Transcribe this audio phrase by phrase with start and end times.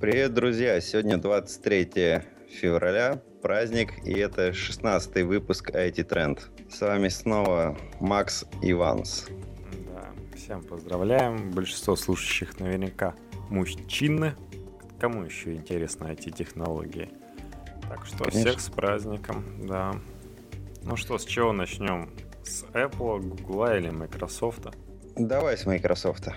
[0.00, 0.80] Привет, друзья!
[0.80, 6.38] Сегодня 23 февраля, праздник, и это 16 выпуск IT Trend.
[6.70, 9.26] С вами снова Макс Иванс.
[9.92, 11.50] Да, всем поздравляем.
[11.50, 13.16] Большинство слушающих наверняка
[13.50, 14.36] мужчины.
[15.00, 17.10] Кому еще интересны эти технологии?
[17.88, 18.40] Так что Конечно.
[18.40, 19.96] всех с праздником, да.
[20.84, 22.08] Ну что, с чего начнем?
[22.44, 24.68] С Apple, Google или Microsoft?
[25.16, 26.28] Давай с Microsoft.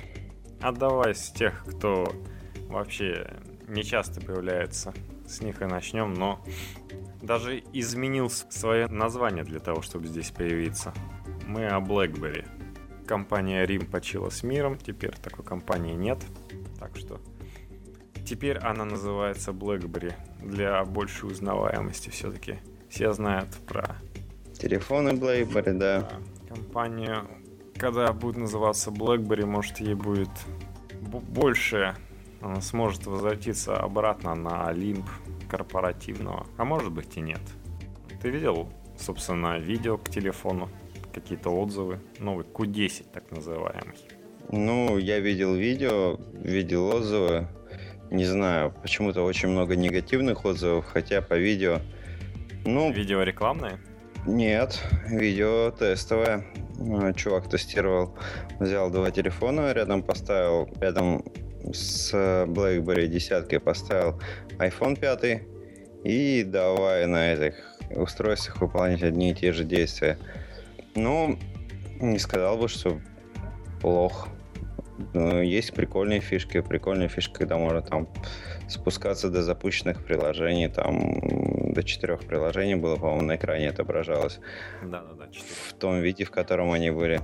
[0.61, 2.11] А давай с тех, кто
[2.71, 3.27] вообще
[3.67, 4.93] не часто появляется.
[5.27, 6.43] С них и начнем, но
[7.21, 10.93] даже изменил свое название для того, чтобы здесь появиться.
[11.47, 12.47] Мы о BlackBerry.
[13.07, 16.19] Компания Рим почила с миром, теперь такой компании нет.
[16.79, 17.19] Так что
[18.25, 22.59] теперь она называется BlackBerry для большей узнаваемости все-таки.
[22.89, 23.97] Все знают про
[24.53, 26.09] телефоны BlackBerry, да.
[26.49, 27.23] Компания,
[27.77, 30.29] когда будет называться BlackBerry, может ей будет
[31.01, 31.95] больше
[32.61, 35.09] сможет возвратиться обратно на Олимп
[35.49, 36.47] корпоративного.
[36.57, 37.41] А может быть и нет.
[38.21, 40.69] Ты видел, собственно, видео к телефону?
[41.13, 41.99] Какие-то отзывы?
[42.19, 43.97] Новый Q10 так называемый.
[44.51, 47.47] Ну, я видел видео, видел отзывы.
[48.09, 51.79] Не знаю, почему-то очень много негативных отзывов, хотя по видео...
[52.65, 53.79] Ну, видео рекламное?
[54.25, 56.45] Нет, видео тестовое.
[57.15, 58.17] Чувак тестировал,
[58.59, 61.23] взял два телефона, рядом поставил, рядом
[61.73, 64.19] с BlackBerry десяткой поставил
[64.57, 65.41] iPhone 5
[66.03, 67.55] и давай на этих
[67.91, 70.17] устройствах выполнять одни и те же действия.
[70.95, 71.37] Ну,
[71.99, 72.99] не сказал бы, что
[73.81, 74.29] плохо.
[75.13, 76.61] Ну, есть прикольные фишки.
[76.61, 78.07] Прикольная фишка, когда можно там
[78.67, 80.69] спускаться до запущенных приложений.
[80.69, 84.39] Там до четырех приложений было, по-моему, на экране отображалось.
[84.83, 85.27] Да-да-да,
[85.69, 87.21] В том виде, в котором они были.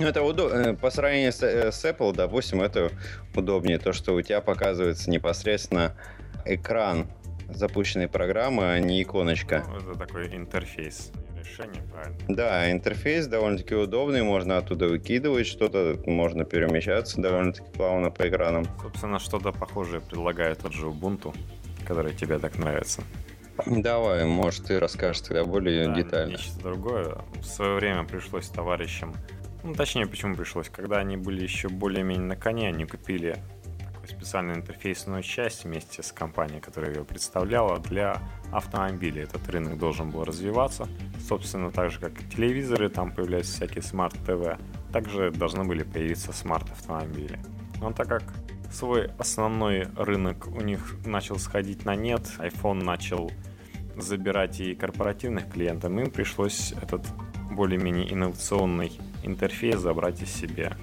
[0.00, 0.54] Ну, это удобно.
[0.54, 2.90] Э, по сравнению с, э, с Apple, допустим, это
[3.34, 3.78] удобнее.
[3.78, 5.94] То, что у тебя показывается непосредственно
[6.46, 7.06] экран
[7.50, 9.64] запущенной программы, а не иконочка.
[9.68, 12.16] Ну, это такой интерфейс решение, правильно?
[12.28, 18.66] Да, интерфейс довольно-таки удобный, можно оттуда выкидывать что-то, можно перемещаться довольно-таки плавно по экранам.
[18.80, 21.34] Собственно, что-то похожее предлагает тот же Ubuntu,
[21.86, 23.02] который тебе так нравится.
[23.66, 26.32] Давай, может, ты расскажешь тогда более да, детально.
[26.32, 27.18] Нечто другое.
[27.40, 29.14] В свое время пришлось товарищам
[29.62, 30.68] ну, точнее, почему пришлось?
[30.68, 33.36] Когда они были еще более-менее на коне, они купили
[33.92, 38.18] такую специальную интерфейсную часть вместе с компанией, которая ее представляла для
[38.52, 39.22] автомобилей.
[39.22, 40.88] Этот рынок должен был развиваться.
[41.28, 44.58] Собственно, так же, как и телевизоры, там появляются всякие смарт-ТВ.
[44.92, 47.38] Также должны были появиться смарт-автомобили.
[47.80, 48.22] Но так как
[48.72, 53.30] свой основной рынок у них начал сходить на нет, iPhone начал
[53.96, 57.06] забирать и корпоративных клиентов, им пришлось этот
[57.50, 60.76] более-менее инновационный интерфейс забрать из себя.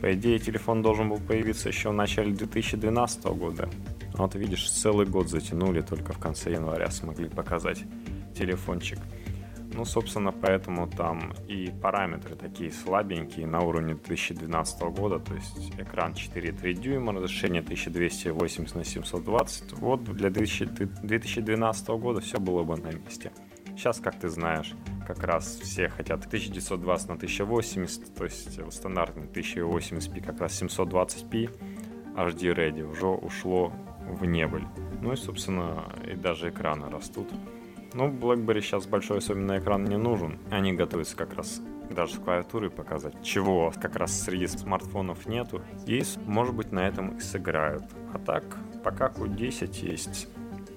[0.00, 3.68] По идее, телефон должен был появиться еще в начале 2012 года.
[4.14, 7.84] А вот видишь, целый год затянули, только в конце января смогли показать
[8.36, 8.98] телефончик.
[9.74, 16.12] Ну, собственно, поэтому там и параметры такие слабенькие на уровне 2012 года, то есть экран
[16.12, 19.72] 4,3 дюйма, разрешение 1280 на 720.
[19.78, 23.32] Вот для 2012 года все было бы на месте.
[23.74, 24.74] Сейчас, как ты знаешь,
[25.06, 31.50] как раз все хотят 1920 на 1080, то есть стандартный 1080p как раз 720p,
[32.16, 33.72] HD Ready уже ушло
[34.06, 34.66] в небыль.
[35.00, 37.28] Ну и, собственно, и даже экраны растут.
[37.94, 40.38] Ну, BlackBerry сейчас большой особенно экран не нужен.
[40.50, 45.62] Они готовятся как раз даже с клавиатурой показать, чего как раз среди смартфонов нету.
[45.86, 47.84] И, может быть, на этом и сыграют.
[48.14, 48.44] А так,
[48.82, 50.28] пока Q10 есть.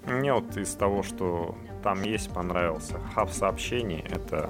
[0.06, 3.00] Мне вот из того, что там есть, понравился.
[3.14, 4.50] Хаб сообщений— это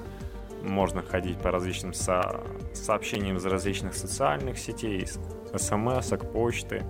[0.62, 2.42] можно ходить по различным со...
[2.72, 5.06] сообщениям из различных социальных сетей,
[5.54, 6.82] смс, почты,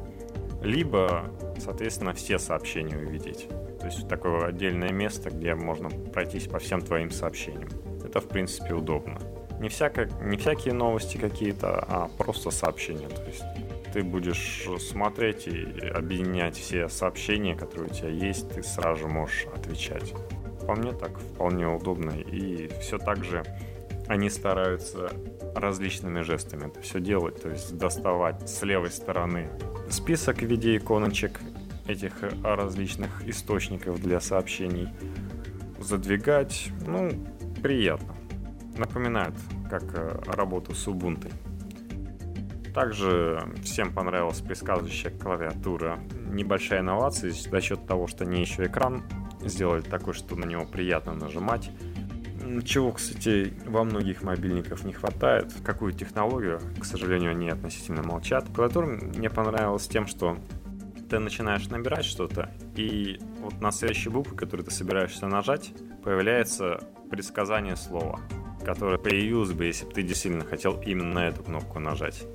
[0.63, 1.25] либо,
[1.59, 3.49] соответственно, все сообщения увидеть.
[3.81, 7.69] То есть такое отдельное место, где можно пройтись по всем твоим сообщениям.
[8.05, 9.19] Это, в принципе, удобно.
[9.59, 13.09] Не, всяко, не всякие новости какие-то, а просто сообщения.
[13.09, 13.43] То есть
[13.93, 19.47] ты будешь смотреть и объединять все сообщения, которые у тебя есть, ты сразу же можешь
[19.55, 20.15] отвечать.
[20.67, 22.11] По мне так вполне удобно.
[22.11, 23.45] И все так же
[24.09, 25.11] они стараются
[25.55, 27.43] различными жестами это все делать.
[27.43, 29.49] То есть доставать с левой стороны
[29.91, 31.41] список в виде иконочек
[31.87, 34.89] этих различных источников для сообщений.
[35.79, 37.11] Задвигать, ну,
[37.63, 38.15] приятно.
[38.77, 39.35] Напоминает,
[39.71, 41.33] как э, работу с Ubuntu.
[42.77, 45.99] Также всем понравилась предсказывающая клавиатура.
[46.27, 49.03] Небольшая инновация за счет того, что не еще экран
[49.41, 51.71] сделали такой, что на него приятно нажимать.
[52.67, 55.55] Чего, кстати, во многих мобильниках не хватает.
[55.65, 58.45] Какую технологию, к сожалению, они относительно молчат.
[58.55, 60.37] Клавиатура мне понравилась тем, что
[61.09, 65.73] ты начинаешь набирать что-то, и вот на следующей букве, которую ты собираешься нажать,
[66.05, 66.81] появляется
[67.11, 68.21] предсказание слова,
[68.67, 72.27] которое появилось бы, если бы ты действительно хотел именно на эту кнопку нажать.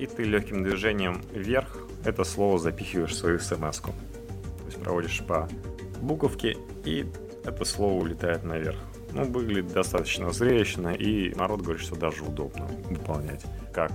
[0.00, 3.92] И ты легким движением вверх это слово запихиваешь в свою смс -ку.
[4.60, 5.46] То есть проводишь по
[6.00, 6.56] буковке,
[6.86, 7.06] и
[7.44, 8.78] это слово улетает наверх.
[9.12, 13.44] Ну, выглядит достаточно зрелищно, и народ говорит, что даже удобно выполнять.
[13.74, 13.92] Как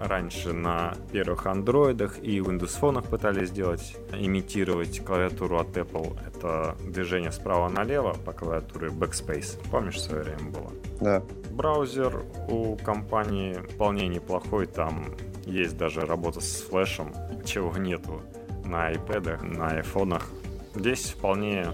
[0.00, 6.18] раньше на первых андроидах и Windows фонах пытались сделать, имитировать клавиатуру от Apple.
[6.26, 9.58] Это движение справа налево по клавиатуре Backspace.
[9.70, 10.72] Помнишь, в свое время было?
[11.00, 11.22] Да.
[11.50, 15.04] Браузер у компании вполне неплохой, там
[15.46, 17.12] есть даже работа с флешем,
[17.44, 18.22] чего нету
[18.64, 20.28] на iPad, на айфонах.
[20.74, 21.66] Здесь вполне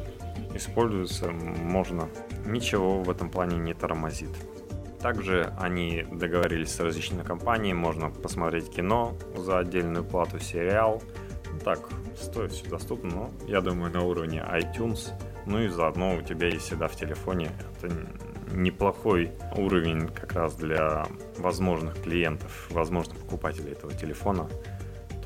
[0.55, 2.09] используется, можно.
[2.45, 4.31] Ничего в этом плане не тормозит.
[5.01, 11.03] Также они договорились с различными компаниями, можно посмотреть кино за отдельную плату, сериал.
[11.53, 11.81] Ну, так,
[12.17, 15.13] стоит все доступно, но я думаю на уровне iTunes.
[15.47, 17.51] Ну и заодно у тебя есть всегда в телефоне.
[17.81, 17.95] Это
[18.53, 21.07] неплохой уровень как раз для
[21.39, 24.49] возможных клиентов, возможных покупателей этого телефона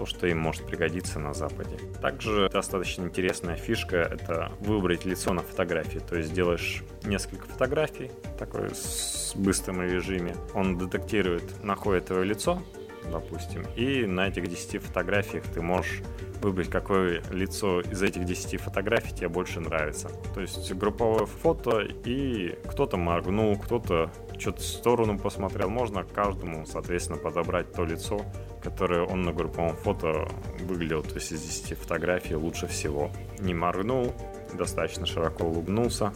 [0.00, 1.76] то, что им может пригодиться на Западе.
[2.00, 5.98] Также достаточно интересная фишка— это выбрать лицо на фотографии.
[5.98, 10.34] То есть делаешь несколько фотографий, такой с быстрым режиме.
[10.54, 12.62] Он детектирует, находит твое лицо,
[13.10, 16.02] допустим, и на этих 10 фотографиях ты можешь
[16.40, 20.10] выбрать, какое лицо из этих 10 фотографий тебе больше нравится.
[20.34, 25.68] То есть групповое фото, и кто-то моргнул, кто-то что-то в сторону посмотрел.
[25.68, 28.24] Можно каждому, соответственно, подобрать то лицо,
[28.62, 30.28] которое он на групповом фото
[30.60, 33.10] выглядел, то есть из 10 фотографий лучше всего.
[33.38, 34.14] Не моргнул,
[34.54, 36.12] достаточно широко улыбнулся.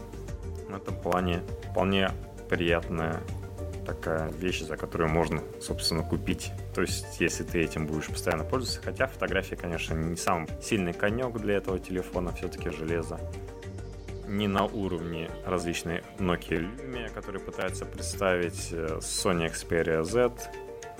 [0.68, 2.10] В этом плане вполне
[2.48, 3.20] приятная
[3.84, 6.52] такая вещь, за которую можно, собственно, купить.
[6.74, 8.82] То есть, если ты этим будешь постоянно пользоваться.
[8.82, 13.18] Хотя фотографии, конечно, не самый сильный конек для этого телефона, все-таки железо.
[14.26, 20.32] Не на уровне различной Nokia Lumia, которые пытаются представить э, Sony Xperia Z.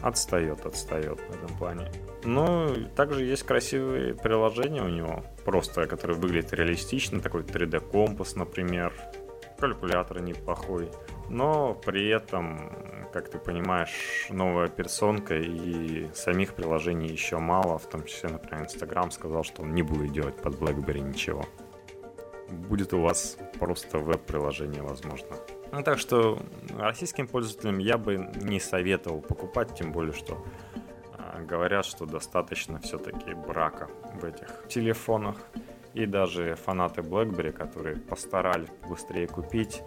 [0.00, 1.90] Отстает, отстает в этом плане.
[2.24, 8.92] Но также есть красивые приложения у него, просто которые выглядят реалистично, такой 3D-компас, например,
[9.58, 10.90] калькулятор неплохой
[11.28, 12.70] но при этом,
[13.12, 19.10] как ты понимаешь, новая персонка и самих приложений еще мало, в том числе, например, Instagram
[19.10, 21.44] сказал, что он не будет делать под BlackBerry ничего.
[22.48, 25.36] Будет у вас просто веб-приложение, возможно.
[25.72, 26.38] Ну, так что
[26.78, 30.44] российским пользователям я бы не советовал покупать, тем более, что
[31.16, 33.88] э, говорят, что достаточно все-таки брака
[34.20, 35.36] в этих телефонах.
[35.94, 39.82] И даже фанаты BlackBerry, которые постарались быстрее купить,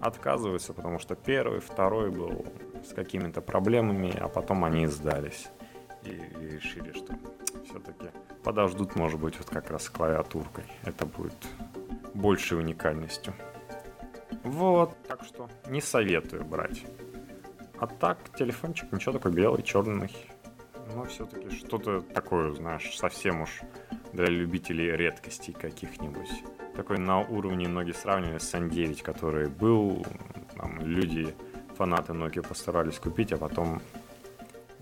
[0.00, 2.46] отказываются, потому что первый, второй был
[2.84, 5.48] с какими-то проблемами, а потом они сдались
[6.04, 7.14] и, решили, что
[7.64, 8.10] все-таки
[8.42, 10.64] подождут, может быть, вот как раз с клавиатуркой.
[10.84, 11.36] Это будет
[12.14, 13.34] большей уникальностью.
[14.42, 16.84] Вот, так что не советую брать.
[17.78, 20.10] А так, телефончик ничего такой белый, черный.
[20.94, 23.60] Но все-таки что-то такое, знаешь, совсем уж
[24.12, 26.28] для любителей редкостей каких-нибудь
[26.80, 30.06] такой на уровне многие сравнивали с N9, который был,
[30.56, 31.34] там, люди,
[31.76, 33.82] фанаты Nokia постарались купить, а потом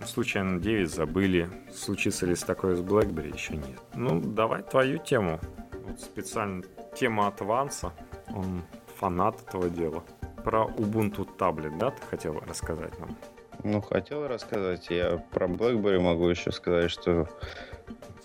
[0.04, 1.48] случайно 9 забыли.
[1.74, 3.34] Случится ли с такое с BlackBerry?
[3.34, 3.80] Еще нет.
[3.94, 5.40] Ну, давай твою тему.
[5.86, 6.62] Вот специально
[6.94, 7.92] тема Адванса.
[8.28, 8.62] Он
[8.96, 10.04] фанат этого дела.
[10.44, 13.16] Про Ubuntu таблет, да, ты хотел рассказать нам?
[13.64, 14.88] Ну, хотел рассказать.
[14.90, 17.28] Я про BlackBerry могу еще сказать, что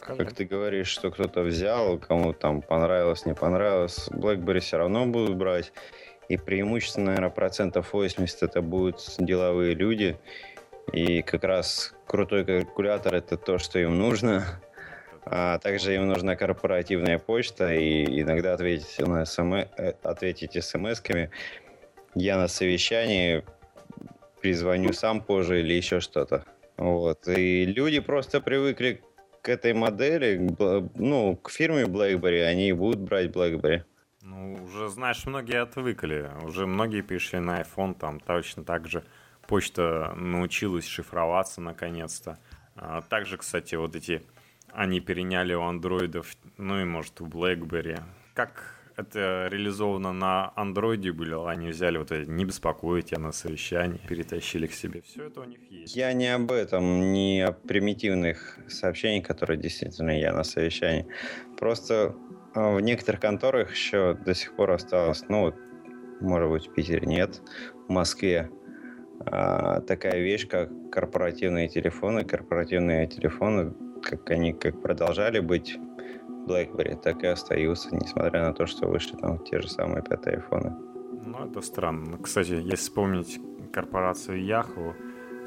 [0.03, 0.25] Скажи.
[0.25, 5.37] Как ты говоришь, что кто-то взял, кому там понравилось, не понравилось, BlackBerry все равно будут
[5.37, 5.71] брать.
[6.27, 10.17] И преимущественно, наверное, процентов 80 это будут деловые люди.
[10.91, 14.43] И как раз крутой калькулятор это то, что им нужно.
[15.25, 19.53] А также им нужна корпоративная почта и иногда ответить на СМ...
[19.53, 21.29] Э, ответить смс-ками.
[22.13, 23.45] Я на совещании
[24.43, 26.43] призвоню сам позже или еще что-то.
[26.75, 27.27] Вот.
[27.29, 29.01] И люди просто привыкли
[29.41, 30.38] к этой модели,
[30.95, 33.83] ну, к фирме BlackBerry, они будут брать BlackBerry.
[34.21, 36.29] Ну, уже, знаешь, многие отвыкли.
[36.43, 39.03] Уже многие перешли на iPhone, там точно так же
[39.47, 42.38] почта научилась шифроваться наконец-то.
[42.75, 44.23] А также, кстати, вот эти
[44.73, 48.01] они переняли у андроидов, ну и, может, у BlackBerry.
[48.33, 54.67] Как это реализовано на андроиде было, они взяли вот это «не беспокоить», на совещании, перетащили
[54.67, 55.01] к себе.
[55.01, 55.95] Все это у них есть.
[55.95, 61.07] Я не об этом, не о примитивных сообщениях, которые действительно я на совещании.
[61.57, 62.15] Просто
[62.53, 65.53] а, в некоторых конторах еще до сих пор осталось, ну
[66.19, 67.41] может быть, в Питере нет,
[67.88, 68.50] в Москве
[69.19, 72.23] а, такая вещь, как корпоративные телефоны.
[72.23, 73.73] Корпоративные телефоны
[74.03, 75.77] как они как продолжали быть
[76.47, 80.75] BlackBerry, так и остаются, несмотря на то, что вышли там те же самые пятые айфоны.
[81.25, 82.17] Ну, это странно.
[82.17, 83.39] Кстати, если вспомнить
[83.71, 84.93] корпорацию Yahoo,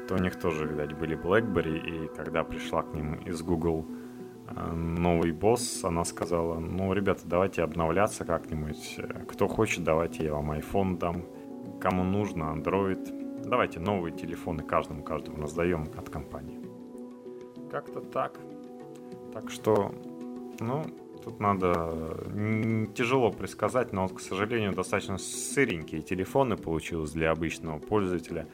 [0.07, 3.85] то у них тоже, видать, были BlackBerry, и когда пришла к ним из Google
[4.49, 8.99] э, новый босс, она сказала, ну, ребята, давайте обновляться как-нибудь.
[9.27, 11.25] Кто хочет, давайте я вам iPhone дам.
[11.79, 13.43] Кому нужно, Android.
[13.43, 16.59] Давайте новые телефоны каждому, каждому раздаем от компании.
[17.69, 18.39] Как-то так.
[19.33, 19.91] Так что,
[20.59, 20.85] ну,
[21.23, 22.17] тут надо
[22.95, 28.47] тяжело предсказать, но, к сожалению, достаточно сыренькие телефоны получилось для обычного пользователя.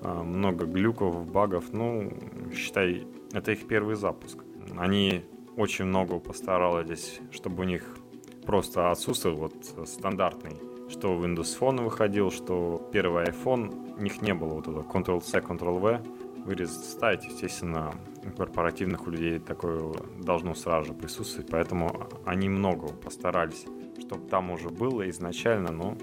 [0.00, 1.72] А, много глюков, багов.
[1.72, 2.12] Ну,
[2.54, 4.38] считай, это их первый запуск.
[4.76, 5.22] Они
[5.56, 7.96] очень много постарались, чтобы у них
[8.44, 10.56] просто отсутствовал вот стандартный,
[10.90, 16.02] что Windows Phone выходил, что первый iPhone, у них не было вот этого Ctrl-C, Ctrl-V,
[16.44, 23.66] вырез ставить, естественно, у корпоративных людей такое должно сразу же присутствовать, поэтому они много постарались,
[23.98, 25.96] чтобы там уже было изначально, но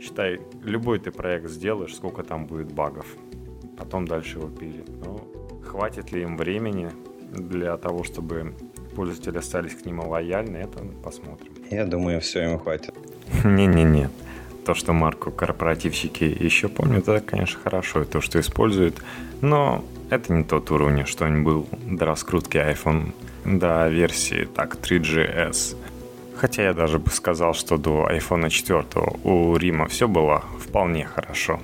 [0.00, 3.06] считай, любой ты проект сделаешь, сколько там будет багов,
[3.76, 4.88] потом дальше его пилит.
[5.04, 5.20] Ну,
[5.62, 6.90] хватит ли им времени
[7.32, 8.54] для того, чтобы
[8.94, 11.52] пользователи остались к ним лояльны, это посмотрим.
[11.70, 12.94] Я думаю, все им хватит.
[13.44, 14.08] Не-не-не.
[14.68, 18.02] То, что марку корпоративщики еще помнят, это, конечно, хорошо.
[18.02, 19.02] И то, что используют.
[19.40, 23.14] Но это не тот уровень, что он был до раскрутки iPhone
[23.46, 25.74] до версии так 3GS.
[26.36, 28.84] Хотя я даже бы сказал, что до iPhone 4
[29.24, 31.60] у Рима все было вполне хорошо.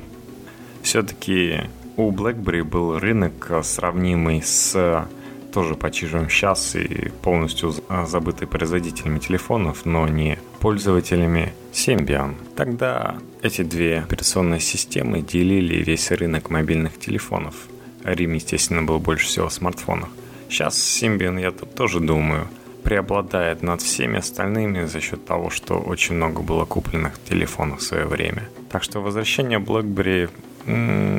[0.81, 1.61] Все-таки
[1.99, 5.07] у BlackBerry был рынок сравнимый с
[5.53, 7.75] тоже почижем сейчас и полностью
[8.07, 12.37] забытый производителями телефонов, но не пользователями Symbian.
[12.57, 17.55] Тогда эти две операционные системы делили весь рынок мобильных телефонов.
[18.03, 20.09] Рим, естественно, был больше всего в смартфонах.
[20.49, 22.49] Сейчас Symbian, я тут тоже думаю,
[22.83, 28.07] преобладает над всеми остальными за счет того, что очень много было купленных телефонов в свое
[28.07, 28.49] время.
[28.71, 30.31] Так что возвращение BlackBerry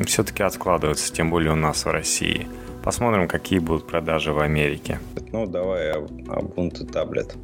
[0.06, 2.48] все-таки откладывается, тем более у нас в России.
[2.82, 4.98] Посмотрим, какие будут продажи в Америке.
[5.30, 7.36] Ну, давай Ubuntu таблет.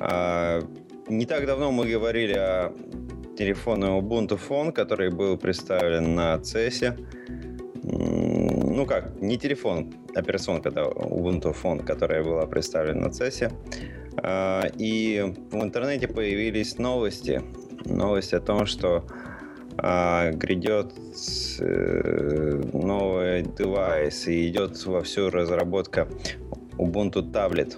[0.00, 0.62] А,
[1.08, 2.72] не так давно мы говорили о
[3.36, 6.98] телефоне Ubuntu Phone, который был представлен на CES.
[7.82, 13.52] Ну как, не телефон, операционка это Ubuntu Phone, которая была представлена на CES.
[14.16, 17.42] А, и в интернете появились новости.
[17.84, 19.04] Новость о том, что
[19.78, 20.92] а, грядет
[21.60, 26.06] э, новый девайс и идет вовсю разработка
[26.76, 27.76] Ubuntu Tablet.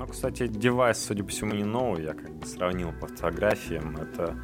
[0.00, 2.04] Ну, кстати, девайс, судя по всему, не новый.
[2.04, 3.98] Я как бы сравнил по фотографиям.
[3.98, 4.34] Это,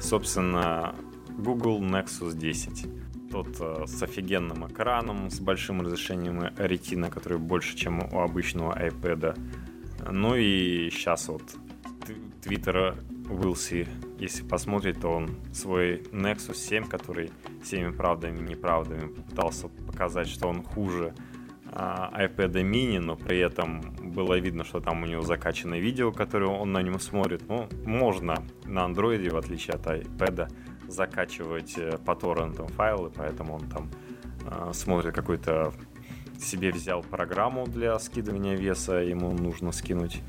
[0.00, 0.96] собственно,
[1.38, 3.30] Google Nexus 10.
[3.30, 9.38] Тот э, с офигенным экраном, с большим разрешением Retina, который больше, чем у обычного iPad.
[10.10, 11.44] Ну и сейчас вот
[12.42, 12.96] Twitter
[13.30, 13.86] Уилси,
[14.18, 17.30] если посмотреть, то он свой Nexus 7, который
[17.62, 21.14] всеми правдами и неправдами пытался показать, что он хуже
[21.74, 26.72] iPad mini, но при этом было видно, что там у него закачано видео, которое он
[26.72, 27.48] на нем смотрит.
[27.48, 30.52] Ну, можно на андроиде, в отличие от iPad,
[30.88, 33.90] закачивать э, по торрентам файлы, поэтому он там
[34.46, 35.72] э, смотрит какой-то
[36.38, 40.20] себе взял программу для скидывания веса, ему нужно скинуть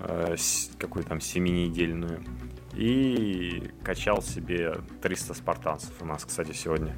[0.00, 0.34] э,
[0.78, 2.24] какую там семинедельную
[2.74, 5.92] и качал себе 300 спартанцев.
[6.00, 6.96] У нас, кстати, сегодня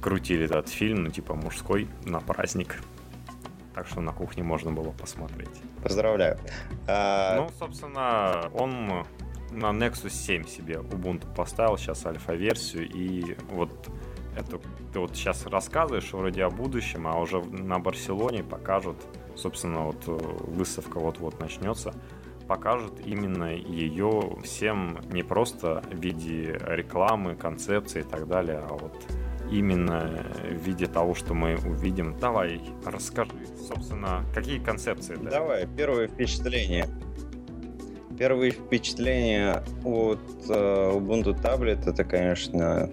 [0.00, 2.80] крутили этот фильм, ну, типа мужской, на праздник
[3.78, 5.62] так что на кухне можно было посмотреть.
[5.84, 6.36] Поздравляю.
[6.88, 7.36] А...
[7.36, 9.04] Ну, собственно, он
[9.52, 13.88] на Nexus 7 себе Ubuntu поставил сейчас альфа-версию, и вот
[14.36, 14.58] это
[14.92, 18.96] ты вот сейчас рассказываешь вроде о будущем, а уже на Барселоне покажут,
[19.36, 21.94] собственно, вот э, выставка вот-вот начнется,
[22.48, 29.06] покажут именно ее всем не просто в виде рекламы, концепции и так далее, а вот
[29.50, 32.16] именно в виде того, что мы увидим.
[32.20, 33.32] Давай, расскажи,
[33.66, 35.16] собственно, какие концепции?
[35.16, 35.30] Да?
[35.30, 36.86] Давай, первое впечатление.
[38.18, 42.90] Первые впечатления от uh, Ubuntu Tablet это, конечно,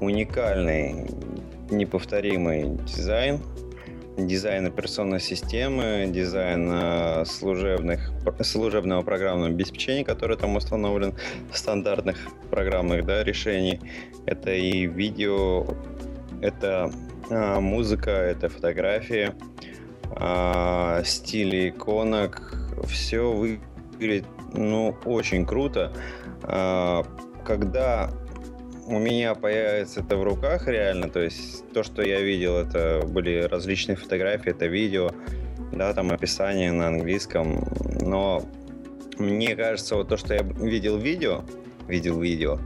[0.00, 1.10] уникальный,
[1.70, 3.40] неповторимый дизайн
[4.16, 11.14] дизайн операционной системы, дизайн э, служебных, служебного программного обеспечения, которое там установлен,
[11.52, 12.18] стандартных
[12.50, 13.80] программных да, решений.
[14.26, 15.66] Это и видео,
[16.40, 16.90] это
[17.30, 19.32] а, музыка, это фотографии,
[20.10, 22.54] а, стили иконок.
[22.88, 25.92] Все выглядит ну, очень круто.
[26.42, 27.04] А,
[27.44, 28.10] когда
[28.86, 31.08] у меня появится это в руках реально.
[31.08, 35.10] То есть то, что я видел, это были различные фотографии, это видео.
[35.72, 37.64] да, там описание на английском,
[38.00, 38.42] но
[39.18, 41.42] мне кажется, вот то, что я видел видео,
[41.88, 42.58] видел видео,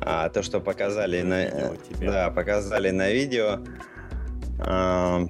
[0.00, 3.60] а то, что показали на, да, показали на видео,
[4.58, 5.26] а,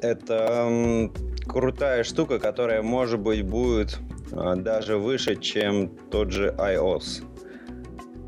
[0.00, 1.10] это
[1.46, 3.98] крутая штука, которая, может быть, будет
[4.32, 7.24] а, даже выше, чем тот же iOS.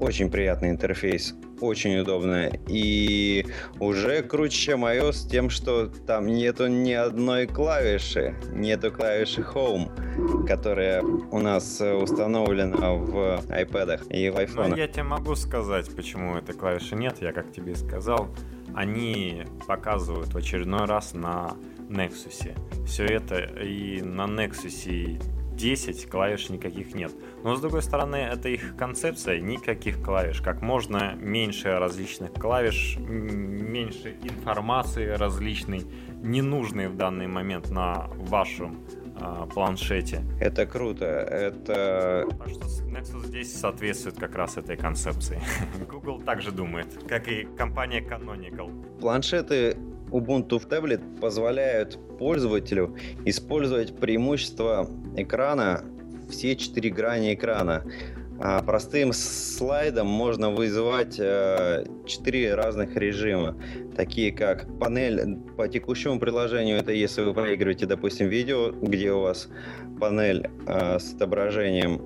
[0.01, 2.51] Очень приятный интерфейс, очень удобно.
[2.69, 3.45] И
[3.79, 11.03] уже круче, чем iOS, тем, что там нету ни одной клавиши, нету клавиши Home, которая
[11.03, 14.69] у нас установлена в iPad и в iPhone.
[14.69, 17.17] Ну, я тебе могу сказать, почему этой клавиши нет.
[17.21, 18.29] Я, как тебе сказал,
[18.75, 21.57] они показывают в очередной раз на
[21.91, 22.57] Nexus.
[22.87, 25.21] Все это и на Nexus
[25.61, 27.13] 10 клавиш никаких нет.
[27.45, 30.41] Но с другой стороны, это их концепция, никаких клавиш.
[30.41, 35.83] Как можно меньше различных клавиш, меньше информации различной,
[36.23, 38.81] ненужной в данный момент на вашем
[39.21, 40.25] э, планшете.
[40.41, 41.05] Это круто.
[41.05, 42.27] Это...
[42.39, 45.41] Так что Nexus здесь соответствует как раз этой концепции.
[45.91, 48.99] Google также думает, как и компания Canonical.
[48.99, 49.77] Планшеты
[50.11, 55.85] Ubuntu в таблет позволяют пользователю использовать преимущество экрана,
[56.31, 57.85] все четыре грани экрана.
[58.43, 63.55] А простым слайдом можно вызывать э, четыре разных режима,
[63.95, 69.49] такие как панель по текущему приложению, это если вы проигрываете, допустим, видео, где у вас
[70.01, 72.01] панель э, с отображением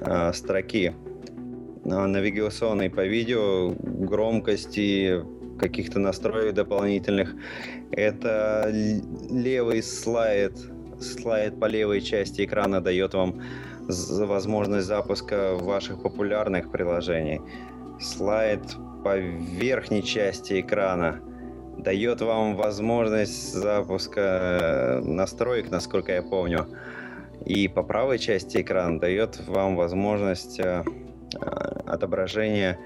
[0.00, 0.94] э, строки
[1.84, 5.22] навигационной по видео, громкости,
[5.58, 7.34] каких-то настроек дополнительных.
[7.90, 8.70] Это
[9.30, 10.52] левый слайд,
[11.00, 13.40] слайд по левой части экрана дает вам
[13.88, 17.40] возможность запуска ваших популярных приложений.
[18.00, 18.62] Слайд
[19.04, 21.20] по верхней части экрана
[21.78, 26.66] дает вам возможность запуска э, настроек, насколько я помню.
[27.44, 30.84] И по правой части экрана дает вам возможность э,
[31.34, 31.46] э,
[31.86, 32.78] отображения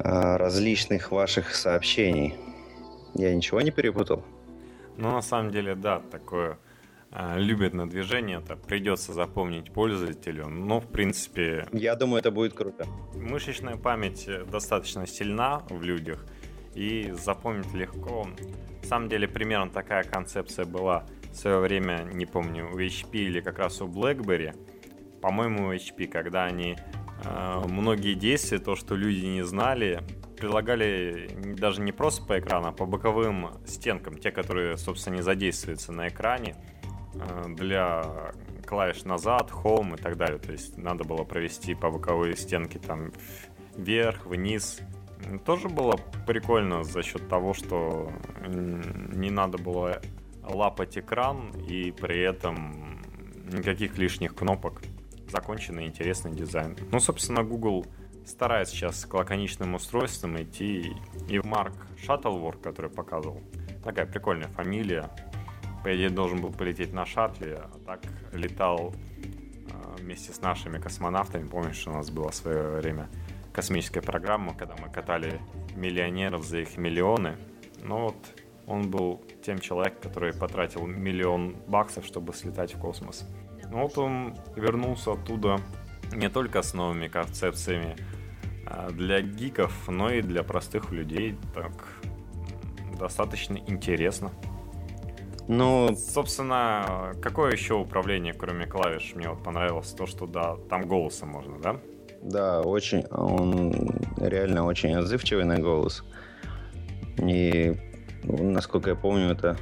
[0.00, 2.36] различных ваших сообщений.
[3.14, 4.22] Я ничего не перепутал?
[4.96, 6.56] Ну, на самом деле, да, такое
[7.10, 11.66] а, любят на движение, это придется запомнить пользователю, но в принципе...
[11.72, 12.86] Я думаю, это будет круто.
[13.14, 16.26] Мышечная память э, достаточно сильна в людях,
[16.74, 18.28] и запомнить легко.
[18.82, 23.40] На самом деле, примерно такая концепция была в свое время, не помню, у HP или
[23.40, 24.54] как раз у BlackBerry.
[25.20, 26.76] По-моему, у HP, когда они
[27.24, 30.02] а, многие действия, то, что люди не знали,
[30.36, 35.90] прилагали даже не просто по экрану, а по боковым стенкам, те, которые, собственно, не задействуются
[35.92, 36.54] на экране,
[37.48, 38.32] для
[38.66, 40.38] клавиш назад, home и так далее.
[40.38, 43.12] То есть надо было провести по боковой стенке там
[43.76, 44.80] вверх, вниз.
[45.44, 48.12] Тоже было прикольно за счет того, что
[48.46, 50.00] не надо было
[50.42, 53.00] лапать экран и при этом
[53.52, 54.82] никаких лишних кнопок
[55.30, 56.76] законченный интересный дизайн.
[56.90, 57.86] Ну, собственно, Google
[58.24, 60.92] старается сейчас к лаконичным устройствам идти.
[61.28, 63.42] И Марк Шаттлворк, который показывал,
[63.84, 65.10] такая прикольная фамилия.
[65.82, 68.00] По идее, должен был полететь на шаттле, а так
[68.32, 68.94] летал
[69.72, 71.46] а, вместе с нашими космонавтами.
[71.46, 73.08] Помнишь, у нас была в свое время
[73.52, 75.40] космическая программа, когда мы катали
[75.74, 77.36] миллионеров за их миллионы.
[77.82, 78.16] Ну вот,
[78.66, 83.26] он был тем человеком, который потратил миллион баксов, чтобы слетать в космос.
[83.70, 85.60] Ну вот он вернулся оттуда
[86.12, 87.96] не только с новыми концепциями
[88.66, 91.36] а для гиков, но и для простых людей.
[91.54, 91.72] Так
[92.98, 94.30] достаточно интересно.
[95.48, 101.30] Ну, собственно, какое еще управление, кроме клавиш, мне вот понравилось то, что да, там голосом
[101.30, 101.80] можно, да?
[102.22, 103.72] Да, очень, он
[104.18, 106.04] реально очень отзывчивый на голос.
[107.16, 107.74] И,
[108.24, 109.56] насколько я помню, это,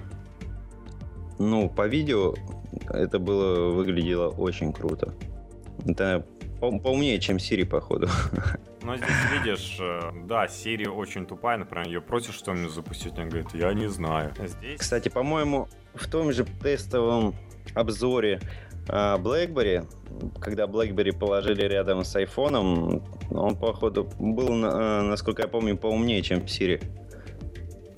[1.38, 2.34] ну, по видео
[2.90, 5.14] это было, выглядело очень круто.
[5.86, 6.26] Это
[6.60, 8.08] по поумнее, чем Siri, походу.
[8.86, 13.48] Но здесь видишь, э, да, Siri очень тупая, например, ее просишь что-нибудь запустить, она говорит,
[13.52, 14.32] я не знаю.
[14.38, 14.78] Здесь...
[14.78, 17.34] Кстати, по-моему, в том же тестовом
[17.74, 18.40] обзоре
[18.88, 19.88] а, BlackBerry,
[20.40, 26.42] когда BlackBerry положили рядом с iPhone, он, походу, был, э, насколько я помню, поумнее, чем
[26.42, 26.80] Siri.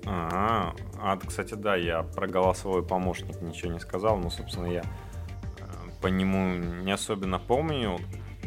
[0.06, 5.64] А, а, кстати, да, я про голосовой помощник ничего не сказал, но, собственно, я э,
[6.00, 7.98] по нему не особенно помню.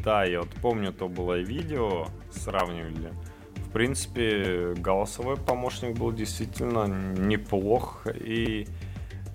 [0.04, 3.14] Да, я вот помню, то было видео, сравнивали.
[3.56, 8.68] В принципе, голосовой помощник был действительно неплох, и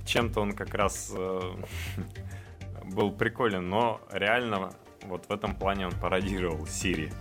[0.04, 1.40] чем-то он как раз э,
[2.94, 4.72] был приколен, но реально
[5.04, 7.12] вот в этом плане он пародировал Siri.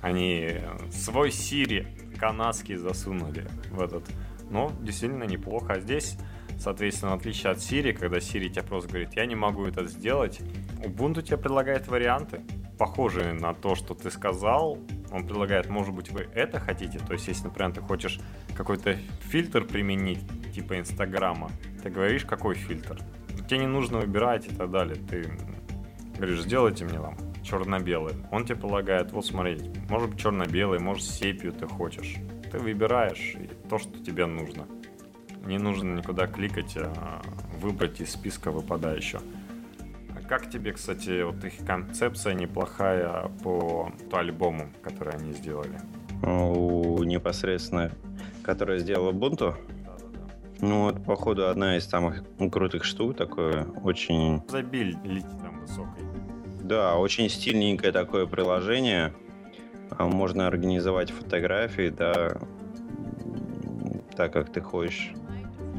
[0.00, 1.86] Они свой Siri
[2.18, 4.04] канадский засунули в этот.
[4.50, 5.74] Но действительно неплохо.
[5.74, 6.16] А здесь
[6.58, 10.40] Соответственно, в отличие от Siri, когда Siri тебе просто говорит, я не могу это сделать,
[10.82, 12.42] Ubuntu тебе предлагает варианты,
[12.78, 14.78] похожие на то, что ты сказал.
[15.12, 16.98] Он предлагает, может быть, вы это хотите.
[16.98, 18.20] То есть, если, например, ты хочешь
[18.56, 20.20] какой-то фильтр применить,
[20.52, 21.50] типа Инстаграма,
[21.82, 23.00] ты говоришь, какой фильтр.
[23.48, 24.96] Тебе не нужно выбирать и так далее.
[24.96, 25.30] Ты
[26.16, 28.14] говоришь, сделайте мне там черно-белый.
[28.30, 29.58] Он тебе предлагает, вот смотри,
[29.88, 32.16] может быть черно-белый, может сепию ты хочешь.
[32.50, 33.36] Ты выбираешь
[33.68, 34.66] то, что тебе нужно.
[35.44, 37.20] Не нужно никуда кликать, а
[37.60, 39.22] выбрать из списка выпадающего.
[40.34, 45.78] Как тебе, кстати, вот их концепция неплохая по, альбому, который они сделали?
[46.24, 47.92] У непосредственно,
[48.42, 49.54] который сделал Ubuntu?
[50.60, 54.42] Ну, вот, походу, одна из самых крутых штук, такое очень...
[54.48, 56.02] Забиль летит там высокой.
[56.64, 59.14] Да, очень стильненькое такое приложение.
[59.92, 62.38] А, можно организовать фотографии, да,
[64.16, 65.12] так, как ты хочешь.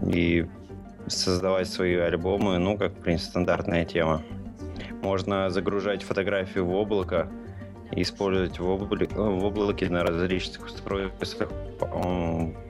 [0.10, 0.48] И
[1.08, 4.24] создавать свои альбомы, ну, как, в принципе, стандартная тема.
[5.02, 7.30] Можно загружать фотографии в облако,
[7.92, 11.50] использовать в, облаке, в облаке на различных устройствах.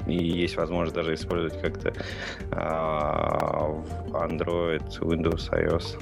[0.08, 1.94] И есть возможность даже использовать как-то
[2.52, 6.02] а, в Android, Windows, iOS.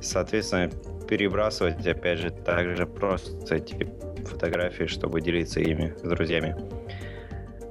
[0.00, 0.70] Соответственно,
[1.08, 3.88] перебрасывать, опять же, также просто эти
[4.24, 6.56] фотографии, чтобы делиться ими с друзьями.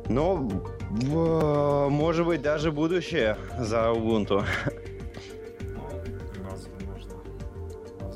[0.07, 0.47] Но,
[1.89, 4.43] может быть, даже будущее за Ubuntu.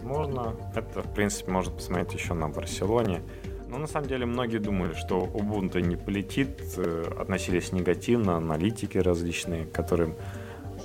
[0.10, 0.56] Возможно.
[0.76, 3.22] Это, в принципе, можно посмотреть еще на Барселоне.
[3.68, 9.66] Но на самом деле многие думали, что Ubuntu не полетит, э, относились негативно, аналитики различные,
[9.66, 10.16] которым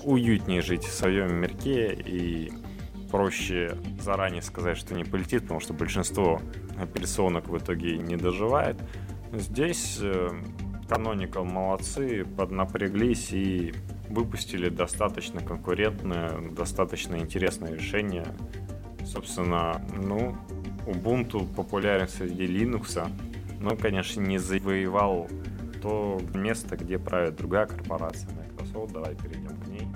[0.05, 2.53] уютнее жить в своем мирке и
[3.11, 6.43] проще заранее сказать, что не полетит, потому что большинство
[6.79, 8.77] операционок в итоге не доживает.
[9.33, 10.29] Здесь э,
[10.87, 13.73] Canonical молодцы, поднапряглись и
[14.11, 18.27] выпустили достаточно конкурентное, достаточно интересное решение.
[19.05, 20.37] Собственно, ну,
[20.87, 23.09] Ubuntu популярен среди Linux,
[23.61, 25.29] но, конечно, не завоевал
[25.83, 28.93] то место, где правит другая корпорация, Microsoft.
[28.93, 29.89] Давай перейдем к ней.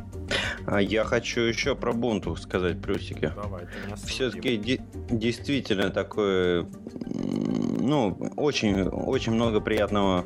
[0.67, 3.33] А я хочу еще про Ubuntu сказать плюсики.
[3.35, 3.67] Давай,
[4.07, 6.67] Все-таки де- действительно такое,
[7.81, 10.25] ну, очень, очень много приятного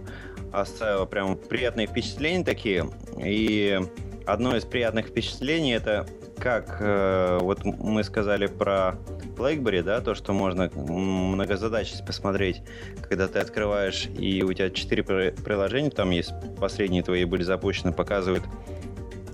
[0.52, 2.90] оставило, прям приятные впечатления такие.
[3.24, 3.80] И
[4.26, 6.06] одно из приятных впечатлений это
[6.38, 8.96] как э, вот мы сказали про
[9.36, 12.62] BlackBerry, да, то, что можно многозадачность посмотреть,
[13.08, 18.44] когда ты открываешь, и у тебя четыре приложения, там есть последние твои были запущены, показывают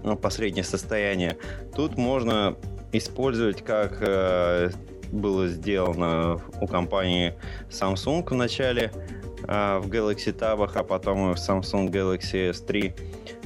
[0.03, 1.39] ну, последнее состояние.
[1.75, 2.57] Тут можно
[2.93, 4.71] использовать, как э,
[5.13, 7.35] было сделано у компании
[7.71, 8.93] Samsung в начале,
[9.43, 12.95] в Galaxy Tab, а потом и в Samsung Galaxy S3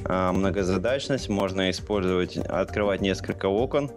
[0.05, 1.29] э, многозадачность.
[1.29, 3.91] Можно использовать, открывать несколько окон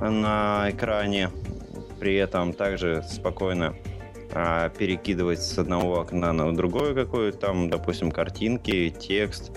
[0.00, 1.30] на экране,
[1.98, 3.74] при этом также спокойно
[4.32, 9.52] а, перекидывать с одного окна на другое какое-то, там, допустим, картинки, текст.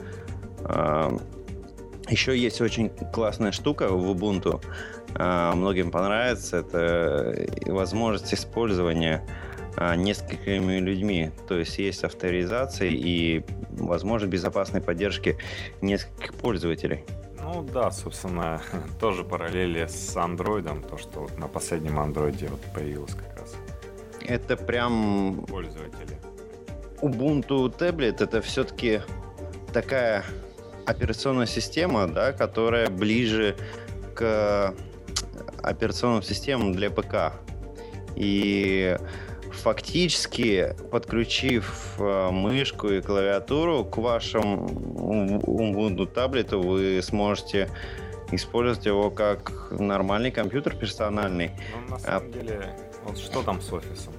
[2.10, 4.62] Еще есть очень классная штука в Ubuntu,
[5.56, 9.26] многим понравится, это возможность использования
[9.78, 11.32] несколькими людьми.
[11.48, 15.38] То есть есть авторизация и возможность безопасной поддержки
[15.82, 17.04] нескольких пользователей.
[17.42, 18.62] Ну да, собственно,
[19.00, 23.56] тоже параллели с андроидом, то, что вот на последнем андроиде вот появилось как раз.
[24.22, 25.46] Это прям...
[25.48, 26.18] Пользователи.
[27.02, 29.02] Ubuntu таблет это все-таки
[29.74, 30.24] такая
[30.86, 33.58] операционная система, да, которая ближе
[34.16, 34.74] к
[35.62, 37.34] операционным системам для ПК.
[38.16, 38.98] И
[39.54, 47.70] фактически, подключив э, мышку и клавиатуру к вашему Ubuntu таблету, вы сможете
[48.32, 51.52] использовать его как нормальный компьютер персональный.
[51.74, 52.32] Ну, на самом а...
[52.32, 54.14] деле, вот что там с офисом?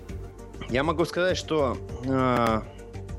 [0.71, 2.61] Я могу сказать, что э,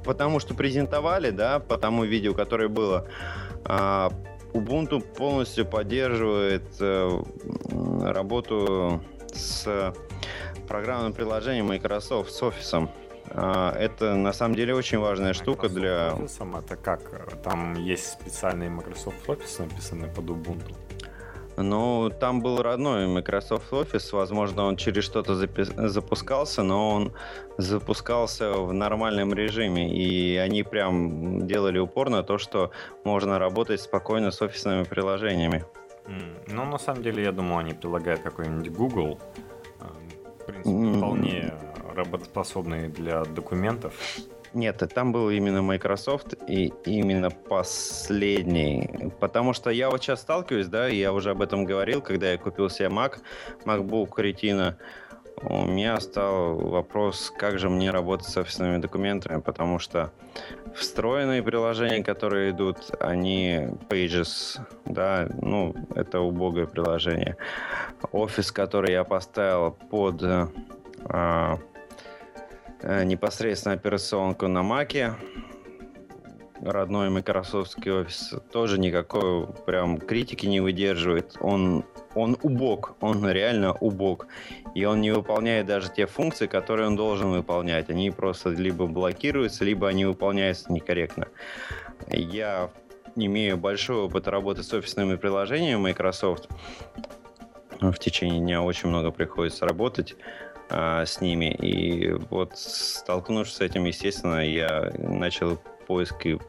[0.04, 3.08] потому что презентовали, да, по тому видео, которое было,
[3.65, 4.10] э,
[4.54, 7.23] Ubuntu полностью поддерживает э,
[8.01, 9.93] работу с
[10.67, 12.89] программным приложением Microsoft с офисом.
[13.30, 16.13] А, это на самом деле очень важная штука для...
[16.13, 17.01] Офисом это как?
[17.43, 20.75] Там есть специальный Microsoft Office, написанный под Ubuntu?
[21.58, 27.13] Ну, там был родной Microsoft Office, возможно, он через что-то запи- запускался, но он
[27.58, 32.71] запускался в нормальном режиме, и они прям делали упор на то, что
[33.06, 35.63] можно работать спокойно с офисными приложениями.
[36.08, 36.54] Mm.
[36.54, 39.19] Ну, на самом деле, я думаю, они прилагают какой-нибудь Google,
[40.45, 41.53] принципе, вполне
[41.95, 43.93] работоспособный для документов.
[44.53, 49.12] Нет, там был именно Microsoft и именно последний.
[49.19, 52.69] Потому что я вот сейчас сталкиваюсь, да, я уже об этом говорил, когда я купил
[52.69, 53.17] себе Mac,
[53.65, 54.75] MacBook Retina.
[55.41, 60.11] У меня стал вопрос, как же мне работать с офисными документами, потому что
[60.73, 67.37] встроенные приложения, которые идут, они Pages, да, ну, это убогое приложение.
[68.11, 71.59] Офис, который я поставил под а,
[72.81, 75.15] непосредственно операционку на Маке,
[76.61, 81.35] родной Microsoft офис тоже никакой прям критики не выдерживает.
[81.39, 84.27] Он, он убог, он реально убог.
[84.73, 87.89] И он не выполняет даже те функции, которые он должен выполнять.
[87.89, 91.27] Они просто либо блокируются, либо они выполняются некорректно.
[92.09, 92.71] Я
[93.15, 96.49] имею большой опыт работы с офисными приложениями Microsoft.
[97.79, 100.15] В течение дня очень много приходится работать
[100.69, 101.53] а, с ними.
[101.53, 106.39] И вот столкнувшись с этим, естественно, я начал поиски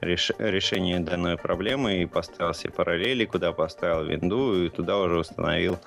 [0.00, 0.32] реш...
[0.38, 5.78] решения данной проблемы и поставил себе параллели, куда поставил винду и туда уже установил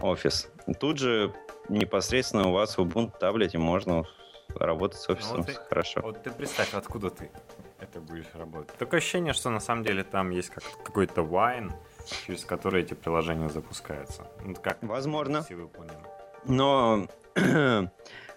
[0.00, 0.50] офис.
[0.80, 1.32] Тут же
[1.68, 4.04] непосредственно у вас в Ubuntu таблете можно
[4.54, 6.00] работать с офисом ну, вот ты, хорошо.
[6.02, 7.30] Вот ты представь, откуда ты
[7.80, 8.76] это будешь работать.
[8.78, 11.72] Такое ощущение, что на самом деле там есть как какой-то wine,
[12.26, 14.26] через который эти приложения запускаются.
[14.44, 15.44] Ну, как Возможно.
[16.46, 17.06] Но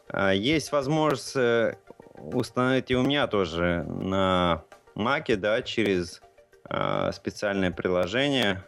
[0.10, 1.78] а, есть возможность э,
[2.18, 4.64] установить и у меня тоже на
[4.96, 6.22] Маке, да, через
[6.70, 8.64] э, специальное приложение.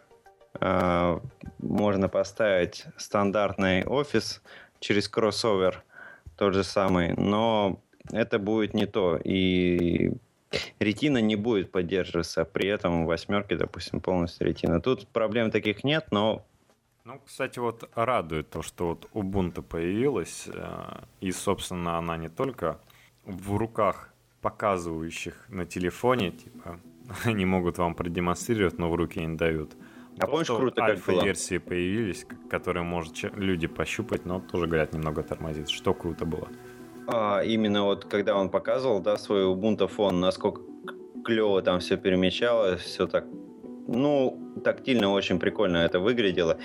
[0.60, 1.18] Э,
[1.58, 4.42] можно поставить стандартный офис
[4.78, 5.82] через кроссовер,
[6.36, 7.80] тот же самый, но
[8.12, 9.16] это будет не то.
[9.22, 10.12] И
[10.78, 14.80] ретина не будет поддерживаться, при этом восьмерке, допустим, полностью ретина.
[14.80, 16.44] Тут проблем таких нет, но
[17.04, 22.78] ну, кстати, вот радует то, что вот Ubuntu появилась, э, и, собственно, она не только
[23.24, 26.80] в руках показывающих на телефоне, типа,
[27.24, 29.72] они могут вам продемонстрировать, но в руки не дают.
[30.18, 31.24] А помнишь, круто как было?
[31.24, 35.70] версии появились, которые может люди пощупать, но тоже, говорят, немного тормозит.
[35.70, 36.48] Что круто было?
[37.06, 40.62] А, именно вот когда он показывал, да, свой Ubuntu фон, насколько
[41.24, 43.24] клево там все перемещалось, все так
[43.86, 46.58] ну, тактильно очень прикольно это выглядело.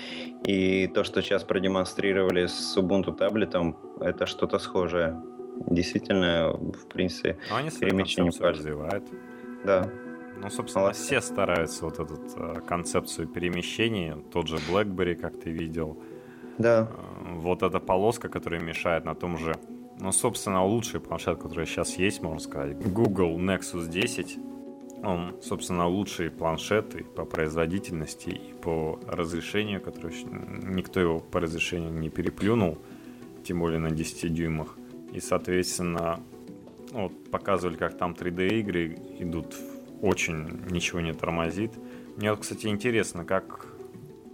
[0.44, 5.20] И то, что сейчас продемонстрировали с Ubuntu таблетом, это что-то схожее.
[5.68, 9.04] Действительно, в принципе, Но они перемещение развивают.
[9.64, 9.90] Да.
[10.40, 11.02] Ну, собственно, Молодцы.
[11.02, 14.18] все стараются вот эту э, концепцию перемещения.
[14.32, 15.98] Тот же BlackBerry, как ты видел.
[16.58, 16.90] Да.
[16.90, 19.54] Э, вот эта полоска, которая мешает на том же...
[19.98, 24.38] Ну, собственно, лучший планшет, который сейчас есть, можно сказать, Google Nexus 10
[25.02, 31.92] он, собственно, лучший планшет и по производительности, и по разрешению, которое никто его по разрешению
[31.92, 32.78] не переплюнул,
[33.44, 34.76] тем более на 10 дюймах.
[35.16, 36.20] И, соответственно,
[36.92, 39.56] ну, вот, показывали, как там 3D-игры идут,
[40.02, 41.72] очень ничего не тормозит.
[42.18, 43.66] Мне вот, кстати, интересно, как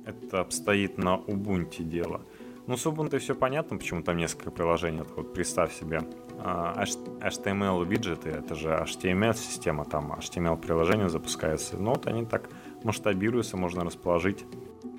[0.04, 2.22] это обстоит на Ubuntu дело.
[2.66, 5.04] Ну, с Ubuntu все понятно, почему там несколько приложений.
[5.14, 6.00] Вот представь себе,
[6.36, 11.76] HTML виджеты, это же HTML система, там HTML приложение запускается.
[11.76, 12.50] Но вот они так
[12.82, 14.44] масштабируются, можно расположить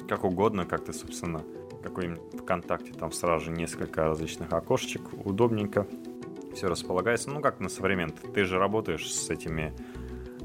[0.08, 1.44] как угодно, как ты, собственно,
[1.84, 5.88] какой-нибудь ВКонтакте, там сразу же несколько различных окошечек, удобненько
[6.56, 7.30] все располагается.
[7.30, 8.22] Ну, как на современных.
[8.34, 9.74] Ты же работаешь с этими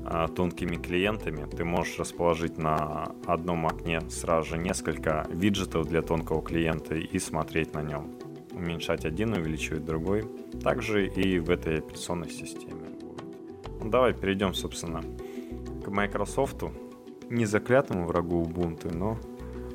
[0.04, 1.46] а, тонкими клиентами.
[1.50, 7.74] Ты можешь расположить на одном окне сразу же несколько виджетов для тонкого клиента и смотреть
[7.74, 8.18] на нем
[8.52, 10.24] уменьшать один, увеличивать другой.
[10.62, 12.88] Также и в этой операционной системе.
[13.80, 15.02] Ну, давай перейдем, собственно,
[15.84, 16.64] к Microsoft.
[17.30, 19.18] Не заклятому врагу Ubuntu, но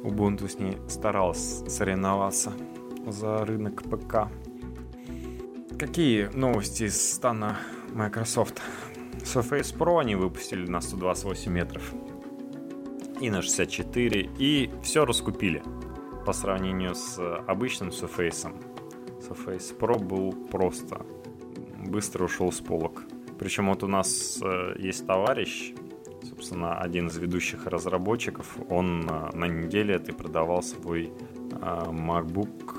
[0.04, 2.52] Ubuntu с ней старался соревноваться
[3.08, 4.30] за рынок ПК.
[5.80, 7.58] Какие новости из стана
[7.94, 8.62] Microsoft?
[9.20, 11.94] Surface Pro они выпустили на 128 метров
[13.22, 15.64] и на 64, и все раскупили
[16.26, 18.54] по сравнению с обычным Surface.
[19.22, 21.06] Surface Pro был просто
[21.86, 23.04] быстро ушел с полок.
[23.40, 25.74] Причем вот у нас э, есть товарищ,
[26.44, 32.76] собственно, один из ведущих разработчиков, он э, на неделе ты продавал свой э, MacBook,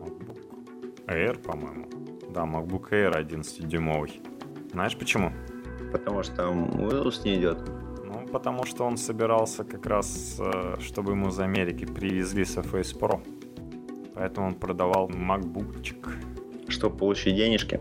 [0.00, 1.86] MacBook Air, по-моему.
[2.30, 4.22] Да, MacBook Air 11-дюймовый.
[4.72, 5.30] Знаешь почему?
[5.92, 7.58] Потому что Windows не идет.
[8.02, 13.20] Ну, потому что он собирался как раз, э, чтобы ему из Америки привезли Surface Pro.
[14.14, 16.16] Поэтому он продавал макбукчик.
[16.68, 17.78] Чтобы получить денежки?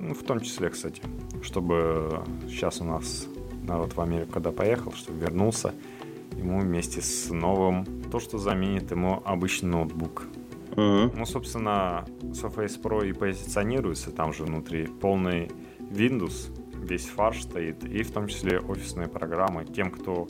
[0.00, 1.00] Ну, в том числе, кстати.
[1.42, 3.26] Чтобы сейчас у нас
[3.68, 5.74] народ в Америку, когда поехал, чтобы вернулся
[6.36, 10.26] ему вместе с новым, то, что заменит ему обычный ноутбук.
[10.70, 11.12] Mm-hmm.
[11.16, 18.02] Ну, собственно, Surface Pro и позиционируется там же внутри полный Windows, весь фарш стоит, и
[18.02, 19.64] в том числе офисные программы.
[19.64, 20.28] Тем, кто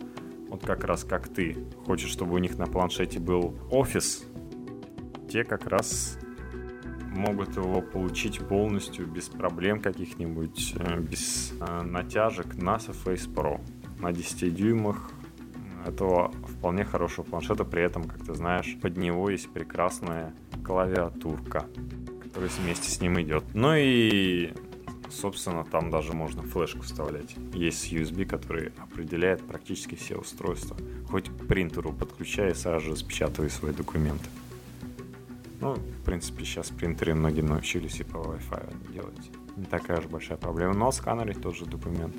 [0.49, 4.25] вот как раз как ты, хочет, чтобы у них на планшете был офис,
[5.31, 6.18] те как раз
[7.15, 13.61] могут его получить полностью без проблем каких-нибудь, э, без э, натяжек на Surface Pro.
[14.01, 15.11] На 10 дюймах
[15.85, 21.67] этого вполне хорошего планшета, при этом, как ты знаешь, под него есть прекрасная клавиатурка,
[22.23, 23.45] которая вместе с ним идет.
[23.55, 24.53] Ну и
[25.11, 27.35] собственно, там даже можно флешку вставлять.
[27.55, 30.77] Есть USB, который определяет практически все устройства.
[31.11, 34.27] Хоть к принтеру подключая, сразу же распечатывай свои документы.
[35.61, 39.31] Ну, в принципе, сейчас принтеры многие научились и по Wi-Fi делать.
[39.57, 40.75] Не такая же большая проблема.
[40.75, 42.15] Но сканерить тот же документ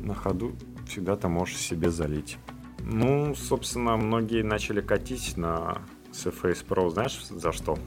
[0.00, 0.52] на ходу
[0.86, 2.38] всегда ты можешь себе залить.
[2.80, 7.78] Ну, собственно, многие начали катить на Surface Pro, знаешь, за что?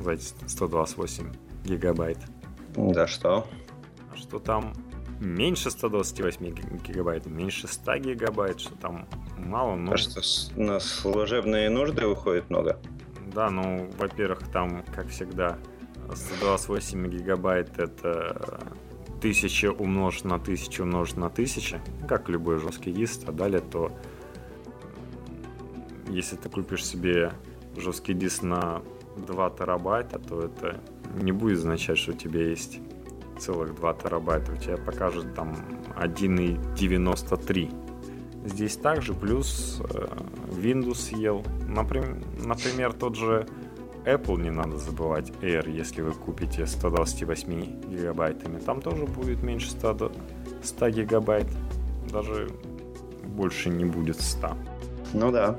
[0.00, 1.32] За эти 128
[1.64, 2.18] гигабайт.
[2.76, 3.46] За что?
[4.14, 4.72] Что там
[5.20, 6.54] меньше 128
[6.86, 9.92] гигабайт, меньше 100 гигабайт, что там мало, но...
[9.92, 10.20] А что,
[10.56, 12.80] на служебные нужды уходит много?
[13.32, 15.58] Да, ну, во-первых, там, как всегда,
[16.12, 18.72] 128 гигабайт это
[19.18, 23.92] 1000 умножить на 1000 умножить на 1000, как любой жесткий диск, а далее то
[26.08, 27.32] если ты купишь себе
[27.76, 28.82] жесткий диск на
[29.26, 30.80] 2 терабайта, то это
[31.20, 32.80] не будет означать, что у тебя есть
[33.38, 34.52] целых 2 терабайта.
[34.52, 35.56] У тебя покажет там
[35.96, 37.87] 1,93.
[38.48, 40.06] Здесь также плюс э,
[40.50, 41.44] Windows съел.
[41.66, 43.46] Например, например, тот же
[44.04, 48.58] Apple не надо забывать Air, если вы купите 128 гигабайтами.
[48.58, 50.12] Там тоже будет меньше 100,
[50.62, 51.46] 100 гигабайт.
[52.10, 52.48] Даже
[53.24, 54.56] больше не будет 100.
[55.12, 55.58] Ну да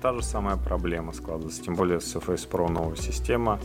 [0.00, 1.62] та же самая проблема складывается.
[1.62, 3.60] Тем более Surface Pro новая система.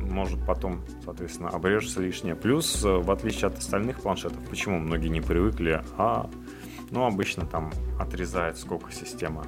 [0.00, 2.34] Может потом, соответственно, обрежется лишнее.
[2.34, 6.30] Плюс, э, в отличие от остальных планшетов, почему многие не привыкли, а
[6.90, 9.44] ну, обычно там отрезает, сколько система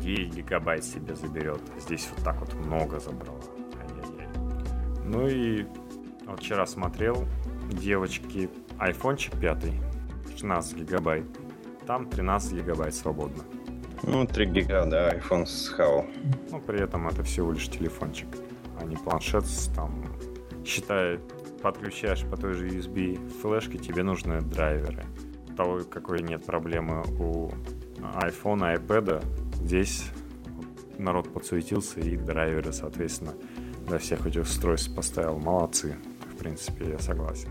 [0.00, 1.60] 9 гигабайт себе заберет.
[1.80, 3.40] Здесь вот так вот много забрала.
[3.80, 4.28] Ай-яй-яй.
[5.04, 5.66] Ну и
[6.26, 7.24] вот вчера смотрел,
[7.70, 9.64] девочки, айфончик 5,
[10.32, 11.24] 16 гигабайт,
[11.86, 13.42] там 13 гигабайт свободно.
[14.02, 16.04] Ну, 3 гига, да, iPhone схавал.
[16.50, 18.28] Но при этом это всего лишь телефончик,
[18.78, 19.44] а не планшет.
[19.74, 20.04] Там,
[20.64, 21.18] считай,
[21.62, 25.04] подключаешь по той же USB флешке, тебе нужны драйверы.
[25.56, 27.50] Того, какой нет проблемы у
[27.98, 30.10] iPhone, iPad, здесь
[30.98, 33.34] народ подсуетился и драйверы, соответственно,
[33.86, 35.38] для всех этих устройств поставил.
[35.38, 35.96] Молодцы,
[36.32, 37.48] в принципе, я согласен.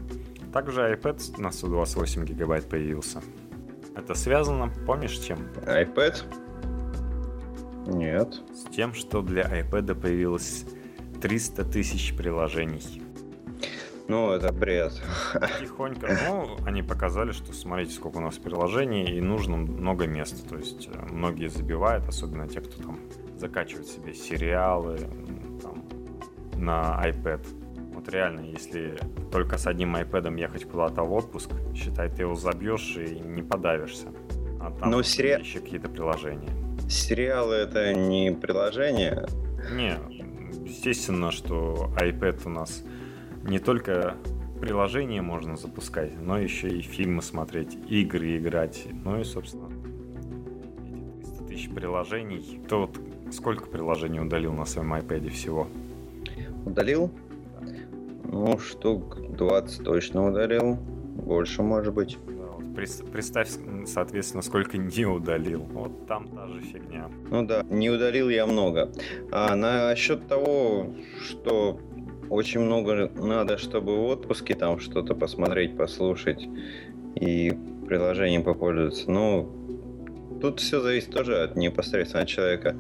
[0.53, 3.21] Также iPad на 128 гигабайт появился.
[3.95, 5.39] Это связано, помнишь, чем?
[5.65, 6.15] iPad?
[7.87, 8.41] Нет.
[8.53, 10.65] С тем, что для iPad появилось
[11.21, 13.01] 300 тысяч приложений.
[14.07, 14.93] Ну, это бред.
[15.59, 16.07] Тихонько.
[16.27, 20.47] Ну, они показали, что смотрите, сколько у нас приложений, и нужно много места.
[20.47, 22.99] То есть э, многие забивают, особенно те, кто там
[23.37, 24.99] закачивает себе сериалы
[25.61, 25.83] там,
[26.55, 27.41] на iPad
[28.05, 28.97] вот реально, если
[29.31, 34.07] только с одним iPad ехать куда-то в отпуск, считай, ты его забьешь и не подавишься.
[34.59, 35.39] А там Но сери...
[35.39, 36.49] еще какие-то приложения.
[36.89, 39.25] Сериалы это не приложение?
[39.71, 39.97] Не,
[40.65, 42.83] естественно, что iPad у нас
[43.45, 44.15] не только
[44.59, 48.87] приложения можно запускать, но еще и фильмы смотреть, игры играть.
[49.03, 49.69] Ну и, собственно,
[51.21, 52.61] эти 300 тысяч приложений.
[52.67, 52.99] Ты вот
[53.31, 55.67] сколько приложений удалил на своем iPad всего?
[56.65, 57.11] Удалил?
[58.23, 60.75] Ну, штук 20 точно удалил.
[60.75, 62.17] Больше, может быть.
[62.27, 63.49] Да, вот представь,
[63.85, 65.61] соответственно, сколько не удалил.
[65.61, 67.09] Вот там та же фигня.
[67.29, 68.91] Ну да, не удалил я много.
[69.31, 70.87] А насчет того,
[71.21, 71.79] что
[72.29, 76.47] очень много надо, чтобы в отпуске там что-то посмотреть, послушать
[77.15, 77.53] и
[77.87, 79.09] приложением попользоваться.
[79.09, 79.49] Ну,
[80.41, 82.75] тут все зависит тоже от непосредственно человека.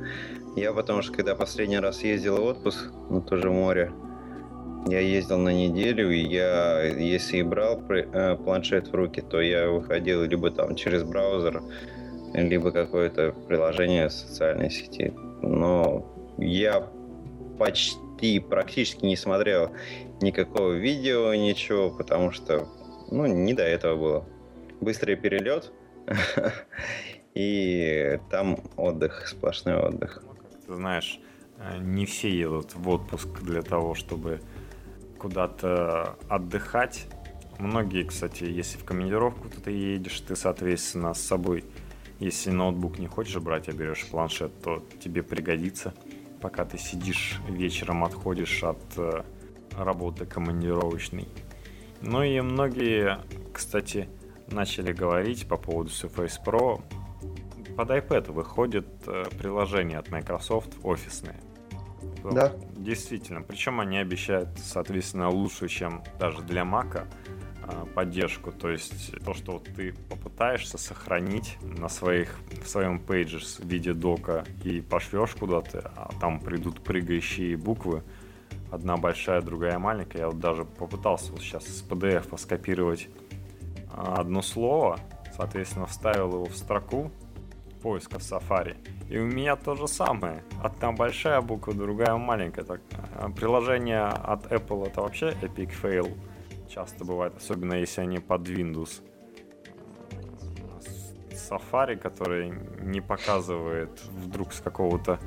[0.55, 3.91] Я потому что когда последний раз ездил в отпуск, ну тоже море,
[4.87, 9.69] я ездил на неделю, и я, если и брал э, планшет в руки, то я
[9.69, 11.63] выходил либо там через браузер,
[12.33, 15.11] либо какое-то приложение социальной сети.
[15.41, 16.05] Но
[16.37, 16.87] я
[17.57, 17.97] почти,
[18.49, 19.71] практически не смотрел
[20.21, 22.67] никакого видео, ничего, потому что,
[23.11, 24.25] ну, не до этого было.
[24.81, 25.71] Быстрый перелет,
[27.33, 30.23] и там отдых, сплошной отдых.
[30.65, 31.19] Ты знаешь,
[31.57, 34.41] э, не все едут в отпуск для того, чтобы
[35.17, 37.07] куда-то отдыхать.
[37.59, 41.63] Многие, кстати, если в командировку ты едешь, ты, соответственно, с собой,
[42.19, 45.93] если ноутбук не хочешь брать, а берешь планшет, то тебе пригодится
[46.45, 49.23] пока ты сидишь вечером, отходишь от э,
[49.71, 51.27] работы командировочной.
[52.01, 53.17] Ну и многие,
[53.51, 54.07] кстати,
[54.51, 56.83] начали говорить по поводу Surface Pro.
[57.75, 61.41] Под iPad выходит э, приложение от Microsoft офисное.
[62.23, 62.53] Да.
[62.75, 63.41] Действительно.
[63.41, 67.07] Причем они обещают, соответственно, лучше, чем даже для Mac
[67.93, 68.51] поддержку.
[68.51, 74.45] То есть то, что ты попытаешься сохранить на своих, в своем пейдже в виде дока
[74.63, 78.03] и пошлешь куда-то, а там придут прыгающие буквы,
[78.71, 80.19] одна большая, другая маленькая.
[80.19, 83.09] Я вот даже попытался вот сейчас с PDF скопировать
[83.91, 84.99] а, одно слово,
[85.35, 87.11] соответственно, вставил его в строку
[87.81, 88.75] поиска в Safari.
[89.09, 90.43] И у меня то же самое.
[90.61, 92.65] Одна большая буква, другая маленькая.
[92.65, 92.81] Так,
[93.15, 96.11] а, приложение от Apple это вообще epic fail.
[96.75, 99.01] Часто бывает, особенно если они под Windows.
[101.31, 102.51] Safari, который
[102.81, 105.17] не показывает вдруг с какого-то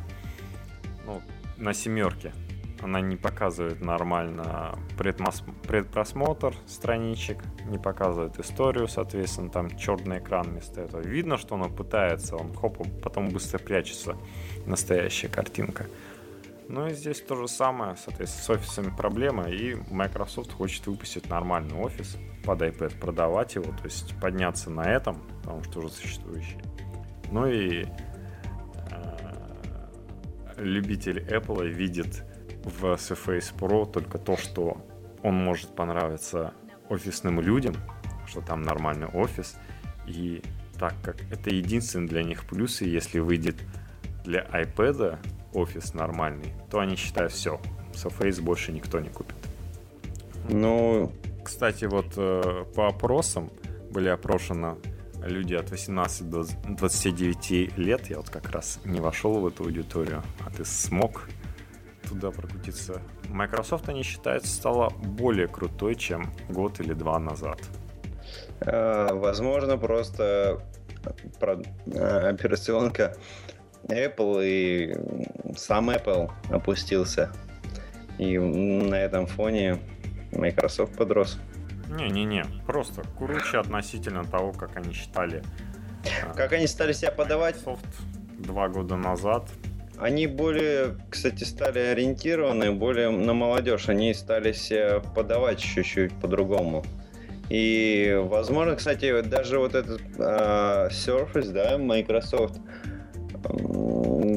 [1.06, 1.22] ну,
[1.56, 2.34] на семерке
[2.82, 5.42] она не показывает нормально предмос...
[5.66, 11.00] предпросмотр страничек, не показывает историю, соответственно, там черный экран вместо этого.
[11.00, 14.16] Видно, что она пытается, он хоп, потом быстро прячется
[14.66, 15.86] настоящая картинка.
[16.68, 21.74] Ну и здесь то же самое, соответственно, с офисами проблема, и Microsoft хочет выпустить нормальный
[21.74, 26.58] офис под iPad, продавать его, то есть подняться на этом, потому что уже существующий.
[27.32, 27.86] Ну и
[28.90, 29.06] э,
[30.58, 32.22] любитель Apple видит
[32.64, 34.76] в Surface Pro только то, что
[35.22, 36.52] он может понравиться
[36.90, 37.76] офисным людям,
[38.26, 39.56] что там нормальный офис,
[40.06, 40.42] и
[40.78, 43.56] так как это единственный для них плюс, и если выйдет
[44.24, 45.18] для iPad
[45.52, 47.60] офис нормальный, то они считают все,
[47.92, 49.36] Surface больше никто не купит.
[50.48, 51.12] Ну,
[51.44, 53.50] кстати, вот э, по опросам
[53.90, 54.76] были опрошены
[55.22, 58.08] люди от 18 до 29 лет.
[58.08, 61.28] Я вот как раз не вошел в эту аудиторию, а ты смог
[62.08, 63.02] туда прокрутиться.
[63.28, 67.60] Microsoft, они считают, стала более крутой, чем год или два назад.
[68.60, 70.62] А, возможно, просто
[71.40, 73.16] а, операционка
[73.88, 74.94] Apple и
[75.56, 77.32] сам Apple опустился.
[78.18, 79.78] И на этом фоне
[80.32, 81.38] Microsoft подрос.
[81.88, 85.42] Не-не-не, просто круче относительно того, как они считали.
[86.26, 87.56] А, как они стали себя подавать?
[87.56, 87.86] Microsoft
[88.38, 89.48] два года назад
[90.00, 93.88] они более, кстати, стали ориентированы более на молодежь.
[93.88, 96.84] Они стали себя подавать чуть-чуть по-другому.
[97.50, 102.60] И, возможно, кстати, даже вот этот э, Surface, да, Microsoft,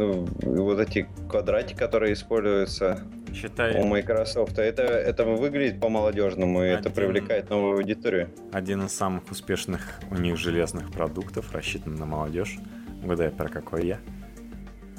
[0.06, 7.50] вот эти квадратики, которые используются Считай, у Microsoft, это, это выглядит по-молодежному, и это привлекает
[7.50, 8.30] новую аудиторию.
[8.52, 12.58] Один из самых успешных у них железных продуктов, рассчитан на молодежь.
[13.04, 14.00] Угадай, про какой я?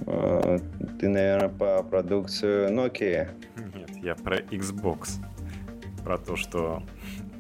[0.07, 0.59] Э,
[0.98, 3.30] ты, наверное, по продукцию Nokia.
[3.74, 5.20] Нет, я про Xbox.
[6.05, 6.82] Про то, что,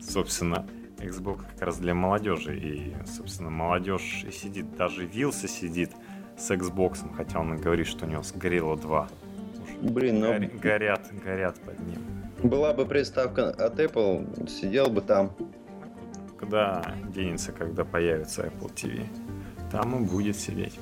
[0.00, 0.66] собственно,
[0.98, 2.56] Xbox как раз для молодежи.
[2.56, 5.90] И, собственно, молодежь и сидит, даже Вилса сидит
[6.42, 9.08] с Xbox, хотя он говорит, что у него сгорело два.
[9.80, 10.26] Блин, ну...
[10.26, 11.98] Гор- горят, горят под ним.
[12.42, 15.30] Была бы приставка от Apple, сидел бы там.
[16.38, 19.06] Куда денется, когда появится Apple TV?
[19.70, 20.78] Там и будет сидеть.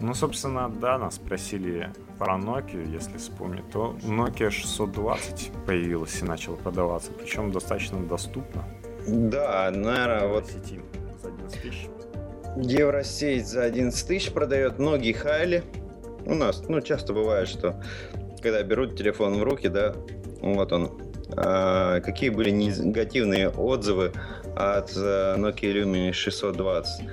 [0.00, 6.56] Ну, собственно, да, нас спросили про Nokia, если вспомнить, то Nokia 620 появилась и начала
[6.56, 8.64] продаваться, причем достаточно доступно.
[9.06, 10.46] Да, наверное, вот...
[10.46, 10.80] Сети
[11.20, 11.88] за 11 тысяч.
[12.60, 15.62] Евросеть за 11 тысяч продает многие хайли.
[16.26, 17.80] У нас, ну, часто бывает, что
[18.42, 19.94] когда берут телефон в руки, да,
[20.40, 21.00] вот он,
[21.36, 24.12] а, какие были негативные отзывы
[24.56, 27.08] от э, Nokia Lumia 620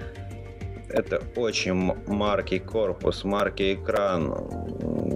[0.90, 1.74] это очень
[2.08, 4.34] маркий корпус, маркий экран.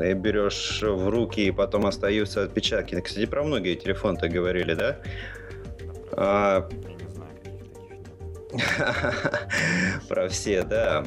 [0.01, 2.99] И берешь в руки, и потом остаются отпечатки.
[2.99, 4.97] Кстати, про многие телефоны-то говорили, да?
[6.11, 6.69] А...
[10.09, 11.05] Про все, да.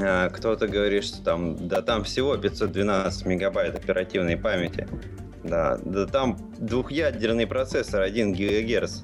[0.00, 4.88] А, кто-то говорит, что там, да там всего 512 мегабайт оперативной памяти.
[5.44, 9.00] Да, да там двухъядерный процессор 1 ГГц.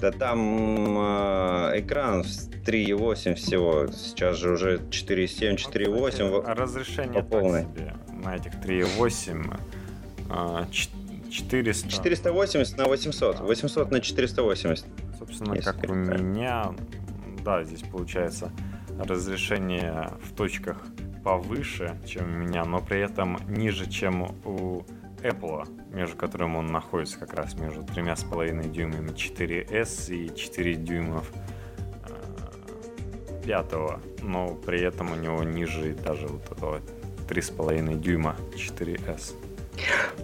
[0.00, 3.86] Да там э, экран 3.8 всего.
[3.88, 6.44] Сейчас же уже 4.7, 4.8.
[6.44, 7.66] А разрешение по полной.
[8.24, 9.58] На этих 3.8
[11.30, 11.88] 400.
[11.88, 13.40] 480 на 800.
[13.40, 14.86] 800 на 480.
[15.18, 16.74] Собственно, как у меня.
[17.44, 18.50] Да, здесь получается
[18.98, 20.78] разрешение в точках
[21.24, 24.82] повыше, чем у меня, но при этом ниже, чем у
[25.22, 30.74] Apple, между которым он находится как раз между тремя с половиной дюймами 4S и 4
[30.74, 31.30] дюймов
[33.44, 36.80] пятого, но при этом у него ниже даже вот этого
[37.28, 39.34] 3,5 дюйма 4S.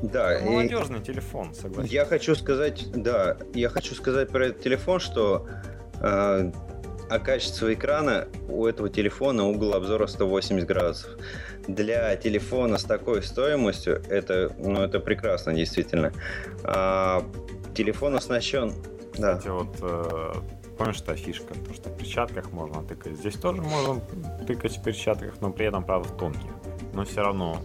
[0.03, 1.91] Да, молодежный и телефон, согласен.
[1.91, 5.49] Я хочу сказать, да, я хочу сказать про этот телефон, что
[6.01, 6.53] э,
[7.09, 11.11] о качестве экрана у этого телефона угол обзора 180 градусов.
[11.67, 16.13] Для телефона с такой стоимостью это, ну, это прекрасно, действительно.
[16.65, 17.25] А,
[17.75, 18.73] телефон оснащен...
[19.17, 19.37] Да.
[19.37, 20.33] Кстати, вот э,
[20.77, 23.17] помнишь, та фишка, то, что в перчатках можно тыкать.
[23.17, 24.01] Здесь тоже можно
[24.47, 26.51] тыкать в перчатках, но при этом, правда, в тонких.
[26.95, 27.61] Но все равно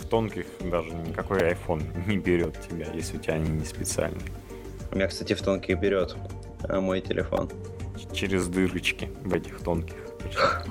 [0.00, 4.24] в тонких даже никакой iPhone не берет тебя, если у тебя они не специальные.
[4.90, 6.16] У меня, кстати, в тонких берет
[6.68, 7.50] а мой телефон.
[8.12, 9.96] Через дырочки в этих тонких.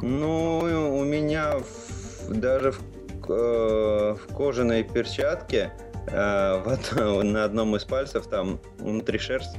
[0.01, 2.81] Ну, у меня в, даже в,
[3.29, 5.71] э, в кожаной перчатке
[6.07, 9.55] э, в, на одном из пальцев там внутри шерсть,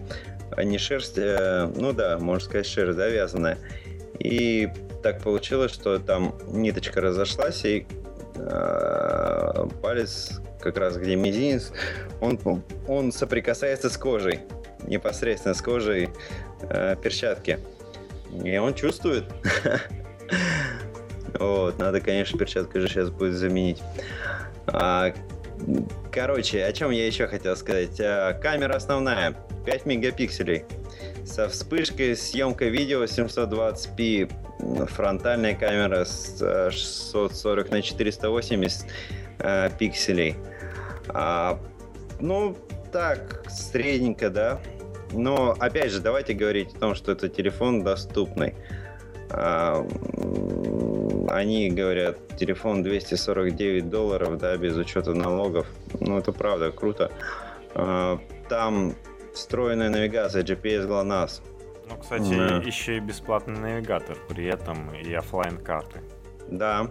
[0.50, 3.58] а не шерсть, э, ну да, можно сказать шерсть, завязанная.
[4.18, 4.68] И
[5.02, 7.86] так получилось, что там ниточка разошлась, и
[8.36, 11.72] э, палец, как раз где мизинец,
[12.20, 12.38] он,
[12.88, 14.40] он соприкасается с кожей,
[14.86, 16.08] непосредственно с кожей
[16.70, 17.58] э, перчатки.
[18.44, 19.24] И он чувствует.
[21.38, 23.82] Вот, надо, конечно, перчатку же сейчас будет заменить.
[24.68, 25.12] А,
[26.12, 28.00] короче, о чем я еще хотел сказать.
[28.00, 29.34] А, камера основная,
[29.66, 30.64] 5 мегапикселей.
[31.24, 36.38] Со вспышкой, съемка видео 720p, фронтальная камера с
[36.70, 38.86] 640 на 480
[39.40, 40.36] э, пикселей.
[41.08, 41.58] А,
[42.20, 42.56] ну,
[42.92, 44.60] так, средненько, да.
[45.12, 48.54] Но, опять же, давайте говорить о том, что это телефон доступный.
[51.28, 55.66] Они говорят, телефон 249 долларов, да, без учета налогов.
[56.00, 57.10] Ну, это правда, круто.
[57.74, 58.94] А, там
[59.34, 61.42] встроенная навигация, GPS GLONASS.
[61.88, 62.56] Ну, кстати, да.
[62.64, 66.00] еще и бесплатный навигатор при этом и офлайн карты
[66.48, 66.90] Да.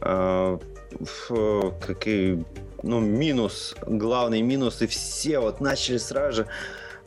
[0.00, 0.58] А,
[1.86, 2.44] какие,
[2.82, 6.46] ну, минус, главный минус, и все вот начали сразу же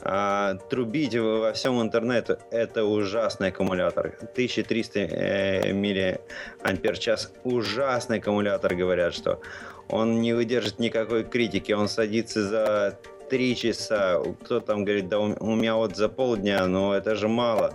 [0.06, 4.18] а, трубить во всем интернету– это ужасный аккумулятор.
[4.20, 7.08] 1300 э, мАч–
[7.44, 9.40] ужасный аккумулятор, говорят, что
[9.88, 12.98] он не выдержит никакой критики, он садится за
[13.30, 14.22] 3 часа.
[14.42, 17.72] Кто там говорит, да у меня вот за полдня, но это же мало.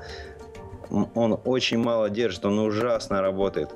[0.91, 3.69] Он очень мало держит, он ужасно работает.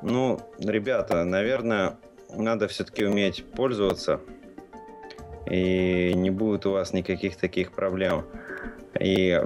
[0.00, 1.98] Ну, ребята, наверное,
[2.34, 4.20] надо все-таки уметь пользоваться–
[5.50, 8.24] и не будет у вас никаких таких проблем.
[9.00, 9.40] И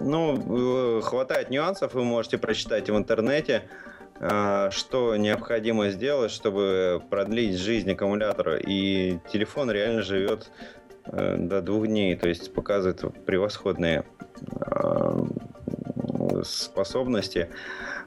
[0.00, 3.62] ну, хватает нюансов, вы можете прочитать в интернете,
[4.20, 8.58] а, что необходимо сделать, чтобы продлить жизнь аккумулятора.
[8.58, 10.50] И телефон реально живет
[11.06, 14.04] э, до двух дней, то есть показывает превосходные
[16.44, 17.48] способности.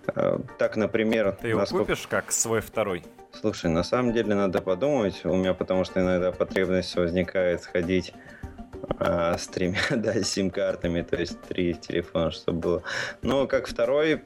[0.07, 1.37] А, так, например...
[1.41, 1.85] Ты его насколько...
[1.85, 3.03] купишь как свой второй?
[3.31, 5.21] Слушай, на самом деле надо подумать.
[5.25, 8.13] У меня потому что иногда потребность возникает сходить
[8.99, 12.83] а, с тремя да, сим-картами, то есть три телефона, чтобы было.
[13.21, 14.23] Но как второй,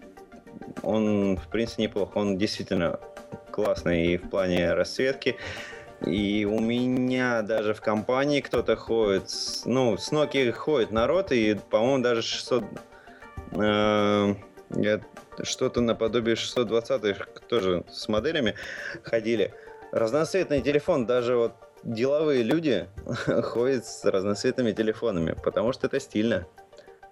[0.83, 2.15] он, в принципе, неплох.
[2.15, 2.99] Он действительно
[3.51, 5.37] классный и в плане расцветки.
[6.05, 9.29] И у меня даже в компании кто-то ходит,
[9.65, 12.63] ну, с Nokia ходит народ, и, по-моему, даже 600...
[13.53, 14.33] Э,
[15.43, 18.55] что-то наподобие 620-х тоже с моделями
[19.03, 19.53] ходили.
[19.91, 22.87] Разноцветный телефон, даже вот деловые люди
[23.43, 26.47] ходят с разноцветными телефонами, потому что это стильно,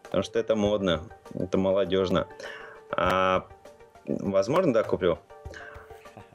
[0.03, 2.27] потому что это модно, это молодежно.
[2.91, 3.47] А,
[4.05, 5.19] возможно, да, куплю.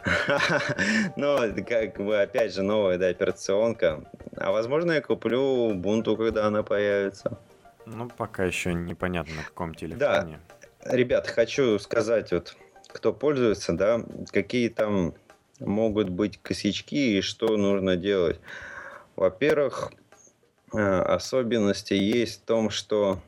[1.16, 4.04] Но, как бы, опять же, новая, да, операционка.
[4.36, 7.38] А возможно, я куплю Ubuntu, когда она появится.
[7.86, 9.98] Ну, пока еще непонятно, на каком телефоне.
[9.98, 10.28] Да,
[10.84, 12.56] ребят, хочу сказать, вот,
[12.88, 15.14] кто пользуется, да, какие там
[15.60, 18.40] могут быть косячки и что нужно делать.
[19.16, 19.92] Во-первых,
[20.72, 23.20] э, особенности есть в том, что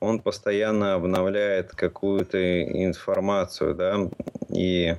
[0.00, 4.08] он постоянно обновляет какую-то информацию, да,
[4.48, 4.96] и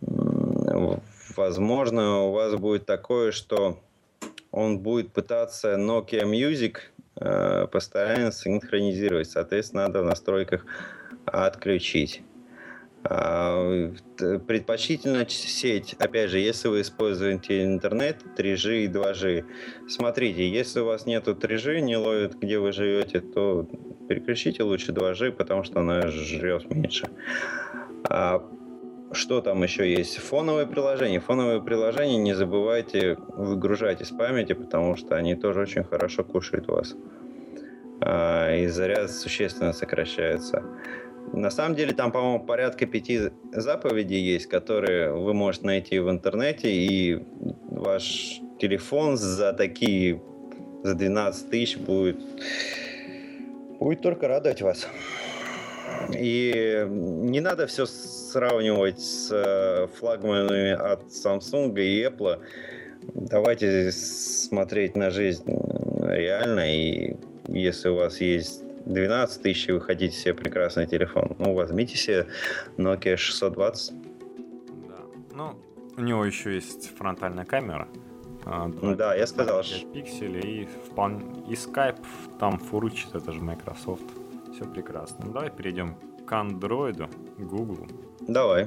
[0.00, 3.78] возможно у вас будет такое, что
[4.50, 6.78] он будет пытаться Nokia Music
[7.18, 9.30] постоянно синхронизировать.
[9.30, 10.64] Соответственно, надо в настройках
[11.26, 12.22] отключить.
[13.04, 19.44] А, предпочтительно сеть, опять же, если вы используете интернет 3G и 2G.
[19.88, 23.68] Смотрите, если у вас нету 3G, не ловит, где вы живете, то
[24.08, 27.08] переключите лучше 2G, потому что она жрет меньше.
[29.12, 30.18] Что там еще есть?
[30.18, 31.20] Фоновые приложения.
[31.20, 36.94] Фоновые приложения не забывайте выгружать из памяти, потому что они тоже очень хорошо кушают вас.
[38.00, 40.62] А, и заряд существенно сокращается.
[41.32, 46.70] На самом деле там, по-моему, порядка пяти заповедей есть, которые вы можете найти в интернете,
[46.70, 47.22] и
[47.70, 50.22] ваш телефон за такие,
[50.82, 52.18] за 12 тысяч будет,
[53.78, 54.88] будет только радовать вас.
[56.16, 62.40] И не надо все сравнивать с э, флагманами от Samsung и Apple.
[63.14, 65.44] Давайте смотреть на жизнь
[66.02, 66.74] реально.
[66.74, 67.16] И
[67.48, 72.26] если у вас есть 12 тысяч, и вы хотите себе прекрасный телефон, ну, возьмите себе
[72.76, 73.92] Nokia 620.
[74.88, 74.96] Да.
[75.34, 75.58] Ну,
[75.96, 77.88] у него еще есть фронтальная камера.
[78.44, 79.62] А, да, я сказал.
[79.92, 81.98] Пикселей и, и Skype
[82.38, 84.04] там фурычит, это же Microsoft.
[84.58, 85.26] Все прекрасно.
[85.26, 85.94] Ну, давай перейдем
[86.26, 87.86] к Android, Google.
[88.26, 88.66] Давай.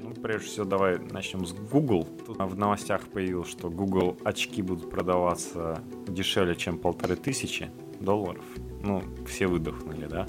[0.00, 2.04] Ну, прежде всего, давай начнем с Google.
[2.26, 7.70] Тут в новостях появилось, что Google очки будут продаваться дешевле, чем полторы тысячи
[8.00, 8.44] долларов.
[8.82, 10.26] Ну, все выдохнули, да?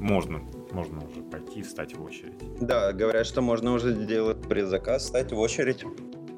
[0.00, 0.40] Можно,
[0.72, 2.38] можно уже пойти и встать в очередь.
[2.58, 5.84] Да, говорят, что можно уже сделать предзаказ, стать в очередь.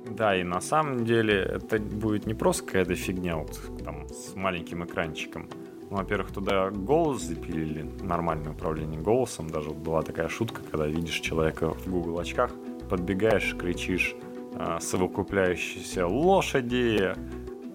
[0.08, 4.84] Да, и на самом деле это будет не просто какая-то фигня вот там с маленьким
[4.84, 5.48] экранчиком,
[5.91, 9.51] ну, во-первых, туда голос запилили, нормальное управление голосом.
[9.51, 12.53] Даже была такая шутка, когда видишь человека в Google очках,
[12.88, 14.14] подбегаешь, кричишь
[14.55, 17.14] э, совокупляющиеся лошади,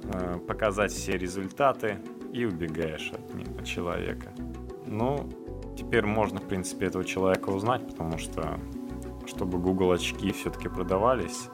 [0.04, 2.00] э, показать все результаты
[2.32, 4.32] и убегаешь от, от человека.
[4.86, 5.30] Ну,
[5.78, 8.58] теперь можно, в принципе, этого человека узнать, потому что,
[9.26, 11.50] чтобы Google очки все-таки продавались,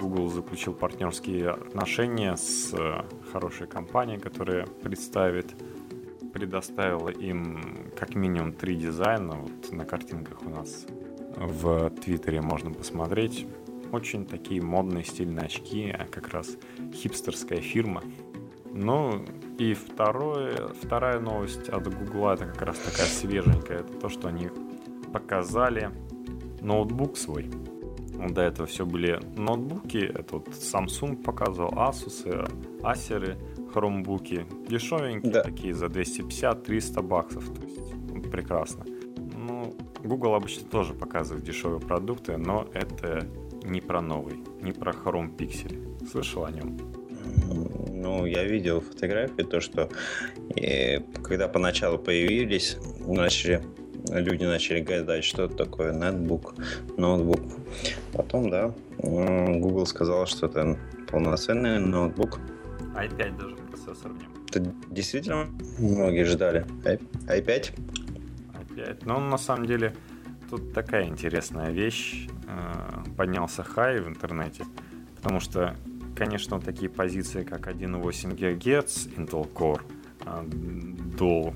[0.00, 2.74] Google заключил партнерские отношения с
[3.30, 5.54] хорошей компанией, которая представит,
[6.32, 9.36] предоставила им как минимум три дизайна.
[9.36, 10.86] Вот на картинках у нас
[11.36, 13.46] в Твиттере можно посмотреть.
[13.92, 16.56] Очень такие модные стильные очки, а как раз
[16.92, 18.02] хипстерская фирма.
[18.72, 19.24] Ну
[19.58, 24.50] и второе, вторая новость от Google, это как раз такая свеженькая, это то, что они
[25.12, 25.90] показали
[26.60, 27.50] ноутбук свой
[28.26, 29.98] до этого все были ноутбуки.
[29.98, 32.26] Это вот Samsung показывал, Asus,
[32.80, 33.36] Acer,
[33.72, 34.46] хромбуки.
[34.68, 35.42] Дешевенькие да.
[35.42, 37.44] такие за 250-300 баксов.
[37.54, 38.84] То есть вот, прекрасно.
[39.36, 43.26] Ну, Google обычно тоже показывает дешевые продукты, но это
[43.64, 46.06] не про новый, не про Chrome Pixel.
[46.10, 46.76] Слышал о нем?
[47.92, 49.88] Ну, я видел фотографии, то, что
[50.54, 53.62] и, когда поначалу появились, начали
[54.10, 56.54] люди начали гадать, что это такое нетбук,
[56.96, 57.40] ноутбук.
[58.12, 60.78] Потом, да, Google сказал, что это
[61.10, 62.38] полноценный ноутбук.
[62.94, 64.32] i5 даже процессор в нем.
[64.48, 65.46] Это действительно
[65.78, 66.64] многие ждали.
[66.84, 67.72] i5?
[68.54, 69.02] i5.
[69.04, 69.94] Но на самом деле
[70.50, 72.28] тут такая интересная вещь.
[72.46, 74.64] Э, поднялся хай в интернете,
[75.16, 75.76] потому что,
[76.16, 79.82] конечно, такие позиции, как 1.8 ГГц Intel Core,
[80.24, 80.44] э,
[81.18, 81.54] Dual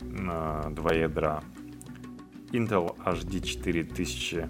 [0.00, 1.42] на два ядра,
[2.52, 4.48] Intel HD 4000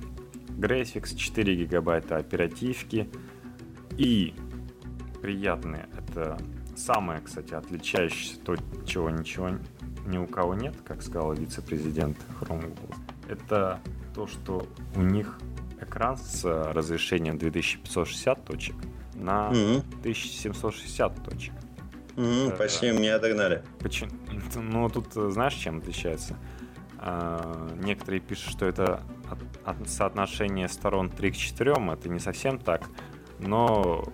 [0.59, 3.09] Graphics, 4 гигабайта оперативки
[3.97, 4.35] и
[5.23, 6.39] приятные, это
[6.77, 9.51] самое, кстати, отличающееся, то, чего ничего
[10.07, 12.75] ни у кого нет, как сказал вице-президент Chrome
[13.29, 13.81] это
[14.15, 15.39] то, что у них
[15.81, 18.77] экран с разрешением 2560 точек
[19.15, 19.79] на mm-hmm.
[20.01, 21.55] 1760 точек.
[22.17, 23.63] Mm-hmm, это, почти меня догнали.
[23.81, 24.11] Почему?
[24.55, 26.37] Ну, тут знаешь, чем отличается?
[27.05, 32.61] А, некоторые пишут, что это от, от соотношение сторон 3 к 4, это не совсем
[32.61, 32.89] так,
[33.41, 34.05] но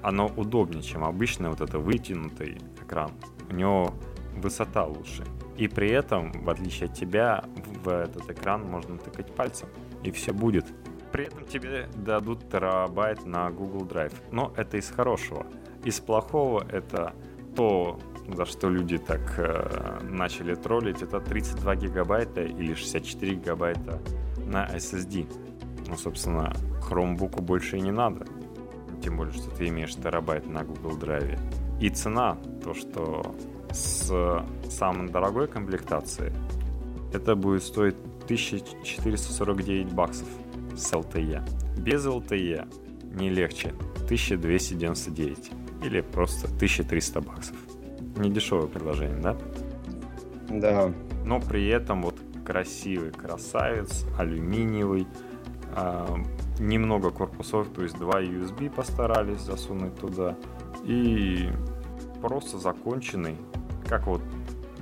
[0.00, 3.10] оно удобнее, чем обычный вот это вытянутый экран.
[3.50, 3.92] У него
[4.36, 5.24] высота лучше.
[5.56, 7.44] И при этом, в отличие от тебя,
[7.82, 9.68] в этот экран можно тыкать пальцем,
[10.04, 10.66] и все будет.
[11.10, 14.14] При этом тебе дадут терабайт на Google Drive.
[14.30, 15.46] Но это из хорошего.
[15.82, 17.12] Из плохого это
[17.56, 17.98] то,
[18.34, 24.00] за что люди так э, начали троллить, это 32 гигабайта или 64 гигабайта
[24.46, 25.26] на SSD.
[25.88, 26.52] Ну, собственно,
[26.88, 28.26] Chromebook больше и не надо.
[29.02, 31.38] Тем более, что ты имеешь терабайт на Google Drive.
[31.80, 33.34] И цена, то, что
[33.70, 36.32] с самой дорогой комплектацией,
[37.12, 40.28] это будет стоить 1449 баксов
[40.76, 41.42] с LTE.
[41.78, 42.66] Без LTE
[43.14, 43.74] не легче
[44.04, 45.50] 1299
[45.84, 47.56] или просто 1300 баксов
[48.16, 49.36] не дешевое предложение, да?
[50.48, 50.92] Да.
[51.24, 55.06] Но при этом вот красивый красавец, алюминиевый,
[55.76, 56.06] э,
[56.58, 60.36] немного корпусов, то есть два USB постарались засунуть туда.
[60.84, 61.50] И
[62.20, 63.36] просто законченный,
[63.88, 64.22] как вот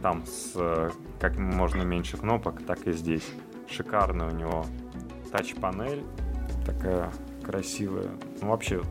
[0.02, 3.26] там с как можно меньше кнопок, так и здесь.
[3.66, 4.66] Шикарная у него
[5.32, 6.04] тач-панель,
[6.66, 7.10] такая
[7.42, 8.10] красивая.
[8.42, 8.82] Ну, вообще,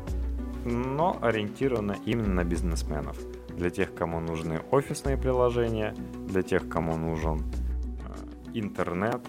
[0.66, 3.18] но ориентирована именно на бизнесменов
[3.58, 5.96] для тех, кому нужны офисные приложения,
[6.28, 9.22] для тех, кому нужен э, интернет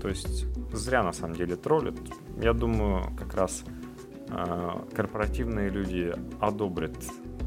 [0.00, 1.96] То есть зря на самом деле троллят.
[2.40, 3.64] Я думаю, как раз
[4.28, 6.96] э, корпоративные люди одобрят.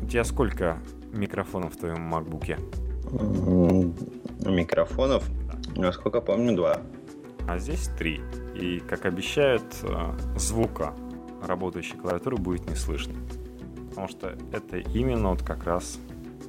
[0.02, 0.80] У тебя сколько
[1.14, 2.60] микрофонов в твоем MacBook?
[4.46, 5.28] Микрофонов,
[5.76, 6.82] насколько помню, два.
[7.48, 8.22] А здесь три.
[8.56, 10.94] И, как обещают, э, звука
[11.42, 13.16] работающей клавиатуры будет не слышно.
[13.90, 16.00] Потому что это именно вот как раз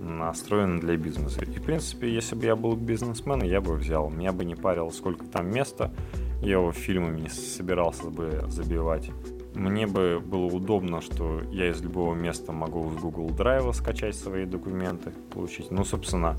[0.00, 1.44] настроено для бизнеса.
[1.44, 4.10] И, в принципе, если бы я был бизнесменом, я бы взял.
[4.10, 5.92] Меня бы не парил, сколько там места.
[6.40, 9.10] Я его фильмами не собирался бы забивать.
[9.54, 14.46] Мне бы было удобно, что я из любого места могу с Google Drive скачать свои
[14.46, 15.70] документы, получить.
[15.70, 16.36] Ну, собственно,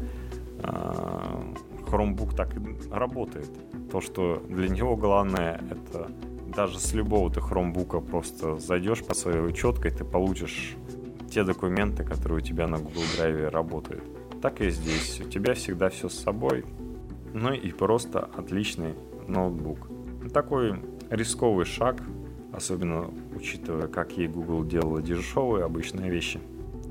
[0.64, 1.44] а,
[1.86, 2.60] Chromebook так и
[2.90, 3.50] работает.
[3.92, 6.10] То, что для него главное, это
[6.56, 10.76] даже с любого ты Chromebook просто зайдешь по своей учеткой, ты получишь
[11.32, 14.04] те документы, которые у тебя на Google Drive работают.
[14.42, 15.22] Так и здесь.
[15.26, 16.66] У тебя всегда все с собой.
[17.34, 18.94] Ну и просто отличный
[19.28, 19.88] ноутбук.
[20.34, 20.76] Такой
[21.10, 22.02] рисковый шаг,
[22.52, 26.40] особенно учитывая, как ей Google делала дешевые обычные вещи,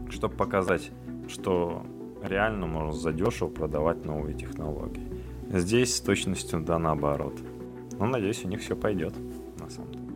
[0.08, 0.90] чтобы показать,
[1.28, 1.84] что
[2.22, 5.06] реально можно задешево продавать новые технологии.
[5.52, 7.34] Здесь с точностью да наоборот.
[7.98, 9.14] Но надеюсь, у них все пойдет,
[9.58, 10.06] на самом деле.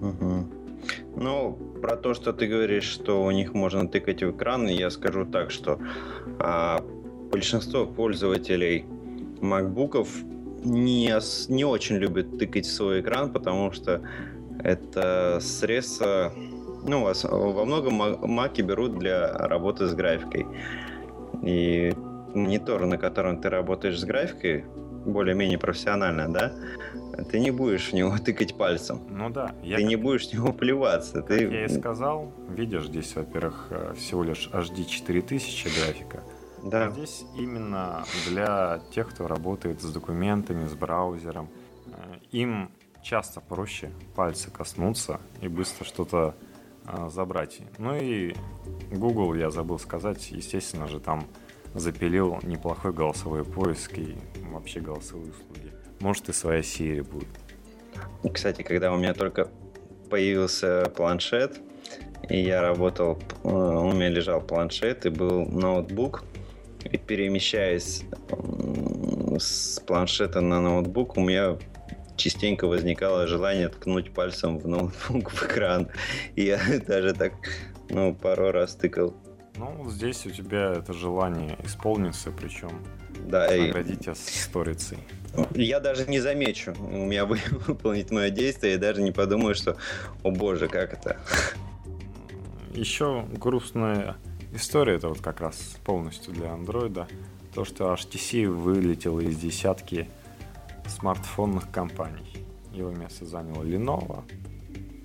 [0.00, 0.46] Угу.
[1.16, 5.24] Ну, про то, что ты говоришь, что у них можно тыкать в экран, я скажу
[5.24, 5.78] так, что
[6.38, 6.82] а,
[7.30, 8.84] большинство пользователей
[9.40, 10.08] макбуков
[10.64, 11.12] не,
[11.48, 14.02] не очень любят тыкать в свой экран, потому что
[14.62, 16.32] это средство,
[16.86, 20.46] ну, во многом маки берут для работы с графикой.
[21.42, 21.92] И
[22.34, 24.64] монитор, на котором ты работаешь с графикой,
[25.08, 26.52] более-менее профессионально, да,
[27.30, 29.00] ты не будешь в него тыкать пальцем.
[29.08, 29.54] Ну да.
[29.62, 29.90] Я ты как...
[29.90, 31.22] не будешь в него плеваться.
[31.22, 31.44] Как ты...
[31.44, 36.22] я и сказал, видишь, здесь, во-первых, э, всего лишь HD 4000 графика.
[36.64, 36.86] Да.
[36.86, 41.48] А здесь именно для тех, кто работает с документами, с браузером.
[41.86, 42.70] Э, им
[43.02, 46.34] часто проще пальцы коснуться и быстро что-то
[46.86, 47.60] э, забрать.
[47.78, 48.34] Ну и
[48.90, 51.26] Google, я забыл сказать, естественно же, там
[51.74, 54.16] запилил неплохой голосовой поиск и
[54.50, 55.72] вообще голосовые услуги.
[56.00, 57.28] Может и своя Siri будет.
[58.32, 59.48] Кстати, когда у меня только
[60.10, 61.60] появился планшет,
[62.28, 66.24] и я работал, э, у меня лежал планшет и был ноутбук,
[66.84, 68.04] и перемещаясь
[69.38, 71.56] с планшета на ноутбук, у меня
[72.16, 75.88] частенько возникало желание ткнуть пальцем в ноутбук в экран.
[76.34, 77.32] И я даже так,
[77.88, 79.14] ну, пару раз тыкал.
[79.58, 82.70] Ну, здесь у тебя это желание исполнится, причем
[83.26, 84.98] да, наградить тебя сторицей.
[85.54, 86.74] Я даже не замечу.
[86.78, 87.24] У меня
[87.66, 89.76] выполнить мое действие, я даже не подумаю, что,
[90.22, 91.20] о боже, как это.
[92.72, 94.16] Еще грустная
[94.54, 97.08] история, это вот как раз полностью для андроида.
[97.52, 100.08] То, что HTC вылетел из десятки
[100.86, 102.46] смартфонных компаний.
[102.72, 104.22] Его место заняла Lenovo.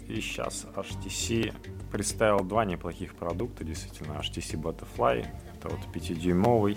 [0.07, 1.53] И сейчас HTC
[1.93, 5.27] представил два неплохих продукта, действительно, HTC Butterfly.
[5.55, 6.75] Это вот 5-дюймовый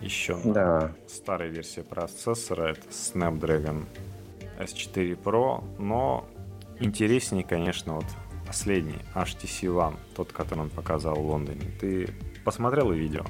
[0.00, 0.92] еще да.
[1.06, 3.84] старая версия процессора, это Snapdragon
[4.58, 6.26] S4 Pro, но
[6.80, 8.06] интереснее, конечно, вот
[8.46, 11.70] последний HTC One, тот, который он показал в Лондоне.
[11.78, 12.08] Ты
[12.42, 13.24] посмотрел видео?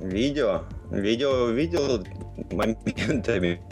[0.00, 0.64] Видео?
[0.90, 2.04] Видео видел
[2.50, 3.62] моментами.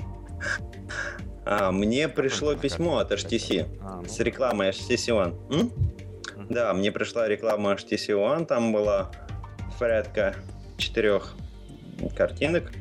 [1.44, 4.08] А, мне пришло письмо от HTC а, ну.
[4.08, 5.52] с рекламой HTC One.
[5.52, 5.72] М?
[6.48, 9.10] Да, мне пришла реклама HTC One, там была
[9.78, 10.36] порядка
[10.76, 11.34] четырех
[12.16, 12.72] картинок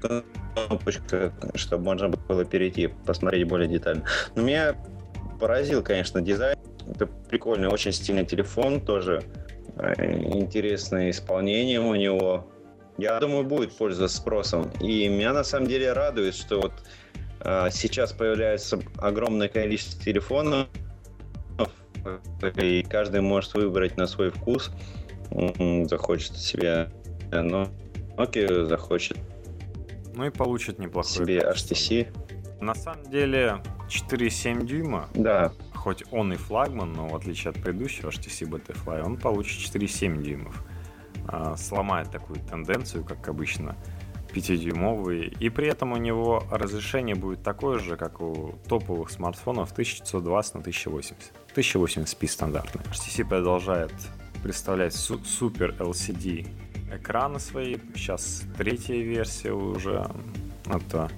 [0.00, 4.04] кнопочка, чтобы можно было перейти, посмотреть более детально.
[4.34, 4.76] Но меня
[5.40, 6.56] поразил, конечно, дизайн.
[6.88, 9.22] Это прикольный, очень стильный телефон, тоже
[9.76, 12.50] э, интересное исполнение у него.
[12.96, 14.70] Я думаю, будет пользоваться спросом.
[14.80, 16.72] И меня на самом деле радует, что вот
[17.40, 20.66] а, сейчас появляется огромное количество телефонов,
[22.56, 24.70] и каждый может выбрать на свой вкус,
[25.30, 26.90] захочет себе
[27.30, 29.18] Nokia захочет
[30.18, 32.08] ну и получит неплохой себе HTC.
[32.60, 35.52] На самом деле 4,7 дюйма, да.
[35.72, 40.64] хоть он и флагман, но в отличие от предыдущего HTC Butterfly, он получит 4,7 дюймов.
[41.28, 43.76] А, сломает такую тенденцию, как обычно,
[44.38, 45.36] 5-дюймовый.
[45.40, 50.60] И при этом у него разрешение будет такое же, как у топовых смартфонов 1920 на
[50.60, 51.16] 1080.
[51.54, 52.82] 1080p стандартный.
[52.84, 53.92] HTC продолжает
[54.42, 56.46] представлять су- супер LCD
[56.92, 57.76] экраны свои.
[57.94, 60.06] Сейчас третья версия уже.
[60.66, 61.10] Это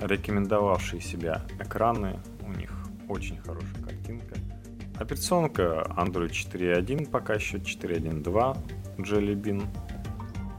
[0.00, 2.18] рекомендовавшие себя экраны.
[2.46, 2.70] У них
[3.08, 4.36] очень хорошая картинка.
[4.98, 8.56] Операционка Android 4.1, пока еще 4.1.2
[8.98, 9.66] Jelly Bean.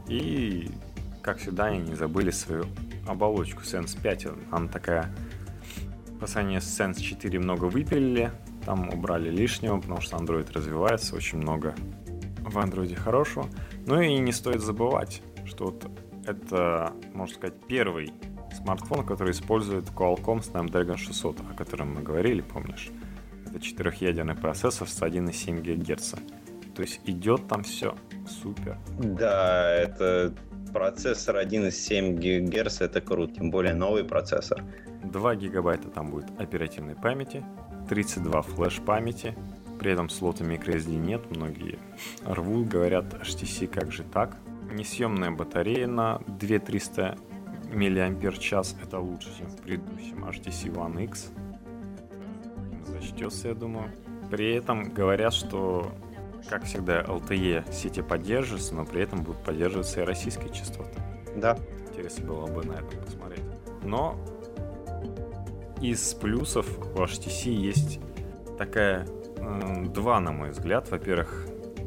[0.08, 0.70] И,
[1.22, 2.64] как всегда, они не забыли свою
[3.06, 4.26] оболочку Sense 5.
[4.50, 5.14] Она такая
[6.20, 8.30] по сравнению с Sense 4 много выпилили,
[8.64, 11.74] там убрали лишнего, потому что Android развивается, очень много
[12.38, 13.46] в Android хорошего.
[13.86, 15.90] Ну и не стоит забывать, что вот
[16.26, 18.12] это, можно сказать, первый
[18.54, 22.90] смартфон, который использует Qualcomm Snapdragon 600, о котором мы говорили, помнишь?
[23.46, 26.14] Это четырехъядерный процессор с 1,7 ГГц.
[26.74, 27.96] То есть идет там все
[28.28, 28.78] супер.
[28.98, 30.34] Да, это
[30.72, 34.64] процессор 1,7 ГГц, это круто, тем более новый процессор.
[35.04, 37.44] 2 гигабайта там будет оперативной памяти,
[37.88, 39.34] 32 флеш памяти,
[39.78, 41.78] при этом слота microSD нет, многие
[42.24, 44.36] рвут, говорят, HTC как же так.
[44.70, 47.16] Несъемная батарея на 2300
[47.72, 51.32] мАч, это лучше, чем в предыдущем HTC One X.
[52.84, 53.90] Зачтется, я думаю.
[54.30, 55.90] При этом говорят, что,
[56.48, 61.00] как всегда, LTE сети поддерживаются, но при этом будут поддерживаться и российские частоты.
[61.36, 61.56] Да.
[61.88, 63.44] Интересно было бы на этом посмотреть.
[63.82, 64.16] Но
[65.80, 68.00] из плюсов у HTC есть
[68.58, 70.90] такая э, два, на мой взгляд.
[70.90, 71.46] Во-первых,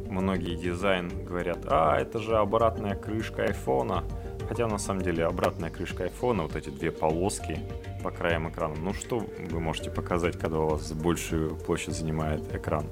[0.10, 4.04] многие дизайн говорят, а, это же обратная крышка айфона.
[4.47, 7.60] Хотя на самом деле обратная крышка айфона, вот эти две полоски
[8.04, 8.76] по краям экрана.
[8.76, 12.86] Ну что вы можете показать, когда у вас большую площадь занимает экран?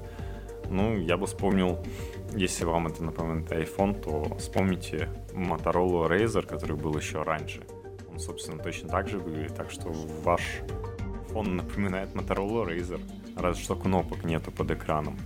[0.70, 1.78] Ну, я бы вспомнил,
[2.34, 7.62] если вам это напоминает iPhone, то вспомните Motorola Razer, который был еще раньше.
[8.10, 9.92] Он, собственно, точно так же выглядит, так что
[10.24, 10.42] ваш
[11.28, 13.00] фон напоминает Motorola Razer,
[13.36, 15.18] разве что кнопок нету под экраном.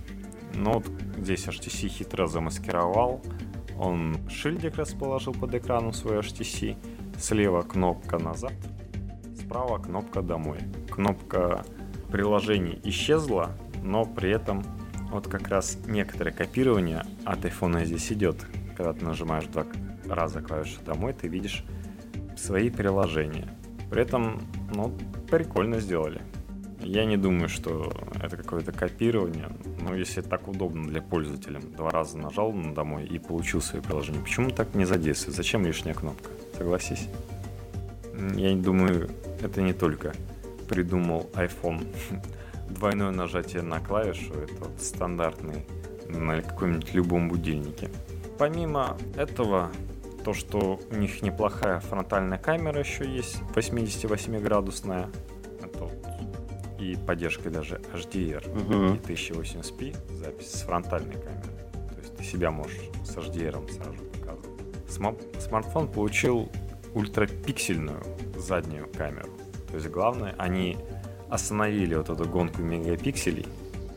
[0.53, 3.21] Но вот здесь HTC хитро замаскировал,
[3.79, 6.77] он шильдик расположил под экраном свой HTC,
[7.19, 8.53] слева кнопка назад,
[9.39, 10.59] справа кнопка домой.
[10.89, 11.63] Кнопка
[12.11, 13.51] приложений исчезла,
[13.83, 14.63] но при этом
[15.11, 18.45] вот как раз некоторое копирование от iPhone здесь идет.
[18.75, 19.65] Когда ты нажимаешь два
[20.07, 21.63] раза клавишу домой, ты видишь
[22.35, 23.47] свои приложения.
[23.89, 24.41] При этом,
[24.73, 24.95] ну,
[25.29, 26.21] прикольно сделали.
[26.79, 27.91] Я не думаю, что
[28.21, 29.49] это какое-то копирование,
[29.81, 34.21] но если так удобно для пользователя, два раза нажал на домой и получил свое приложение,
[34.21, 35.35] почему так не задействовать?
[35.35, 36.29] Зачем лишняя кнопка?
[36.57, 37.09] Согласись.
[38.35, 39.09] Я думаю,
[39.41, 40.13] это не только
[40.69, 41.87] придумал iPhone.
[42.69, 45.65] Двойное нажатие на клавишу— это вот стандартный
[46.07, 47.89] на каком-нибудь любом будильнике.
[48.37, 49.71] Помимо этого,
[50.23, 55.09] то, что у них неплохая фронтальная камера еще есть, 88-градусная,
[55.61, 56.07] это вот,
[56.79, 58.95] и поддержка даже HDR uh-huh.
[58.95, 61.57] и 1080p, запись с фронтальной камерой.
[61.71, 64.61] То есть ты себя можешь с HDR сразу показывать.
[64.87, 66.51] Сма- смартфон получил
[66.93, 68.03] ультрапиксельную
[68.37, 69.31] заднюю камеру.
[69.69, 70.77] То есть главное, они
[71.29, 73.45] остановили вот эту гонку мегапикселей,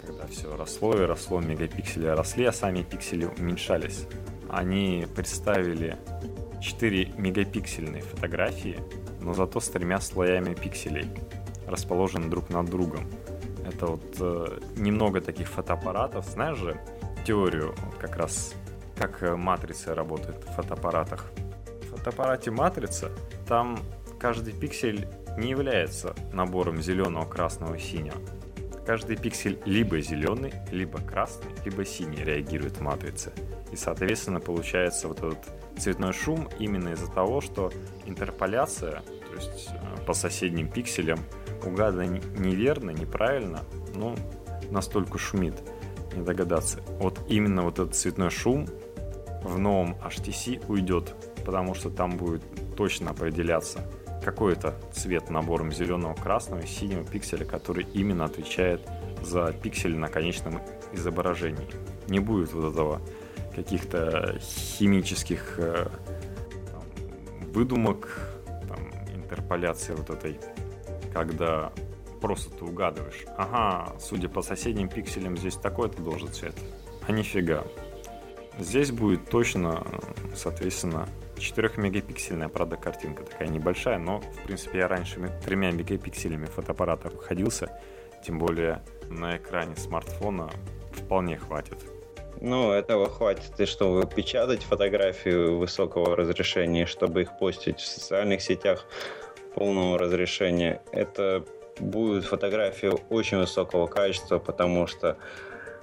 [0.05, 4.07] когда все росло и росло, мегапиксели росли, а сами пиксели уменьшались.
[4.49, 5.97] Они представили
[6.61, 8.79] 4 мегапиксельные фотографии,
[9.21, 11.09] но зато с тремя слоями пикселей,
[11.67, 13.07] расположены друг над другом.
[13.65, 16.27] Это вот э, немного таких фотоаппаратов.
[16.27, 16.81] Знаешь же
[17.25, 18.55] теорию вот как раз,
[18.97, 21.31] как э, матрица работает в фотоаппаратах?
[21.83, 23.13] В фотоаппарате матрица
[23.47, 23.79] там
[24.19, 25.07] каждый пиксель
[25.37, 28.17] не является набором зеленого, красного, синего.
[28.87, 33.33] Каждый пиксель либо зеленый, либо красный, либо синий реагирует в матрице.
[33.73, 35.39] И, соответственно, получается вот этот
[35.79, 37.71] цветной шум именно из-за того, что
[38.07, 41.21] интерполяция, то есть э, по соседним пикселям,
[41.65, 42.03] угадана
[42.37, 43.61] неверно, неправильно,
[43.95, 44.17] ну,
[44.71, 45.55] настолько шумит,
[46.15, 46.81] не догадаться.
[46.99, 48.67] Вот именно вот этот цветной шум
[49.43, 51.15] в новом HTC уйдет,
[51.45, 52.43] потому что там будет
[52.77, 53.81] точно определяться
[54.23, 58.87] какой-то цвет набором зеленого, красного и синего пикселя, который именно отвечает
[59.23, 60.61] за пиксель на конечном
[60.93, 61.69] изображении.
[62.09, 63.01] Не будет вот этого
[63.55, 65.89] каких-то химических э,
[66.71, 66.83] там,
[67.53, 68.09] выдумок,
[68.69, 70.39] там, интерполяции вот этой,
[71.13, 71.73] когда
[72.21, 76.55] просто ты угадываешь, ага, судя по соседним пикселям, здесь такой-то должен цвет.
[77.07, 77.65] А нифига.
[78.59, 79.83] Здесь будет точно,
[80.35, 81.09] соответственно,
[81.41, 87.81] 4-мегапиксельная, правда, картинка такая небольшая, но, в принципе, я раньше тремя мегапикселями фотоаппарата обходился,
[88.25, 90.51] тем более на экране смартфона
[90.93, 91.79] вполне хватит.
[92.41, 98.87] Ну, этого хватит, и чтобы печатать фотографии высокого разрешения, чтобы их постить в социальных сетях
[99.55, 100.81] полного разрешения.
[100.93, 101.45] Это
[101.79, 105.19] будет фотография очень высокого качества, потому что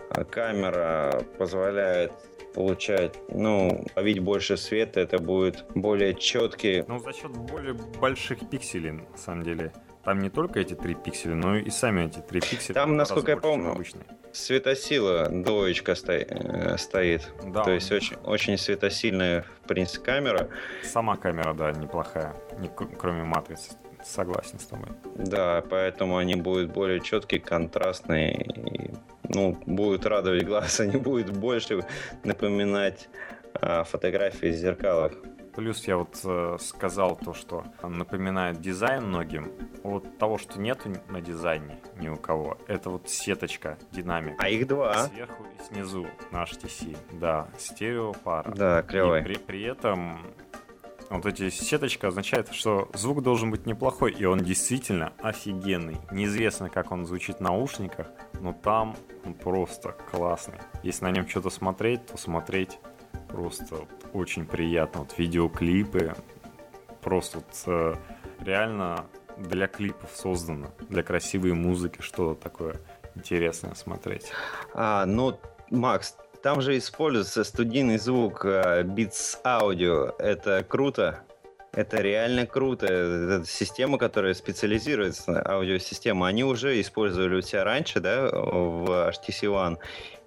[0.10, 2.12] а, камера позволяет
[2.58, 6.84] получать, ну, ловить больше света, это будет более четкий.
[6.88, 9.72] Ну, за счет более больших пикселей, на самом деле.
[10.04, 12.74] Там не только эти три пикселя, но и сами эти три пикселя.
[12.74, 14.06] Там, насколько я помню, обычные.
[14.32, 16.14] светосила двоечка сто...
[16.14, 17.32] Э, стоит.
[17.46, 17.64] Да.
[17.64, 20.50] То есть очень, очень светосильная, в принципе, камера.
[20.84, 23.74] Сама камера, да, неплохая, не, кроме матрицы.
[24.04, 24.90] согласен с тобой.
[25.16, 28.92] Да, поэтому они будут более четкие, контрастные, и,
[29.30, 31.86] ну, будут радовать глаз, они будут больше
[32.24, 33.10] напоминать
[33.54, 35.14] а, фотографии в зеркалах.
[35.56, 39.52] Плюс я вот э, сказал то, что напоминает дизайн многим.
[39.82, 44.36] Вот того, что нету на дизайне ни у кого, это вот сеточка динамик.
[44.38, 45.08] А их два.
[45.08, 46.96] Сверху и снизу на HTC.
[47.14, 48.52] Да, стереопара.
[48.52, 49.22] Да, клевый.
[49.22, 50.20] И при, при этом
[51.10, 55.98] вот эти сеточка означает, что звук должен быть неплохой, и он действительно офигенный.
[56.12, 58.08] Неизвестно, как он звучит в наушниках,
[58.42, 58.96] но там
[59.26, 60.60] он просто классный.
[60.84, 62.80] Если на нем что-то смотреть, то смотреть
[63.30, 65.02] просто очень приятно.
[65.02, 66.16] Вот видеоклипы
[67.02, 67.96] просто вот, э,
[68.40, 69.06] реально
[69.38, 72.78] для клипов создано, для красивой музыки, что такое
[73.16, 74.32] интересное смотреть.
[74.74, 75.40] А, ну,
[75.70, 80.16] Макс, там же используется студийный звук э, Beats Audio.
[80.20, 81.24] Это круто.
[81.74, 82.88] Это реально круто.
[82.88, 89.78] Это система, которая специализируется, аудиосистема, они уже использовали у тебя раньше, да, в HTC One.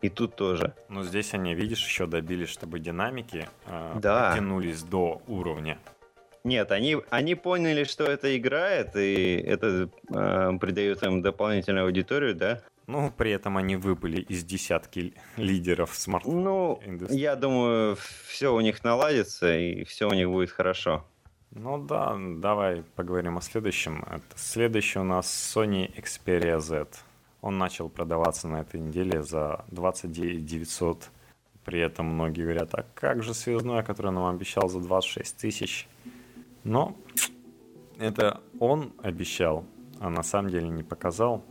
[0.02, 0.74] И тут тоже.
[0.88, 4.30] Но здесь они, видишь, еще добились, чтобы динамики э, да.
[4.30, 5.78] потянулись до уровня.
[6.42, 12.62] Нет, они, они поняли, что это играет, и это э, придает им дополнительную аудиторию, да?
[12.90, 16.44] Ну, при этом они выбыли из десятки лидеров смартфонов.
[16.44, 17.20] Ну, индустрии.
[17.20, 21.04] я думаю, все у них наладится, и все у них будет хорошо.
[21.52, 24.04] Ну да, давай поговорим о следующем.
[24.10, 26.88] Это следующий у нас Sony Xperia Z.
[27.42, 31.10] Он начал продаваться на этой неделе за 29 900.
[31.64, 35.88] При этом многие говорят, а как же связной, который нам обещал за 26 тысяч?
[36.64, 36.96] Но
[37.98, 39.64] это он обещал,
[40.00, 41.44] а на самом деле не показал.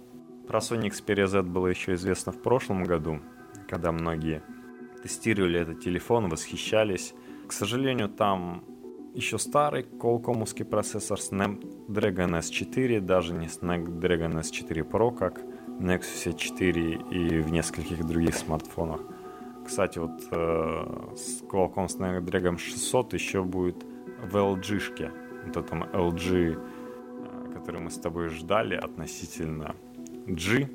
[0.49, 3.19] Про Sony Xperia Z было еще известно в прошлом году,
[3.67, 4.41] когда многие
[5.03, 7.13] тестировали этот телефон, восхищались.
[7.47, 8.63] К сожалению, там
[9.13, 17.41] еще старый колкомовский процессор Snapdragon S4, даже не Snapdragon S4 Pro, как Nexus 4 и
[17.41, 19.01] в нескольких других смартфонах.
[19.63, 23.85] Кстати, вот э, с Qualcomm Snapdragon 600 еще будет
[24.23, 25.11] в LG-шке.
[25.45, 29.75] Вот этом LG, э, который мы с тобой ждали относительно
[30.29, 30.69] G,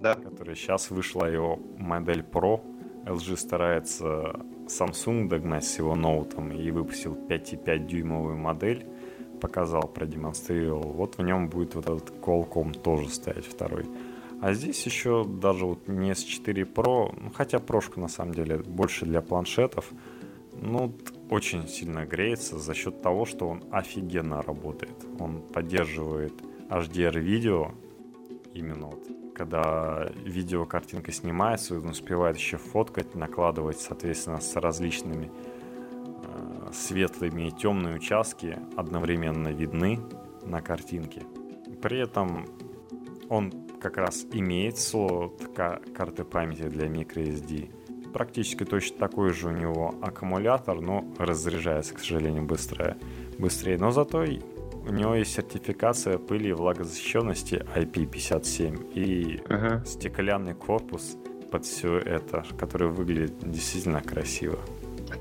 [0.00, 0.14] да.
[0.14, 2.60] который сейчас вышла его модель Pro.
[3.06, 8.86] LG старается Samsung догнать с его ноутом и выпустил 5,5 дюймовую модель
[9.38, 10.92] показал, продемонстрировал.
[10.92, 13.86] Вот в нем будет вот этот Qualcomm тоже стоять второй.
[14.40, 19.04] А здесь еще даже вот не S4 Pro, ну, хотя прошка на самом деле больше
[19.04, 19.90] для планшетов,
[20.60, 20.92] ну,
[21.30, 24.94] очень сильно греется за счет того, что он офигенно работает.
[25.18, 26.34] Он поддерживает
[26.68, 27.72] HDR-видео,
[28.54, 29.06] именно вот
[29.38, 35.30] когда видео картинка снимается, он успевает еще фоткать, накладывать, соответственно, с различными
[36.24, 40.00] э, светлыми и темные участки одновременно видны
[40.42, 41.22] на картинке.
[41.80, 42.46] При этом
[43.28, 48.10] он как раз имеет слот карты памяти для microSD.
[48.12, 52.96] Практически точно такой же у него аккумулятор, но разряжается, к сожалению, быстрее.
[53.38, 53.78] быстрее.
[53.78, 54.24] Но зато
[54.86, 59.82] у него есть сертификация пыли и влагозащищенности IP57 и ага.
[59.84, 61.16] стеклянный корпус
[61.50, 64.58] под все это, который выглядит действительно красиво.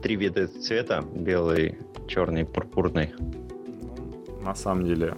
[0.02, 1.78] Три вида цвета, белый,
[2.08, 3.14] черный, пурпурный.
[3.20, 5.16] Ну, на самом деле,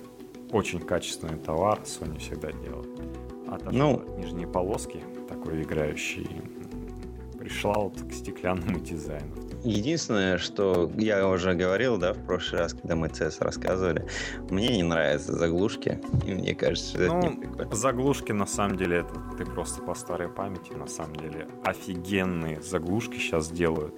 [0.52, 2.90] очень качественный товар Sony всегда делает
[3.54, 6.28] отошел ну, от нижней полоски, такой играющий,
[7.38, 9.36] пришла вот к стеклянному дизайну.
[9.64, 14.08] Единственное, что я уже говорил, да, в прошлый раз, когда мы CS рассказывали,
[14.50, 17.76] мне не нравятся заглушки, и мне кажется, что ну, это не прикольно.
[17.76, 23.18] Заглушки, на самом деле, это ты просто по старой памяти, на самом деле, офигенные заглушки
[23.18, 23.96] сейчас делают.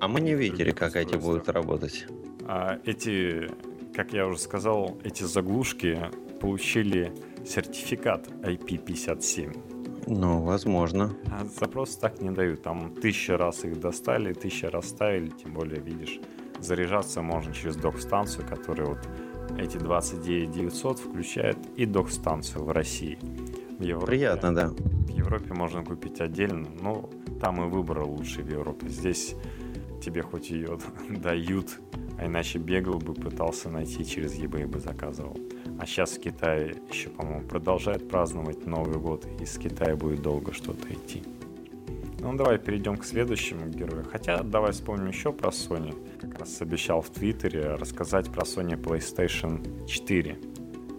[0.00, 2.06] А мы не видели, как эти будут работать.
[2.44, 3.48] А эти,
[3.94, 7.12] как я уже сказал, эти заглушки получили
[7.46, 9.75] сертификат IP57.
[10.06, 11.12] Ну, возможно.
[11.30, 12.62] А запрос так не дают.
[12.62, 16.20] Там тысяча раз их достали, тысяча раз ставили, тем более, видишь,
[16.60, 19.08] заряжаться можно через док-станцию, которая вот
[19.58, 23.18] эти 29 900 включает и док-станцию в России.
[23.78, 24.68] В Европе, Приятно, да.
[24.68, 28.88] В Европе можно купить отдельно, но там и выбор лучший в Европе.
[28.88, 29.34] Здесь
[30.02, 30.78] тебе хоть ее
[31.10, 31.78] дают,
[32.18, 35.36] а иначе бегал бы, пытался найти через eBay бы заказывал.
[35.78, 40.52] А сейчас в Китае еще, по-моему, продолжает праздновать Новый год, и из Китая будет долго
[40.52, 41.22] что-то идти.
[42.20, 44.04] Ну, давай перейдем к следующему герою.
[44.10, 45.94] Хотя, давай вспомним еще про Sony.
[46.18, 50.38] Как раз обещал в Твиттере рассказать про Sony PlayStation 4.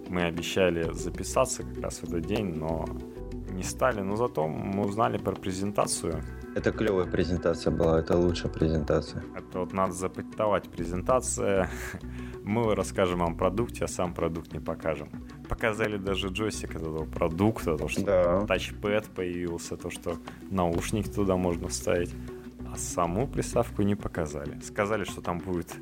[0.10, 2.86] Мы обещали записаться как раз в этот день, но
[3.52, 6.24] не стали, но зато мы узнали про презентацию.
[6.58, 9.24] Это клевая презентация была, это лучшая презентация.
[9.36, 11.70] Это вот надо запатентовать презентация.
[12.44, 15.12] Мы расскажем вам о продукте, а сам продукт не покажем.
[15.48, 18.46] Показали даже джойстик этого продукта, то, что да.
[18.48, 20.18] тачпэд появился, то, что
[20.50, 22.16] наушник туда можно вставить.
[22.74, 24.60] А саму приставку не показали.
[24.62, 25.76] Сказали, что там будет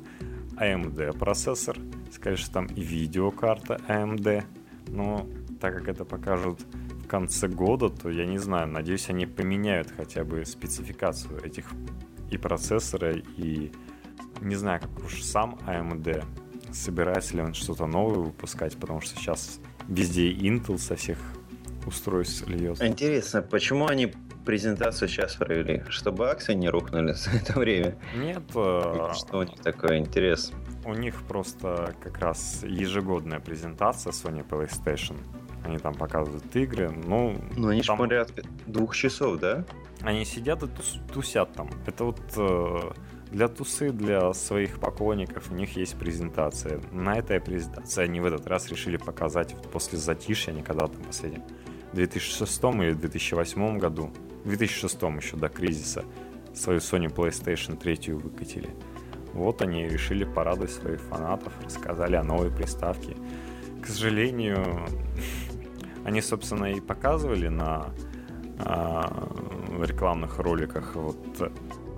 [0.58, 1.78] AMD процессор,
[2.12, 4.44] сказали, что там и видеокарта AMD,
[4.88, 5.26] но
[5.58, 6.60] так как это покажут
[7.06, 11.70] в конце года, то я не знаю, надеюсь, они поменяют хотя бы спецификацию этих
[12.32, 13.70] и процессора, и
[14.40, 16.24] не знаю, как уж сам AMD,
[16.72, 21.18] собирается ли он что-то новое выпускать, потому что сейчас везде Intel со всех
[21.86, 22.84] устройств льется.
[22.84, 24.12] Интересно, почему они
[24.44, 25.84] презентацию сейчас провели?
[25.88, 27.96] Чтобы акции не рухнули за это время?
[28.16, 28.42] Нет.
[28.50, 30.52] Что у них такой интерес?
[30.84, 35.16] У них просто как раз ежегодная презентация Sony PlayStation.
[35.66, 37.36] Они там показывают игры, ну...
[37.56, 37.98] Ну, они там...
[37.98, 39.64] порядка двух часов, да?
[40.00, 41.70] Они сидят и тус, тусят там.
[41.86, 42.92] Это вот э,
[43.32, 46.80] для тусы, для своих поклонников у них есть презентация.
[46.92, 51.02] На этой презентации они в этот раз решили показать вот после затишья, они когда там
[51.02, 51.42] последнем,
[51.92, 54.12] в 2006 или 2008 году,
[54.44, 56.04] в 2006 еще до кризиса,
[56.54, 58.70] свою Sony PlayStation 3 выкатили.
[59.32, 63.16] Вот они решили порадовать своих фанатов, рассказали о новой приставке.
[63.82, 64.86] К сожалению,
[66.06, 67.88] они, собственно, и показывали на
[68.60, 69.02] э,
[69.84, 71.18] рекламных роликах вот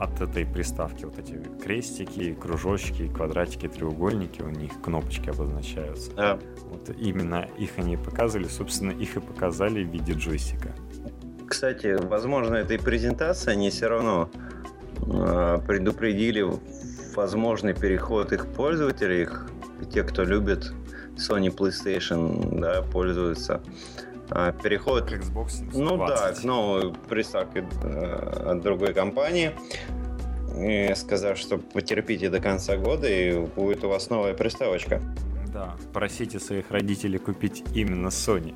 [0.00, 6.10] от этой приставки вот эти крестики, кружочки, квадратики, треугольники, у них кнопочки обозначаются.
[6.14, 6.38] Да.
[6.70, 10.72] Вот именно их они показывали, собственно, их и показали в виде джойстика.
[11.46, 14.30] Кстати, возможно, этой презентации они все равно
[15.02, 16.46] э, предупредили
[17.14, 19.50] возможный переход их пользователей, их,
[19.92, 20.72] тех, кто любит
[21.18, 23.60] Sony PlayStation, да, пользуются.
[24.30, 25.04] А, переход...
[25.08, 25.74] К Xbox 720.
[25.74, 29.52] Ну да, к новой приставке э, от другой компании.
[30.58, 35.00] И сказав, что потерпите до конца года, и будет у вас новая приставочка.
[35.52, 38.54] Да, просите своих родителей купить именно Sony.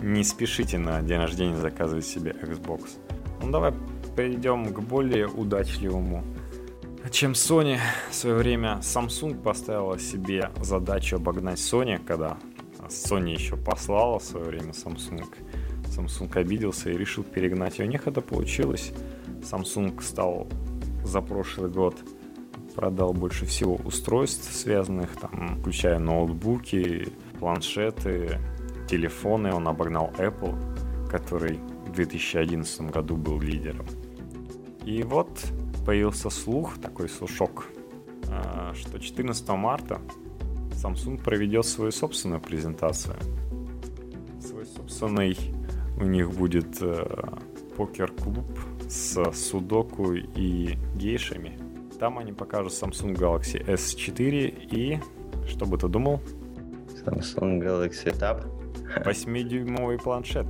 [0.00, 2.98] Не спешите на день рождения заказывать себе Xbox.
[3.42, 3.72] Ну давай
[4.16, 6.24] перейдем к более удачливому
[7.10, 7.78] чем Sony.
[8.10, 12.36] В свое время Samsung поставила себе задачу обогнать Sony, когда
[12.88, 15.26] Sony еще послала в свое время Samsung.
[15.84, 17.78] Samsung обиделся и решил перегнать.
[17.78, 18.92] И у них это получилось.
[19.42, 20.48] Samsung стал
[21.04, 21.96] за прошлый год
[22.76, 27.08] продал больше всего устройств, связанных там, включая ноутбуки,
[27.40, 28.38] планшеты,
[28.88, 29.52] телефоны.
[29.52, 33.86] Он обогнал Apple, который в 2011 году был лидером.
[34.84, 35.30] И вот
[35.86, 37.66] появился слух, такой слушок,
[38.28, 40.00] а, что 14 марта
[40.76, 43.16] Samsung проведет свою собственную презентацию.
[44.40, 45.36] Свой собственный
[45.98, 47.06] у них будет э,
[47.76, 48.46] покер-клуб
[48.88, 51.58] с судоку и гейшами.
[51.98, 55.00] Там они покажут Samsung Galaxy S4 и...
[55.48, 56.20] Что бы ты думал?
[57.04, 58.44] Samsung Galaxy Tab.
[59.04, 60.46] 8-дюймовый планшет.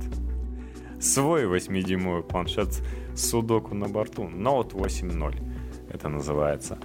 [0.99, 2.81] Свой 8-дюймовый планшет
[3.15, 4.23] судоку на борту.
[4.23, 5.47] Note 8.0
[5.89, 6.77] это называется.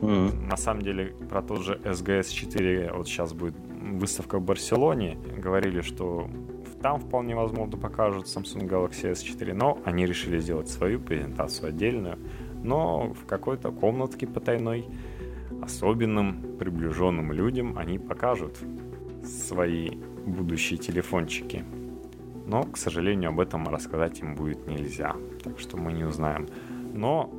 [0.00, 0.46] Mm-hmm.
[0.46, 5.18] На самом деле про тот же SGS 4 вот сейчас будет выставка в Барселоне.
[5.38, 6.28] Говорили, что
[6.82, 12.18] там вполне возможно покажут Samsung Galaxy S4, но они решили сделать свою презентацию отдельную,
[12.62, 14.86] но в какой-то комнатке потайной
[15.62, 18.58] особенным приближенным людям они покажут
[19.24, 19.90] свои
[20.26, 21.64] будущие телефончики.
[22.46, 26.46] Но, к сожалению, об этом рассказать им будет нельзя, так что мы не узнаем.
[26.94, 27.32] Но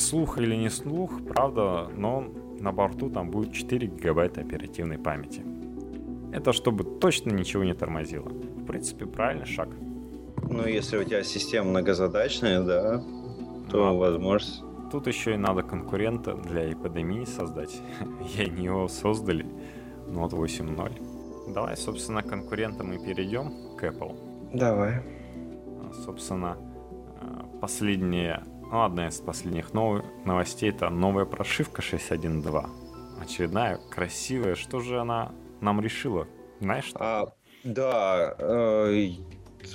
[0.00, 2.24] слух или не слух, правда, но
[2.60, 5.42] на борту там будет 4 гигабайта оперативной памяти.
[6.32, 8.28] Это чтобы точно ничего не тормозило.
[8.28, 9.68] В принципе, правильный шаг.
[10.50, 13.02] Ну, если у тебя система многозадачная, да,
[13.70, 14.66] то ну, возможно.
[14.90, 17.80] Тут еще и надо конкурента для эпидемии создать.
[18.36, 19.44] И они его создали.
[20.06, 21.52] Note 8.0.
[21.52, 24.16] Давай, собственно, конкурентам и перейдем к Apple.
[24.54, 25.02] Давай.
[26.04, 26.56] Собственно,
[27.20, 30.04] э, последняя ну, одна из последних нов...
[30.24, 32.66] новостей это новая прошивка 6.1.2.
[33.20, 34.54] Очередная, красивая.
[34.54, 36.26] Что же она нам решила?
[36.60, 36.98] Знаешь что?
[37.00, 37.32] А,
[37.64, 39.10] да, э,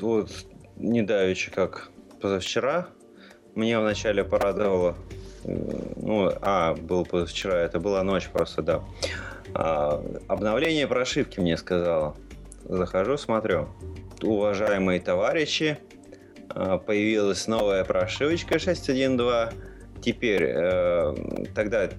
[0.01, 0.29] вот
[0.77, 1.91] недавеча как
[2.21, 2.87] позавчера
[3.55, 4.95] меня вначале порадовало.
[5.43, 8.83] Э, ну, а, был позавчера, это была ночь просто, да.
[9.53, 12.15] А, обновление прошивки мне сказала.
[12.63, 13.69] Захожу, смотрю.
[14.21, 15.77] Уважаемые товарищи,
[16.53, 19.53] появилась новая прошивочка 6.1.2.
[20.01, 21.15] Теперь, э,
[21.55, 21.89] тогда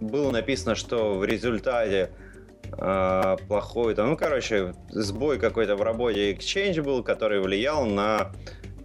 [0.00, 2.10] было написано, что в результате
[2.64, 8.32] э, плохой, там, ну, короче, сбой какой-то в работе Exchange был, который влиял на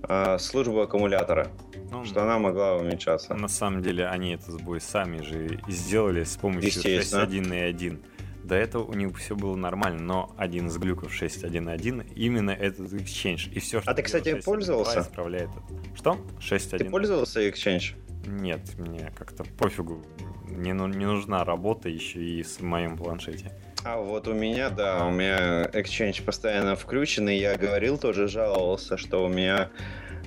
[0.07, 1.47] э, службу аккумулятора.
[1.91, 3.33] Ну, что она могла уменьшаться.
[3.33, 7.99] На самом деле они этот сбой сами же и сделали с помощью 6.1 и 1.
[8.43, 13.51] До этого у них все было нормально, но один из глюков 6.1.1 именно этот Exchange.
[13.53, 15.01] И все, что а ты, кстати, пользовался?
[15.01, 15.95] Исправляет это.
[15.95, 16.17] Что?
[16.39, 16.77] 6.1.
[16.77, 17.95] Ты пользовался Exchange?
[18.25, 20.03] Нет, мне как-то пофигу.
[20.47, 23.51] Не, ну, не нужна работа еще и с моем планшете.
[23.83, 28.97] А вот у меня, да, у меня Exchange постоянно включен, и я говорил тоже, жаловался,
[28.97, 29.69] что у меня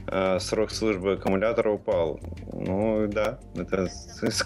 [0.09, 2.19] э, срок службы аккумулятора упал.
[2.53, 3.89] Ну да, это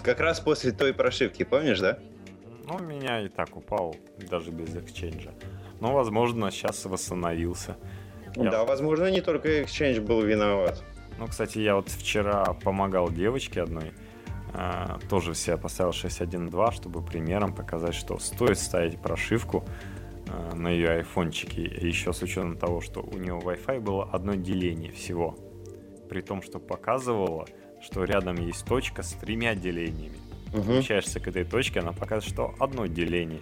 [0.03, 1.97] как раз после той прошивки, помнишь, да?
[2.69, 3.95] Ну, у меня и так упал,
[4.29, 5.31] даже без Exchange.
[5.79, 7.77] Но, возможно, сейчас восстановился.
[8.35, 8.51] Я...
[8.51, 10.83] Да, возможно, не только Exchange был виноват.
[11.17, 13.91] Ну, кстати, я вот вчера помогал девочке одной,
[14.53, 19.65] э, тоже все поставил 6.1.2, чтобы примером показать, что стоит ставить прошивку
[20.27, 24.91] э, на ее айфончике, еще с учетом того, что у нее Wi-Fi было одно деление
[24.91, 25.35] всего
[26.09, 27.45] при том, что показывала,
[27.81, 30.17] что рядом есть точка с тремя делениями.
[30.53, 30.61] Угу.
[30.61, 33.41] Включаешься к этой точке, она показывает, что одно деление.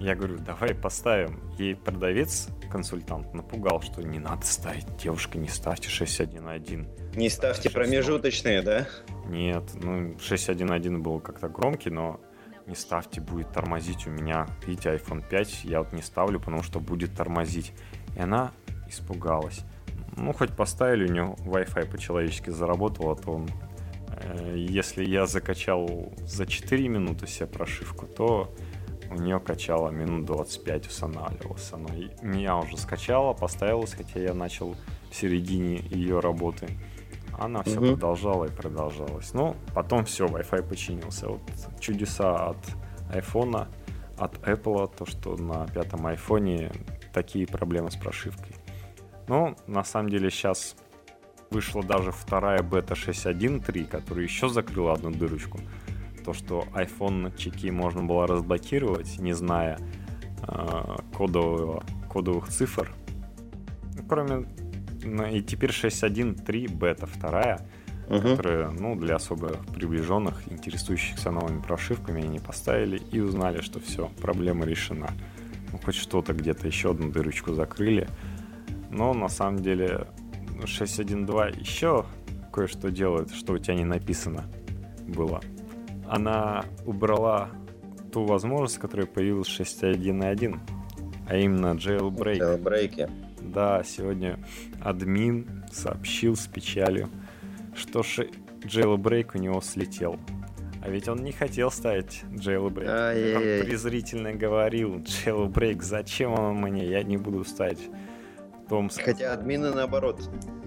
[0.00, 1.40] Я говорю, давай поставим.
[1.58, 4.86] И продавец, консультант, напугал, что не надо ставить.
[4.96, 7.16] Девушка, не ставьте 6.1.1.
[7.16, 8.88] Не ставьте 6, промежуточные, да?
[9.28, 12.18] Нет, ну 6.1.1 был как-то громкий, но
[12.66, 14.46] не ставьте, будет тормозить у меня.
[14.66, 17.72] Видите, iPhone 5 я вот не ставлю, потому что будет тормозить.
[18.16, 18.52] И она
[18.88, 19.60] испугалась.
[20.16, 23.48] Ну, хоть поставили у него Wi-Fi по-человечески заработал, а то он...
[24.16, 28.54] Э, если я закачал за 4 минуты себе прошивку, то
[29.10, 31.72] у нее качало минут 25 устанавливалось.
[31.72, 31.88] Оно
[32.22, 34.76] меня уже скачала, поставилась, хотя я начал
[35.10, 36.68] в середине ее работы.
[37.38, 37.88] Она все угу.
[37.92, 39.32] продолжала и продолжалась.
[39.32, 41.28] Ну, потом все, Wi-Fi починился.
[41.28, 41.40] Вот
[41.80, 42.58] чудеса от
[43.12, 43.68] айфона,
[44.18, 46.70] от Apple, то, что на пятом айфоне
[47.12, 48.54] такие проблемы с прошивкой.
[49.26, 50.76] Ну, на самом деле сейчас
[51.50, 55.58] вышла даже вторая бета 6.1.3, которая еще закрыла одну дырочку.
[56.24, 59.78] То, что iPhone чеки можно было разблокировать, не зная
[60.46, 62.92] э, кодового, кодовых цифр.
[63.96, 64.46] Ну, кроме...
[65.02, 67.66] Ну, и теперь 6.1.3 бета вторая,
[68.08, 68.20] угу.
[68.20, 74.66] которая, ну, для особо приближенных, интересующихся новыми прошивками, они поставили и узнали, что все, проблема
[74.66, 75.08] решена.
[75.72, 78.08] Ну, хоть что-то где-то еще одну дырочку закрыли.
[78.90, 80.06] Но на самом деле
[80.66, 82.04] 6.1.2 еще
[82.52, 84.44] кое-что делает, что у тебя не написано
[85.06, 85.40] было.
[86.08, 87.50] Она убрала
[88.12, 90.58] ту возможность, которая появилась в 6.1.1,
[91.28, 92.38] а именно jailbreak.
[92.38, 93.10] Jailbreak.
[93.40, 94.38] Да, сегодня
[94.82, 97.08] админ сообщил с печалью,
[97.74, 100.18] что jailbreak у него слетел.
[100.82, 103.36] А ведь он не хотел ставить jailbreak.
[103.36, 107.90] Он презрительно говорил, jailbreak, зачем он мне, я не буду ставить
[108.70, 109.02] Томск.
[109.02, 110.20] Хотя админы наоборот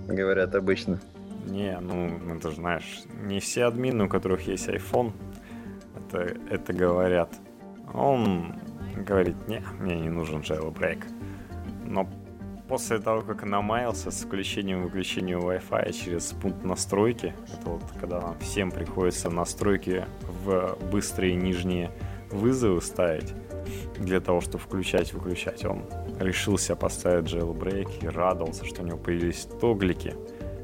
[0.09, 0.99] говорят обычно.
[1.45, 5.13] Не, ну, ну ты же знаешь, не все админы, у которых есть iPhone,
[5.95, 7.33] это, это говорят.
[7.93, 8.55] Он
[8.95, 11.05] говорит, не, мне не нужен jailbreak.
[11.85, 12.09] Но
[12.67, 18.19] после того, как намаялся с включением и выключением Wi-Fi через пункт настройки, это вот когда
[18.19, 20.05] нам всем приходится настройки
[20.43, 21.89] в быстрые нижние
[22.31, 23.33] вызовы ставить,
[23.97, 25.63] для того, чтобы включать выключать.
[25.65, 25.83] Он
[26.19, 30.15] решился поставить jailbreak и радовался, что у него появились тоглики,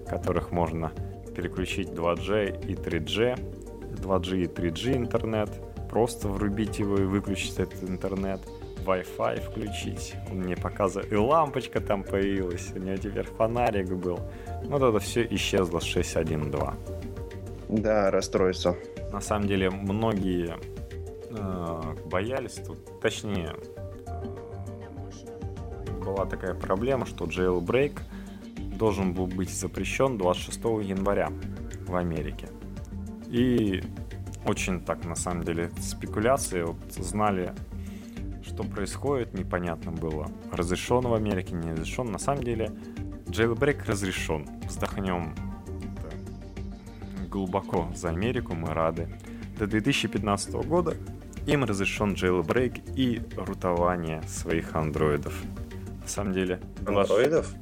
[0.08, 0.92] которых можно
[1.36, 3.40] переключить 2G и 3G,
[3.96, 5.50] 2G и 3G интернет,
[5.90, 8.42] просто врубить его и выключить этот интернет,
[8.86, 10.16] Wi-Fi включить.
[10.32, 14.20] Он мне показывает, и лампочка там появилась, у него теперь фонарик был.
[14.66, 16.74] Вот это все исчезло с 6.1.2.
[17.70, 18.76] Да, расстройство.
[19.12, 20.56] На самом деле, многие
[21.30, 23.54] э, боялись, тут, точнее,
[26.10, 28.00] была такая проблема, что jailbreak
[28.78, 31.32] должен был быть запрещен 26 января
[31.88, 32.50] в Америке.
[33.28, 33.84] И
[34.46, 37.54] очень так, на самом деле, спекуляции, вот знали,
[38.44, 42.12] что происходит, непонятно было, разрешен в Америке, не разрешен.
[42.12, 42.72] На самом деле,
[43.28, 44.48] jailbreak разрешен.
[44.68, 45.36] Вздохнем
[47.30, 49.08] глубоко за Америку, мы рады.
[49.60, 50.96] До 2015 года
[51.46, 55.34] им разрешен jailbreak и рутование своих андроидов.
[56.10, 56.60] На самом деле...
[56.88, 57.54] Андроидов?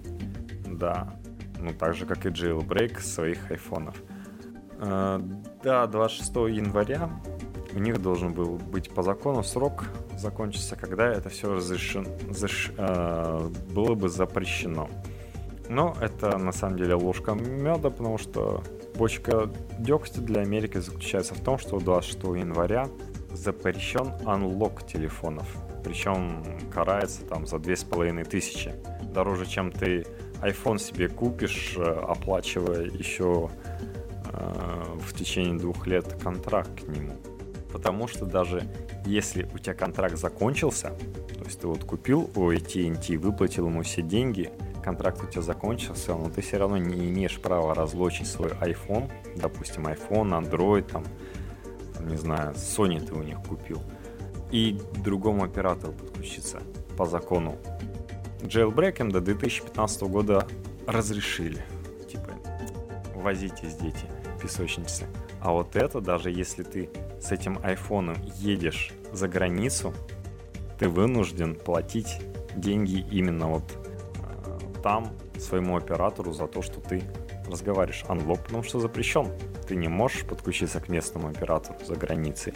[0.65, 1.13] Да.
[1.59, 4.01] Ну, так же, как и jailbreak своих айфонов.
[4.79, 5.19] Э,
[5.61, 7.09] да, 26 января
[7.75, 9.83] у них должен был быть по закону срок
[10.17, 14.89] закончиться, когда это все разрешено, заш, э, было бы запрещено.
[15.67, 18.63] Но это на самом деле ложка меда, потому что
[18.95, 22.87] бочка дегтя для Америки заключается в том, что 26 января
[23.33, 25.66] запрещен анлок телефонов.
[25.87, 28.73] Причем карается там за две с половиной тысячи.
[29.13, 30.05] Дороже, чем ты
[30.41, 33.49] iPhone себе купишь, э, оплачивая еще
[34.25, 37.13] э, в течение двух лет контракт к нему.
[37.71, 38.63] Потому что даже
[39.05, 44.01] если у тебя контракт закончился, то есть ты вот купил у AT&T, выплатил ему все
[44.01, 44.51] деньги,
[44.83, 49.87] контракт у тебя закончился, но ты все равно не имеешь права разлочить свой iPhone, допустим,
[49.87, 51.05] iPhone, Android, там,
[52.01, 53.81] не знаю, Sony ты у них купил,
[54.51, 56.61] и другому оператору подключиться
[56.97, 57.57] по закону.
[58.41, 60.47] Jailbreak до 2015 года
[60.85, 61.63] разрешили.
[62.09, 62.31] Типа,
[63.15, 64.05] возитесь, дети,
[64.41, 65.07] песочницы.
[65.41, 66.89] А вот это, даже если ты
[67.21, 69.93] с этим айфоном едешь за границу,
[70.79, 72.21] ты вынужден платить
[72.55, 77.03] деньги именно вот э, там своему оператору за то, что ты
[77.47, 79.27] разговариваешь анлок, потому что запрещен.
[79.67, 82.53] Ты не можешь подключиться к местному оператору за границей.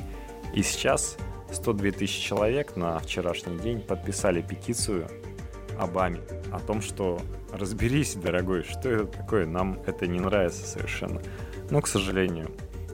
[0.53, 1.17] И сейчас
[1.51, 5.07] 102 тысячи человек на вчерашний день подписали петицию
[5.77, 6.21] Обаме
[6.51, 7.19] о том, что
[7.51, 11.21] разберись, дорогой, что это такое, нам это не нравится совершенно.
[11.69, 12.51] Но, к сожалению,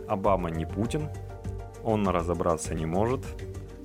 [0.08, 1.10] Обама не Путин,
[1.84, 3.22] он разобраться не может.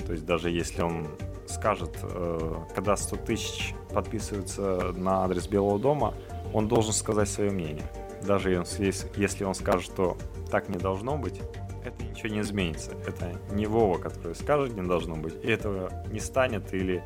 [0.06, 1.08] То есть даже если он
[1.46, 6.14] скажет, э, когда 100 тысяч подписываются на адрес Белого дома,
[6.52, 7.90] он должен сказать свое мнение.
[8.22, 10.16] Даже если он скажет, что
[10.50, 11.40] так не должно быть,
[11.84, 12.92] это ничего не изменится.
[13.06, 15.34] Это не Вова, который скажет, не должно быть.
[15.42, 17.02] И этого не станет или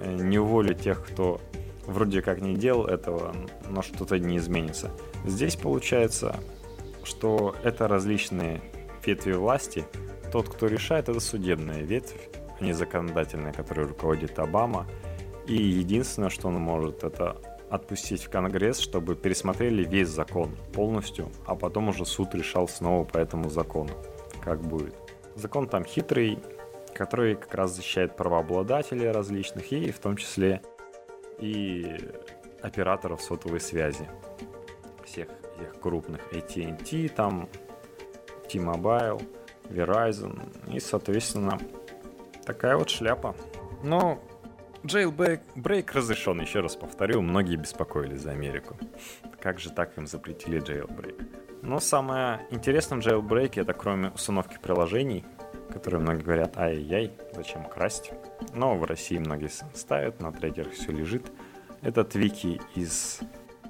[0.00, 1.40] э, не уволит тех, кто
[1.86, 3.34] вроде как не делал этого,
[3.68, 4.90] но что-то не изменится.
[5.24, 6.36] Здесь получается,
[7.04, 8.60] что это различные
[9.04, 9.84] ветви власти.
[10.32, 12.28] Тот, кто решает, это судебная ветвь,
[12.58, 14.86] а не законодательная, которой руководит Обама.
[15.46, 17.36] И единственное, что он может, это
[17.70, 23.18] отпустить в Конгресс, чтобы пересмотрели весь закон полностью, а потом уже суд решал снова по
[23.18, 23.90] этому закону,
[24.42, 24.94] как будет.
[25.34, 26.38] Закон там хитрый,
[26.94, 30.62] который как раз защищает правообладателей различных и в том числе
[31.38, 31.96] и
[32.62, 34.08] операторов сотовой связи.
[35.04, 35.28] Всех
[35.58, 37.48] этих крупных AT&T, там
[38.48, 39.22] T-Mobile,
[39.68, 41.58] Verizon и, соответственно,
[42.44, 43.34] такая вот шляпа.
[43.82, 44.20] Но
[44.86, 48.76] Jailbreak break разрешен, еще раз повторю, многие беспокоились за Америку.
[49.40, 51.26] Как же так им запретили jailbreak?
[51.62, 55.24] Но самое интересное в jailbreak это кроме установки приложений,
[55.72, 58.12] которые многие говорят, ай-яй, зачем красть.
[58.54, 61.32] Но в России многие ставят, на трекерах все лежит.
[61.82, 63.18] Это твики из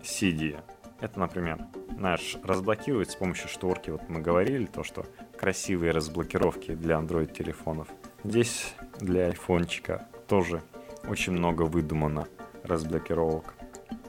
[0.03, 0.61] CD.
[1.01, 1.61] Это, например,
[1.97, 3.89] наш разблокировать с помощью шторки.
[3.89, 5.07] Вот мы говорили то, что
[5.39, 7.89] красивые разблокировки для Android телефонов.
[8.23, 10.63] Здесь для айфончика тоже
[11.09, 12.27] очень много выдумано
[12.62, 13.55] разблокировок.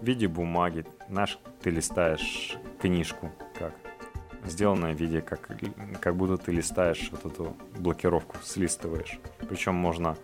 [0.02, 3.74] В виде бумаги, знаешь, ты листаешь книжку, как
[4.46, 5.50] сделанное в виде, как,
[6.00, 9.20] как будто ты листаешь вот эту блокировку, слистываешь.
[9.50, 10.18] Причем можно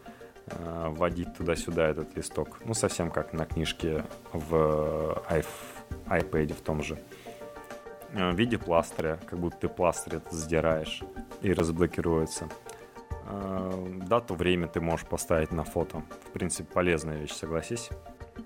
[0.48, 2.60] э, вводить туда-сюда этот листок.
[2.66, 5.24] Ну, совсем как на книжке в
[6.08, 6.98] iPad в том же.
[8.14, 11.02] Э, в виде пластыря, как будто ты пластырь это сдираешь
[11.42, 12.50] и разблокируется.
[13.26, 16.04] Э, дату, время ты можешь поставить на фото.
[16.28, 17.90] В принципе, полезная вещь, согласись.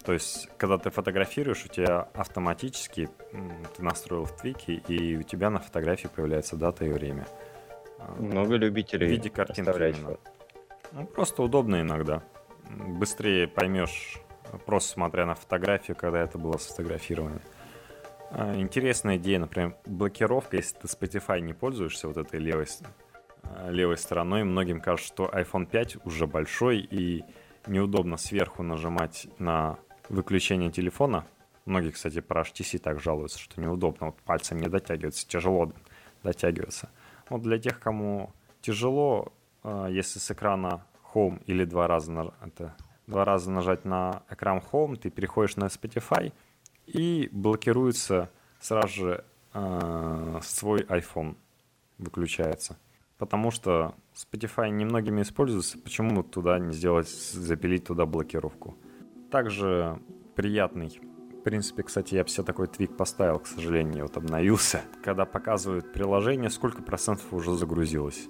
[0.04, 3.10] То есть, когда ты фотографируешь, у тебя автоматически
[3.76, 7.26] ты настроил в твике, и у тебя на фотографии появляется дата и время.
[8.00, 10.18] А, Много любителей в виде картинки именно.
[10.92, 12.22] Ну, просто удобно иногда.
[12.70, 14.22] Быстрее поймешь,
[14.66, 17.42] просто смотря на фотографию, когда это было сфотографировано.
[18.32, 23.07] А, интересная идея, например, блокировка, если ты Spotify не пользуешься вот этой левой Э,
[23.70, 24.44] левой стороной.
[24.44, 27.24] Многим кажется, что iPhone 5 уже большой и
[27.68, 29.78] неудобно сверху нажимать на
[30.10, 31.26] выключение телефона.
[31.66, 34.08] Многие, кстати, про HTC так жалуются, что неудобно.
[34.08, 35.72] Вот пальцем не дотягивается, тяжело
[36.24, 36.90] дотягиваться.
[37.30, 39.34] Вот для тех, кому тяжело,
[39.64, 42.76] э, если с экрана Home или два раза, это,
[43.06, 46.32] два раза нажать на экран Home, ты переходишь на Spotify
[46.86, 48.30] и блокируется
[48.60, 51.36] сразу же э, свой iPhone
[51.98, 52.78] выключается
[53.18, 58.78] потому что Spotify немногими используется, почему туда не сделать, запилить туда блокировку.
[59.32, 60.00] Также
[60.36, 61.00] приятный.
[61.32, 64.82] В принципе, кстати, я все такой твик поставил, к сожалению, вот обновился.
[65.04, 68.28] Когда показывают приложение, сколько процентов уже загрузилось.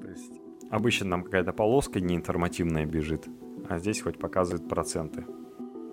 [0.00, 0.32] То есть
[0.70, 3.26] обычно нам какая-то полоска неинформативная бежит,
[3.68, 5.26] а здесь хоть показывает проценты.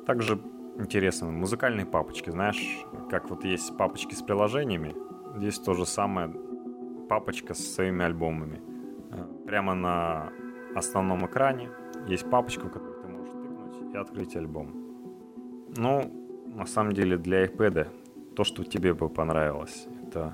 [0.05, 0.41] Также
[0.77, 4.95] интересно, музыкальные папочки, знаешь, как вот есть папочки с приложениями,
[5.37, 6.33] здесь то же самое,
[7.09, 8.61] папочка с своими альбомами.
[9.11, 10.31] Э, прямо на
[10.75, 11.69] основном экране
[12.07, 14.71] есть папочка, в которую ты можешь тыкнуть и открыть альбом.
[15.75, 16.11] Ну,
[16.55, 17.87] на самом деле для iPad
[18.35, 20.33] то, что тебе бы понравилось, это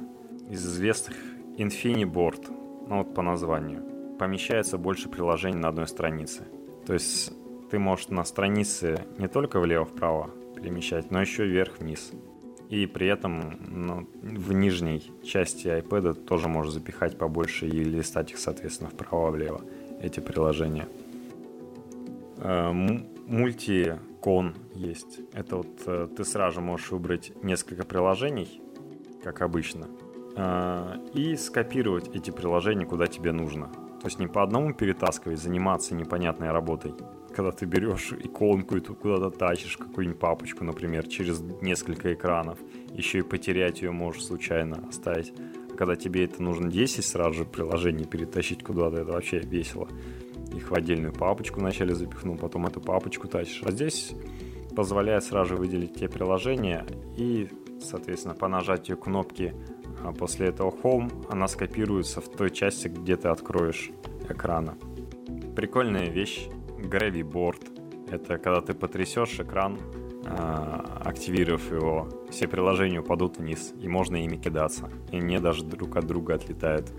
[0.49, 1.15] из известных
[1.57, 3.83] InfiniBoard, ну вот по названию.
[4.19, 6.43] Помещается больше приложений на одной странице.
[6.85, 7.33] То есть
[7.71, 12.11] ты можешь на странице не только влево-вправо перемещать, но еще вверх-вниз.
[12.69, 18.39] И при этом ну, в нижней части iPad тоже можешь запихать побольше и листать их,
[18.39, 19.61] соответственно, вправо-влево,
[20.01, 20.87] эти приложения.
[22.37, 22.71] Э,
[23.27, 25.19] мультикон есть.
[25.33, 28.61] Это вот э, ты сразу можешь выбрать несколько приложений,
[29.23, 29.87] как обычно,
[30.35, 33.67] э, и скопировать эти приложения куда тебе нужно.
[34.01, 36.93] То есть не по одному перетаскивать, заниматься непонятной работой.
[37.35, 42.59] Когда ты берешь иконку и тут куда-то тащишь какую-нибудь папочку, например, через несколько экранов,
[42.93, 45.33] еще и потерять ее можешь случайно оставить.
[45.71, 49.89] А когда тебе это нужно 10 сразу же приложений перетащить куда-то, это вообще весело.
[50.55, 53.63] Их в отдельную папочку вначале запихнул, потом эту папочку тащишь.
[53.63, 54.13] А здесь
[54.73, 56.85] позволяет сразу же выделить те приложения
[57.17, 57.49] и,
[57.81, 59.53] соответственно, по нажатию кнопки
[60.03, 63.91] а после этого Home она скопируется в той части, где ты откроешь
[64.29, 64.77] экрана.
[65.55, 68.11] Прикольная вещь Board.
[68.11, 69.79] Это когда ты потрясешь экран,
[70.25, 74.89] а, активировав его, все приложения упадут вниз, и можно ими кидаться.
[75.11, 76.91] И не даже друг от друга отлетают.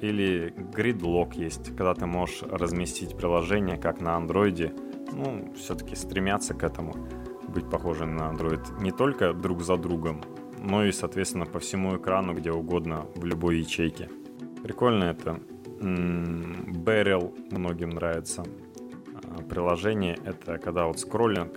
[0.00, 4.74] Или Gridlock есть, когда ты можешь разместить приложение, как на андроиде.
[5.12, 6.94] Ну, все-таки стремятся к этому,
[7.46, 10.22] быть похожим на Android не только друг за другом,
[10.58, 14.08] ну и, соответственно, по всему экрану, где угодно, в любой ячейке.
[14.62, 15.40] Прикольно это.
[15.82, 18.44] Barrel многим нравится.
[19.14, 21.52] А, приложение— это когда вот скроллинг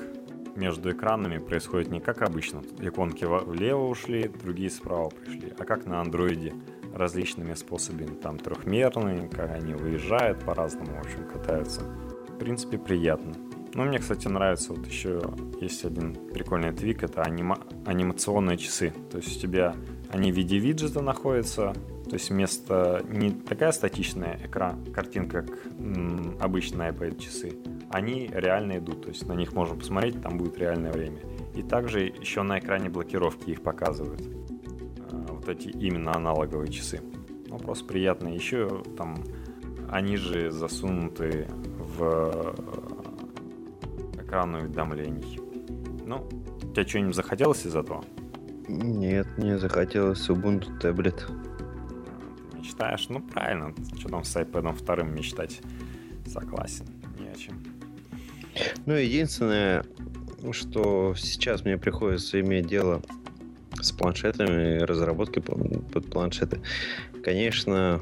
[0.55, 2.61] между экранами происходит не как обычно.
[2.79, 6.53] Иконки влево ушли, другие справа пришли, а как на андроиде
[6.93, 8.15] различными способами.
[8.15, 11.81] Там трехмерные, как они выезжают по-разному, в общем, катаются.
[12.29, 13.33] В принципе, приятно.
[13.73, 15.21] Ну, мне, кстати, нравится вот еще
[15.59, 17.59] есть один прикольный твик, это анима...
[17.85, 18.93] анимационные часы.
[19.11, 19.75] То есть у тебя
[20.09, 21.73] они в виде виджета находятся,
[22.15, 27.57] то есть вместо не такая статичная экран, картинка, как м, обычные iPad часы,
[27.89, 31.19] они реально идут, то есть на них можно посмотреть, там будет реальное время.
[31.55, 34.21] И также еще на экране блокировки их показывают.
[35.11, 37.01] А, вот эти именно аналоговые часы.
[37.49, 38.29] Ну, просто приятно.
[38.29, 39.17] Еще там
[39.89, 42.55] они же засунуты в
[44.23, 45.41] экран уведомлений.
[46.05, 46.25] Ну,
[46.73, 48.05] тебе что-нибудь захотелось из этого?
[48.69, 51.27] Нет, не захотелось Ubuntu таблет.
[52.65, 53.09] Мечтаешь?
[53.09, 53.73] Ну, правильно.
[53.99, 55.61] Что там с iPad вторым мечтать?
[56.25, 56.85] Согласен,
[57.19, 57.63] не о чем.
[58.85, 59.85] Ну, единственное,
[60.51, 63.01] что сейчас мне приходится иметь дело
[63.79, 66.61] с планшетами, разработкой под планшеты.
[67.23, 68.01] Конечно,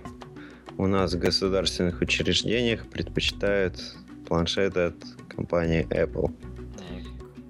[0.78, 4.96] у нас в государственных учреждениях предпочитают планшеты от
[5.28, 6.34] компании Apple.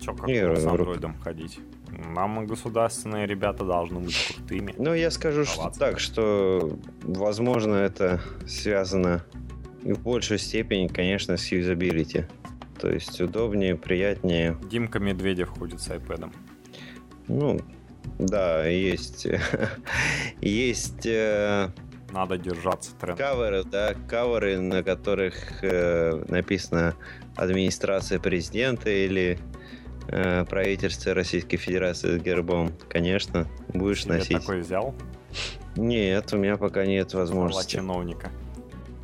[0.02, 1.60] Че, как Не, с андроидом ходить?
[2.14, 4.74] Нам государственные ребята должны быть крутыми.
[4.78, 9.24] Ну, я скажу что так, что, возможно, это связано
[9.84, 12.26] и в большей степени, конечно, с юзабилити.
[12.80, 14.58] То есть удобнее, приятнее.
[14.70, 16.34] Димка Медведев ходит с iPad.
[17.28, 17.60] Ну,
[18.20, 19.28] да, есть,
[20.42, 21.70] есть э,
[22.12, 23.24] надо держаться тренда.
[23.24, 26.96] Каверы, да, каверы, на которых э, написано
[27.36, 29.40] администрация президента или
[30.14, 32.72] э, правительство Российской Федерации с гербом.
[32.90, 34.40] Конечно, будешь Себе носить.
[34.40, 34.94] такой взял?
[35.76, 37.78] Нет, у меня пока нет возможности.
[37.78, 38.32] чиновника.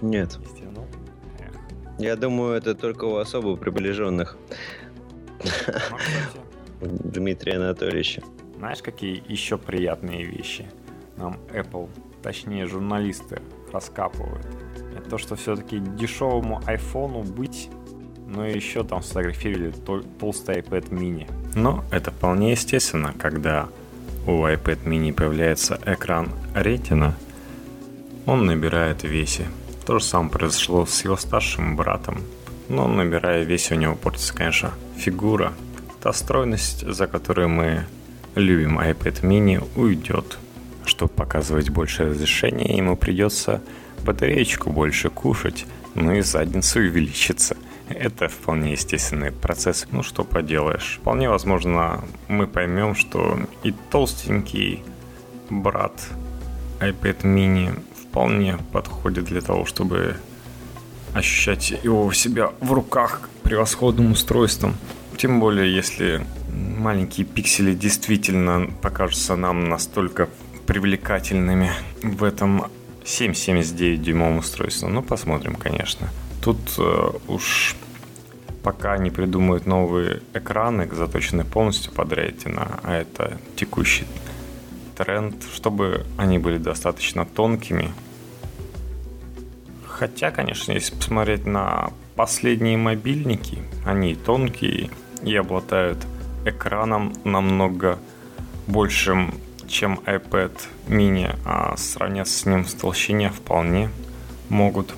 [0.01, 0.37] Нет.
[1.97, 4.37] Я думаю, это только у особо приближенных.
[6.79, 8.23] Ну, Дмитрия Анатольевича.
[8.57, 10.67] Знаешь, какие еще приятные вещи
[11.19, 11.89] нам Apple
[12.23, 13.41] точнее журналисты
[13.71, 14.45] раскапывают,
[14.97, 17.69] это то, что все-таки дешевому айфону быть,
[18.29, 19.73] но еще там сфотографировали
[20.19, 21.29] толстый iPad mini.
[21.55, 23.67] Но это вполне естественно, когда
[24.25, 27.13] у iPad mini появляется экран Retina,
[28.25, 29.47] он набирает весе.
[29.85, 32.21] То же самое произошло с его старшим братом.
[32.67, 35.53] Но набирая весе, у него портится, конечно, фигура.
[36.01, 37.85] Та стройность, за которую мы
[38.35, 40.37] любим iPad mini, уйдет
[40.89, 43.61] чтобы показывать большее разрешение, ему придется
[44.05, 45.65] батареечку больше кушать,
[45.95, 47.55] ну и задницу увеличится.
[47.95, 49.87] Это вполне естественный процесс.
[49.91, 50.99] Ну что поделаешь.
[51.01, 54.83] Вполне возможно, мы поймем, что и толстенький
[55.49, 55.93] брат
[56.79, 60.15] iPad mini вполне подходит для того, чтобы
[61.13, 64.75] ощущать его у себя в руках превосходным устройством.
[65.17, 66.25] Тем более, если
[66.77, 70.29] маленькие пиксели действительно покажутся нам настолько
[70.65, 71.71] привлекательными
[72.03, 72.65] в этом
[73.03, 74.87] 7,79 дюймовом устройстве.
[74.87, 76.09] Ну, посмотрим, конечно.
[76.41, 77.75] Тут э, уж
[78.63, 84.05] пока не придумают новые экраны, заточенные полностью под ретина, а это текущий
[84.95, 87.91] тренд, чтобы они были достаточно тонкими.
[89.85, 94.89] Хотя, конечно, если посмотреть на последние мобильники, они тонкие
[95.23, 95.97] и обладают
[96.45, 97.99] экраном намного
[98.67, 99.33] большим,
[99.67, 100.51] чем iPad
[100.87, 103.89] mini, а сравняться с ним в толщине вполне
[104.49, 104.93] могут.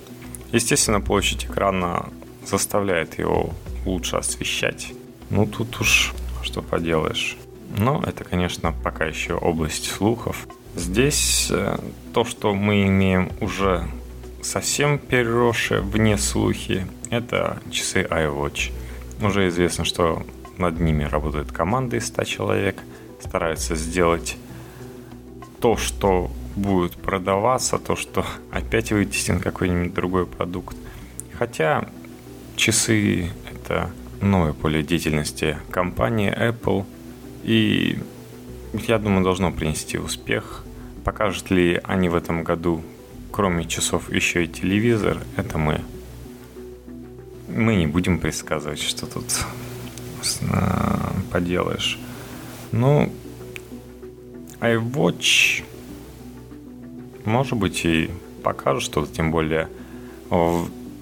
[0.51, 2.09] Естественно, площадь экрана
[2.45, 3.53] заставляет его
[3.85, 4.93] лучше освещать.
[5.29, 6.13] Ну, тут уж
[6.43, 7.37] что поделаешь.
[7.77, 10.47] Но это, конечно, пока еще область слухов.
[10.75, 11.77] Здесь э,
[12.13, 13.87] то, что мы имеем уже
[14.41, 18.71] совсем переросшие вне слухи, это часы iWatch.
[19.21, 20.25] Уже известно, что
[20.57, 22.81] над ними работает команда из 100 человек,
[23.21, 24.37] стараются сделать
[25.59, 30.75] то, что будет продаваться, то, что опять вытеснен какой-нибудь другой продукт.
[31.37, 31.89] Хотя
[32.55, 33.91] часы— это
[34.21, 36.85] новое поле деятельности компании Apple,
[37.43, 37.99] и
[38.73, 40.63] я думаю, должно принести успех.
[41.03, 42.83] Покажут ли они в этом году,
[43.31, 45.81] кроме часов, еще и телевизор, это мы.
[47.47, 49.25] Мы не будем предсказывать, что тут
[51.31, 51.99] поделаешь.
[52.71, 53.11] Ну,
[54.59, 55.63] iWatch
[57.25, 58.09] может быть и
[58.43, 59.69] покажет что-то, тем более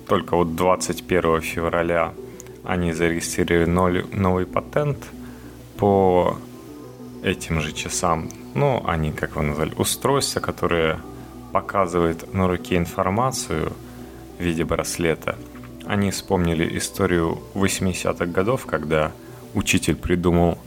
[0.07, 2.13] только вот 21 февраля
[2.63, 4.97] они зарегистрировали новый патент
[5.77, 6.37] по
[7.23, 8.29] этим же часам.
[8.55, 10.99] Ну, они, как вы назвали, устройства, которые
[11.51, 13.73] показывают на руке информацию
[14.37, 15.37] в виде браслета.
[15.85, 19.11] Они вспомнили историю 80-х годов, когда
[19.53, 20.57] учитель придумал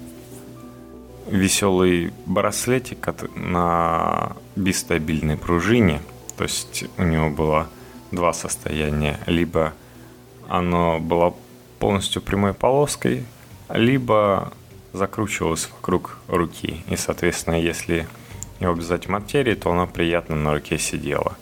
[1.33, 6.03] веселый браслетик на бистабильной пружине.
[6.37, 7.69] То есть у него было
[8.11, 9.19] два состояния.
[9.27, 9.73] Либо
[10.49, 11.35] оно было
[11.79, 13.25] полностью прямой полоской,
[13.71, 14.53] либо
[14.93, 16.85] закручивалось вокруг руки.
[16.89, 18.07] И, соответственно, если
[18.61, 21.37] его обвязать материи, то она приятно на руке сидела.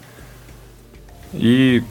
[1.33, 1.83] И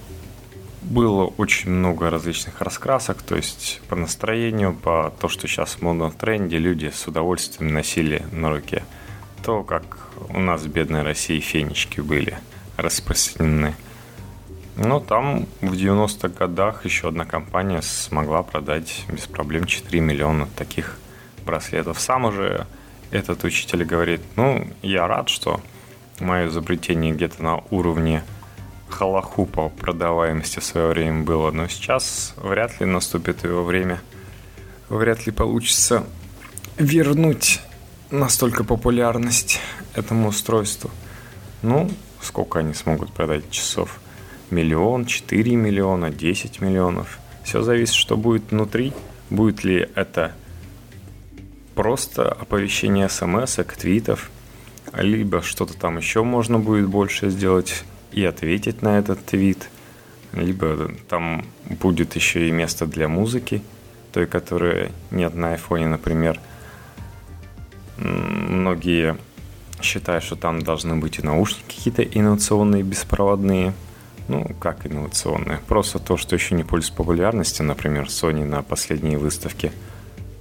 [0.81, 6.15] было очень много различных раскрасок, то есть по настроению, по то, что сейчас модно в
[6.15, 8.83] тренде, люди с удовольствием носили на руке.
[9.43, 12.37] То, как у нас в бедной России фенечки были
[12.77, 13.75] распространены.
[14.75, 20.97] Но там в 90-х годах еще одна компания смогла продать без проблем 4 миллиона таких
[21.45, 21.99] браслетов.
[21.99, 22.65] Сам уже
[23.11, 25.59] этот учитель говорит, ну, я рад, что
[26.19, 28.23] мое изобретение где-то на уровне
[28.89, 34.01] халаху по продаваемости в свое время было, но сейчас вряд ли наступит его время.
[34.89, 36.05] Вряд ли получится
[36.77, 37.61] вернуть
[38.11, 39.59] настолько популярность
[39.93, 40.89] этому устройству.
[41.61, 41.91] Ну,
[42.21, 43.99] сколько они смогут продать часов?
[44.49, 47.19] Миллион, четыре миллиона, десять миллионов.
[47.43, 48.93] Все зависит, что будет внутри.
[49.29, 50.33] Будет ли это
[51.75, 54.31] просто оповещение смс, твитов,
[54.93, 59.69] либо что-то там еще можно будет больше сделать и ответить на этот твит,
[60.33, 63.61] либо там будет еще и место для музыки,
[64.11, 66.39] той, которой нет на айфоне, например.
[67.97, 69.17] Многие
[69.81, 73.73] считают, что там должны быть и наушники какие-то инновационные, беспроводные.
[74.27, 75.59] Ну, как инновационные?
[75.67, 77.65] Просто то, что еще не пользуется популярностью.
[77.65, 79.71] Например, Sony на последней выставке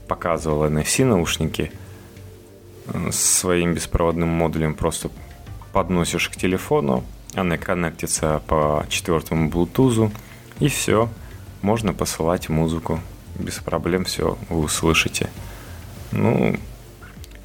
[0.08, 1.72] показывала NFC наушники
[2.86, 4.74] э, с своим беспроводным модулем.
[4.74, 5.10] Просто
[5.72, 7.04] подносишь к телефону,
[7.38, 10.12] она коннектится по четвертому Bluetooth,
[10.60, 11.08] и все,
[11.62, 13.00] можно посылать музыку.
[13.38, 15.30] Без проблем все вы услышите.
[16.12, 16.56] Ну,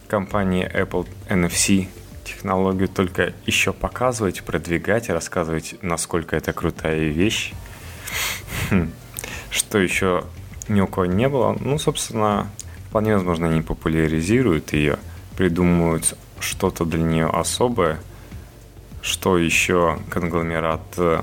[0.07, 1.87] компания Apple NFC
[2.23, 7.53] технологию только еще показывать, продвигать, рассказывать, насколько это крутая вещь.
[8.69, 8.91] Хм.
[9.49, 10.25] Что еще
[10.67, 11.55] ни у кого не было.
[11.59, 12.49] Ну, собственно,
[12.89, 14.97] вполне возможно, они популяризируют ее,
[15.37, 17.99] придумывают что-то для нее особое–
[19.03, 21.21] что еще конгломерат э,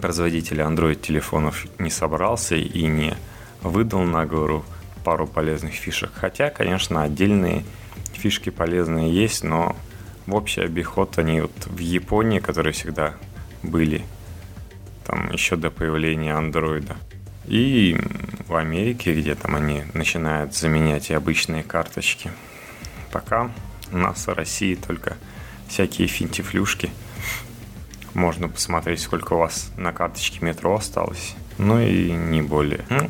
[0.00, 3.14] производителя Android-телефонов не собрался и не
[3.62, 4.64] выдал на гору
[5.02, 6.10] пару полезных фишек.
[6.14, 7.64] Хотя, конечно, отдельные
[8.12, 9.74] фишки полезные есть, но
[10.26, 13.14] в общий обиход они вот в Японии, которые всегда
[13.62, 14.04] были
[15.06, 16.96] там еще до появления андроида.
[17.46, 17.98] И
[18.46, 22.30] в Америке, где там они начинают заменять и обычные карточки.
[23.10, 23.50] Пока
[23.90, 25.16] у нас в России только
[25.68, 26.90] всякие финтифлюшки.
[28.14, 31.36] Можно посмотреть, сколько у вас на карточке метро осталось.
[31.58, 32.84] Ну и не более.
[32.88, 33.08] Ну,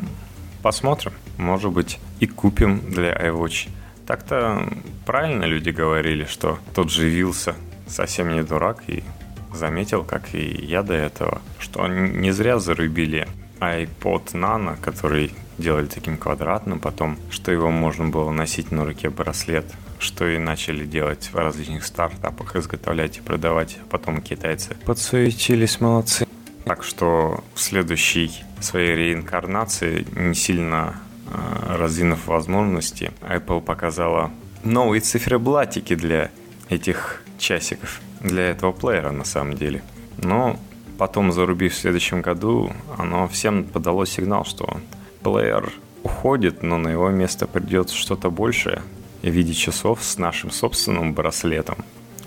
[0.63, 1.13] посмотрим.
[1.37, 3.69] Может быть, и купим для iWatch.
[4.07, 4.69] Так-то
[5.07, 7.55] правильно люди говорили, что тот же Вилса
[7.87, 9.05] совсем не дурак и
[9.53, 13.29] заметил, как и я до этого, что не зря зарубили
[13.61, 19.67] iPod Nano, который делали таким квадратным, потом, что его можно было носить на руке браслет,
[19.99, 26.27] что и начали делать в различных стартапах, изготовлять и продавать, а потом китайцы подсуетились, молодцы.
[26.65, 28.31] Так что в следующей
[28.61, 34.31] своей реинкарнации, не сильно э, раздвинув возможности, Apple показала
[34.65, 36.31] новые циферблатики для
[36.69, 39.83] этих часиков, для этого плеера на самом деле.
[40.19, 40.59] Но
[40.99, 44.79] потом, зарубив в следующем году, оно всем подало сигнал, что
[45.23, 45.73] плеер
[46.03, 48.83] уходит, но на его место придет что-то большее
[49.23, 51.77] в виде часов с нашим собственным браслетом.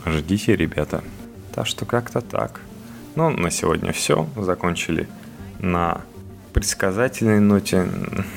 [0.06, 1.04] Ждите, ребята.
[1.54, 2.62] Так что как-то так.
[3.16, 4.28] Ну, на сегодня все.
[4.36, 5.08] Закончили
[5.60, 6.02] на
[6.54, 7.88] предсказательной ноте.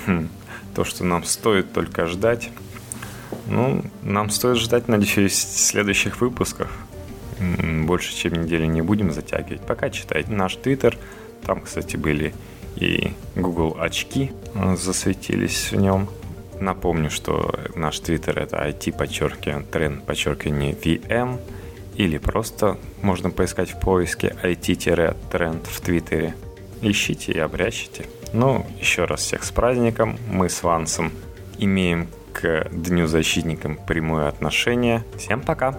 [0.74, 2.50] То, что нам стоит только ждать.
[3.46, 6.70] Ну, нам стоит ждать, надеюсь, следующих выпусков.
[7.38, 9.60] Больше, чем недели не будем затягивать.
[9.62, 10.96] Пока читайте наш твиттер.
[11.44, 12.34] Там, кстати, были
[12.76, 16.08] и Google очки э, засветились в нем.
[16.60, 21.38] Напомню, что наш твиттер это IT подчеркивание тренд подчеркивание VM
[21.96, 26.34] или просто можно поискать в поиске IT-тренд в твиттере.
[26.80, 28.06] Ищите и обрящите.
[28.32, 30.18] Ну, еще раз всех с праздником.
[30.30, 31.12] Мы с Вансом
[31.58, 35.04] имеем к Дню защитникам прямое отношение.
[35.16, 35.78] Всем пока!